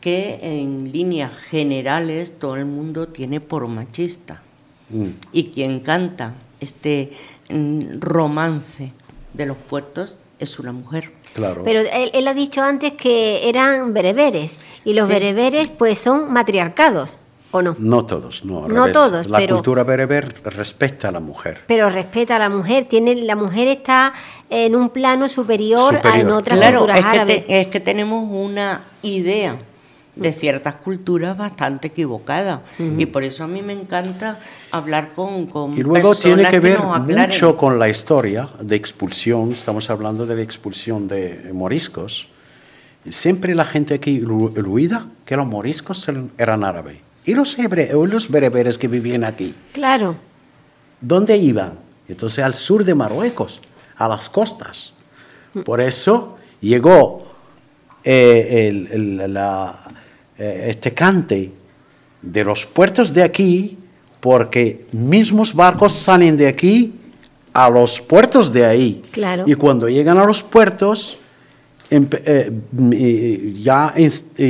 que 0.00 0.38
en 0.42 0.92
líneas 0.92 1.32
generales 1.34 2.38
todo 2.38 2.56
el 2.56 2.64
mundo 2.66 3.08
tiene 3.08 3.40
por 3.40 3.66
machista. 3.68 4.42
Mm. 4.88 5.08
Y 5.32 5.44
quien 5.50 5.80
canta 5.80 6.34
este 6.60 7.12
mm, 7.48 8.00
romance 8.00 8.92
de 9.34 9.46
los 9.46 9.56
puertos 9.56 10.16
es 10.38 10.58
una 10.58 10.72
mujer. 10.72 11.12
Claro. 11.34 11.62
Pero 11.64 11.80
él, 11.80 12.10
él 12.12 12.26
ha 12.28 12.34
dicho 12.34 12.62
antes 12.62 12.92
que 12.92 13.48
eran 13.48 13.92
bereberes 13.94 14.58
y 14.84 14.94
los 14.94 15.06
Sí. 15.06 15.12
bereberes 15.12 15.68
pues 15.68 15.98
son 15.98 16.32
matriarcados, 16.32 17.18
¿o 17.52 17.62
no? 17.62 17.76
No 17.78 18.04
todos, 18.04 18.44
no. 18.44 18.64
al 18.64 18.74
No 18.74 18.80
revés. 18.86 18.92
todos, 18.92 19.26
La 19.28 19.38
pero- 19.38 19.56
cultura 19.56 19.84
bereber 19.84 20.34
respeta 20.44 21.08
a 21.08 21.12
la 21.12 21.20
mujer. 21.20 21.60
Pero 21.68 21.88
respeta 21.88 22.34
a 22.36 22.38
la 22.40 22.48
mujer, 22.50 22.86
tiene 22.86 23.14
la 23.14 23.36
mujer 23.36 23.68
está 23.68 24.12
en 24.48 24.74
un 24.74 24.90
plano 24.90 25.28
superior, 25.28 26.00
a 26.02 26.18
en 26.18 26.30
otras 26.32 26.58
Claro, 26.58 26.78
culturas 26.78 26.98
es 26.98 27.06
que, 27.06 27.12
árabes. 27.12 27.46
te- 27.46 27.60
es 27.60 27.66
que 27.68 27.78
tenemos 27.80 28.26
una 28.28 28.80
idea 29.02 29.56
de 30.20 30.32
ciertas 30.34 30.76
culturas 30.76 31.36
bastante 31.36 31.88
equivocada 31.88 32.62
y 32.78 33.06
por 33.06 33.24
eso 33.24 33.44
a 33.44 33.46
mí 33.46 33.62
me 33.62 33.72
encanta 33.72 34.38
hablar 34.70 35.14
con, 35.14 35.46
con 35.46 35.72
Y 35.76 35.82
luego 35.82 36.14
tiene 36.14 36.42
personas 36.42 36.52
que 36.52 36.60
ver 36.60 36.78
aclaren. 36.78 37.16
mucho 37.30 37.56
con 37.56 37.78
la 37.78 37.88
historia 37.88 38.48
de 38.60 38.76
expulsión. 38.76 39.50
Estamos 39.52 39.88
hablando 39.88 40.26
de 40.26 40.36
la 40.36 40.42
expulsión 40.42 41.08
de 41.08 41.50
moriscos. 41.54 42.28
Siempre 43.08 43.54
la 43.54 43.64
gente 43.64 43.94
aquí 43.94 44.18
eluida 44.18 45.06
que 45.24 45.36
los 45.36 45.46
moriscos 45.46 46.06
eran- 46.36 46.64
árabes. 46.64 46.98
Y 47.24 47.32
los, 47.34 47.58
hebre- 47.58 47.94
o 47.94 48.04
los 48.06 48.30
bereberes 48.30 48.76
que 48.76 48.88
vivían 48.88 49.24
aquí, 49.24 49.54
Claro, 49.72 50.16
¿dónde 51.00 51.36
iban? 51.38 51.78
Entonces 52.08 52.44
al 52.44 52.52
sur 52.54 52.84
de 52.84 52.94
Marruecos, 52.94 53.60
a 53.96 54.06
las 54.06 54.28
costas. 54.28 54.92
Por 55.64 55.80
eso 55.80 56.36
llegó 56.60 57.26
eh, 58.04 58.68
el- 58.68 58.86
el- 59.20 59.34
la- 59.34 59.78
eh, 60.40 60.66
este 60.70 60.92
cante 60.94 61.52
de 62.22 62.44
los 62.44 62.64
puertos 62.66 63.12
de 63.14 63.22
aquí, 63.22 63.76
porque 64.20 64.86
mismos 64.92 65.54
barcos 65.54 65.92
salen 65.92 66.36
de 66.36 66.46
aquí 66.48 66.92
a 67.52 67.68
los 67.70 68.00
puertos 68.00 68.52
de 68.52 68.64
ahí. 68.66 69.02
Claro. 69.12 69.44
Y 69.46 69.54
cuando 69.54 69.88
llegan 69.88 70.18
a 70.18 70.24
los 70.24 70.42
puertos, 70.42 71.16
eh, 71.90 72.50
mm, 72.72 72.92
ya 73.62 73.94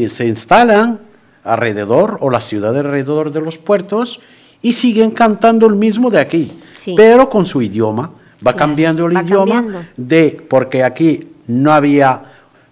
se 0.08 0.26
instalan 0.26 1.00
alrededor, 1.44 2.18
o 2.20 2.30
la 2.30 2.40
ciudad 2.40 2.76
alrededor 2.76 3.32
de 3.32 3.40
los 3.40 3.58
puertos, 3.58 4.20
y 4.62 4.74
siguen 4.74 5.10
cantando 5.10 5.66
el 5.66 5.74
mismo 5.76 6.10
de 6.10 6.18
aquí, 6.20 6.52
Sí. 6.76 6.94
pero 6.96 7.28
con 7.30 7.46
su 7.46 7.62
idioma. 7.62 8.12
Va 8.46 8.52
Claro, 8.52 8.58
cambiando 8.58 9.06
el 9.06 9.16
va 9.16 9.22
idioma 9.22 9.54
cambiando. 9.54 9.88
de, 9.96 10.40
porque 10.48 10.82
aquí 10.82 11.28
no 11.46 11.72
había 11.72 12.22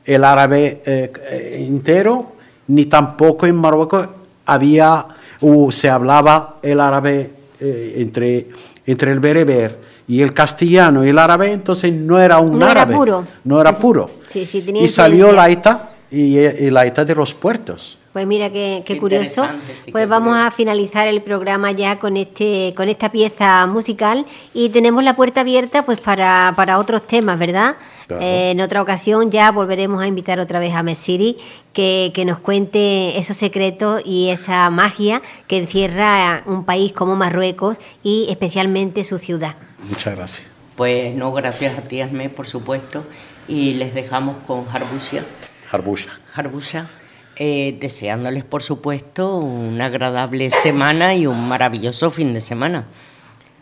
el 0.05 0.25
árabe 0.25 0.83
eh, 0.87 1.65
entero, 1.69 2.33
ni 2.69 2.87
tampoco 2.87 3.47
en 3.47 3.57
Marruecos 3.57 4.07
había, 4.47 5.07
o 5.41 5.71
se 5.71 5.91
hablaba 5.91 6.57
el 6.63 6.81
árabe 6.81 7.31
eh, 7.61 7.95
entre, 7.97 8.49
entre 8.87 9.13
el 9.13 9.21
bereber 9.21 9.79
y 10.07 10.23
el 10.23 10.33
castellano 10.33 11.05
y 11.05 11.09
el 11.11 11.19
árabe, 11.19 11.53
entonces 11.53 11.93
no 11.93 12.19
era 12.19 12.39
un 12.39 12.59
No 12.59 12.69
era 12.71 12.89
puro. 12.89 13.25
No 13.45 13.61
era 13.61 13.79
puro. 13.79 14.11
Sí, 14.27 14.47
sí, 14.47 14.63
tenía 14.63 14.83
y 14.83 14.89
salió 14.89 15.33
la 15.33 15.51
ETA 15.51 15.91
y, 16.11 16.39
y 16.39 16.71
la 16.71 16.87
ETA 16.87 17.05
de 17.05 17.15
los 17.15 17.35
puertos. 17.35 17.99
Pues 18.13 18.27
mira 18.27 18.51
qué, 18.51 18.83
qué 18.87 18.95
Qué 18.95 19.01
curioso. 19.01 19.45
sí, 19.77 19.93
pues 19.93 20.05
qué 20.05 20.11
vamos 20.11 20.31
curioso. 20.33 20.49
a 20.49 20.51
finalizar 20.51 21.07
el 21.07 21.21
programa 21.23 21.73
ya 21.73 21.99
con 21.99 22.17
este 22.17 22.73
con 22.75 22.89
esta 22.89 23.13
pieza 23.13 23.67
musical 23.67 24.25
y 24.55 24.71
tenemos 24.71 25.05
la 25.05 25.15
puerta 25.15 25.43
abierta 25.43 25.85
pues 25.85 26.01
para, 26.01 26.53
para 26.57 26.79
otros 26.79 27.07
temas, 27.07 27.39
¿verdad? 27.39 27.77
Claro. 28.09 28.23
Eh, 28.23 28.51
en 28.51 28.61
otra 28.61 28.83
ocasión 28.83 29.31
ya 29.31 29.53
volveremos 29.53 30.03
a 30.03 30.07
invitar 30.09 30.41
otra 30.41 30.59
vez 30.59 30.75
a 30.75 30.83
Mesiri 30.83 31.37
que, 31.73 32.11
que 32.15 32.25
nos 32.25 32.39
cuente 32.41 33.19
esos 33.19 33.37
secretos 33.37 34.03
y 34.05 34.31
esa 34.31 34.69
magia 34.71 35.23
que 35.47 35.59
encierra 35.59 36.43
un 36.47 36.65
país 36.65 36.93
como 36.93 37.15
Marruecos 37.15 37.79
y 38.03 38.27
especialmente 38.31 39.05
su 39.05 39.19
ciudad. 39.19 39.55
Muchas 39.87 40.17
gracias. 40.17 40.47
Pues 40.75 41.15
no, 41.15 41.33
gracias 41.33 41.77
a 41.77 41.83
ti, 41.83 42.01
Asmé, 42.01 42.31
por 42.31 42.49
supuesto, 42.49 43.05
y 43.47 43.75
les 43.75 43.95
dejamos 43.95 44.37
con 44.47 44.65
Harbusia. 44.73 45.25
Harbusha. 45.71 46.11
Harbusa, 46.35 46.89
eh, 47.37 47.77
deseándoles, 47.81 48.45
por 48.45 48.63
supuesto, 48.63 49.37
una 49.37 49.87
agradable 49.87 50.51
semana 50.51 51.15
y 51.15 51.27
un 51.27 51.49
maravilloso 51.49 52.11
fin 52.11 52.33
de 52.33 52.41
semana. 52.41 52.87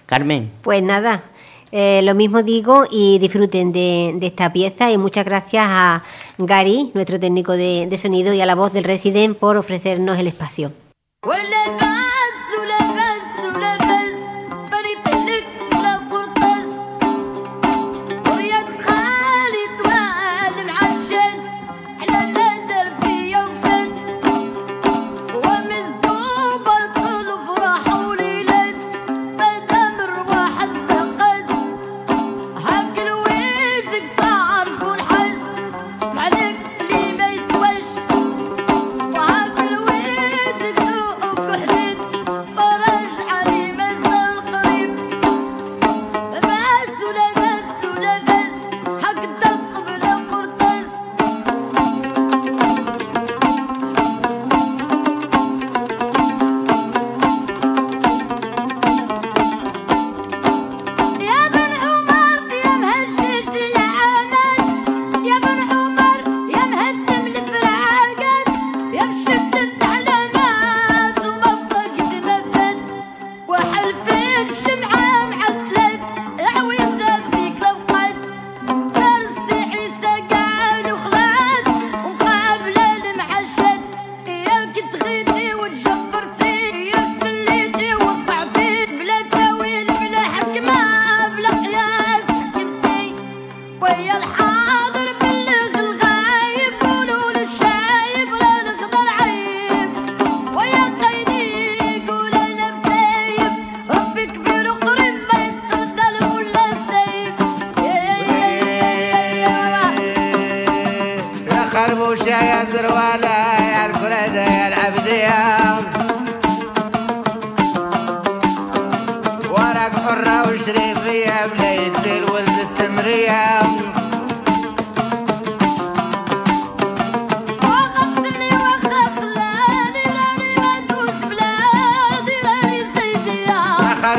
Carmen, 0.06 0.52
Pues 0.62 0.82
nada, 0.82 1.24
eh, 1.72 2.00
lo 2.02 2.14
mismo 2.14 2.42
digo 2.42 2.84
y 2.90 3.18
disfruten 3.18 3.72
de, 3.72 4.18
esta 4.22 4.52
pieza 4.52 4.90
y 4.90 4.98
muchas 4.98 5.24
gracias 5.24 5.64
a 5.68 6.02
Gary, 6.38 6.90
nuestro 6.94 7.18
técnico 7.18 7.52
de, 7.52 7.86
de 7.88 7.98
sonido, 7.98 8.32
y 8.32 8.40
a 8.40 8.46
la 8.46 8.54
voz 8.54 8.72
del 8.72 8.84
Resident 8.84 9.36
por 9.36 9.56
ofrecernos 9.56 10.18
el 10.18 10.28
espacio. 10.28 10.72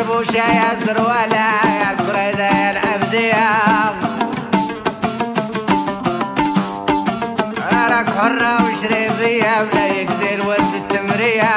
البوشة 0.07 0.37
يا 0.37 0.71
الزروالة 0.73 1.35
يا 1.35 1.91
البريدة 1.91 2.45
يا 2.45 2.71
العبدية 2.71 3.49
راك 7.89 8.09
حرة 8.09 8.65
وشريفية 8.65 9.63
بلا 9.63 9.87
يكزي 9.87 10.35
الود 10.35 10.73
التمرية 10.75 11.47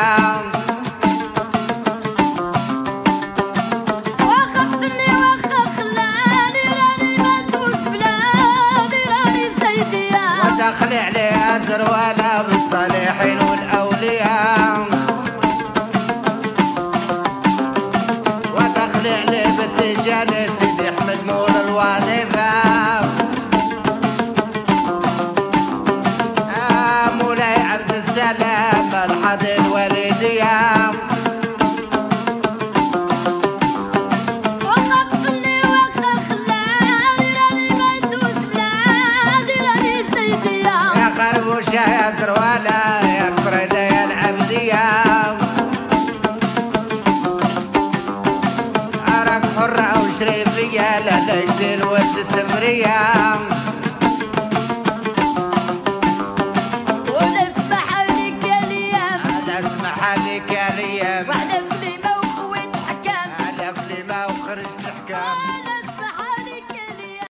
دخلي 10.59 10.99
عليها 10.99 11.59
زروالة 11.69 12.43
بالصالحين 12.43 13.39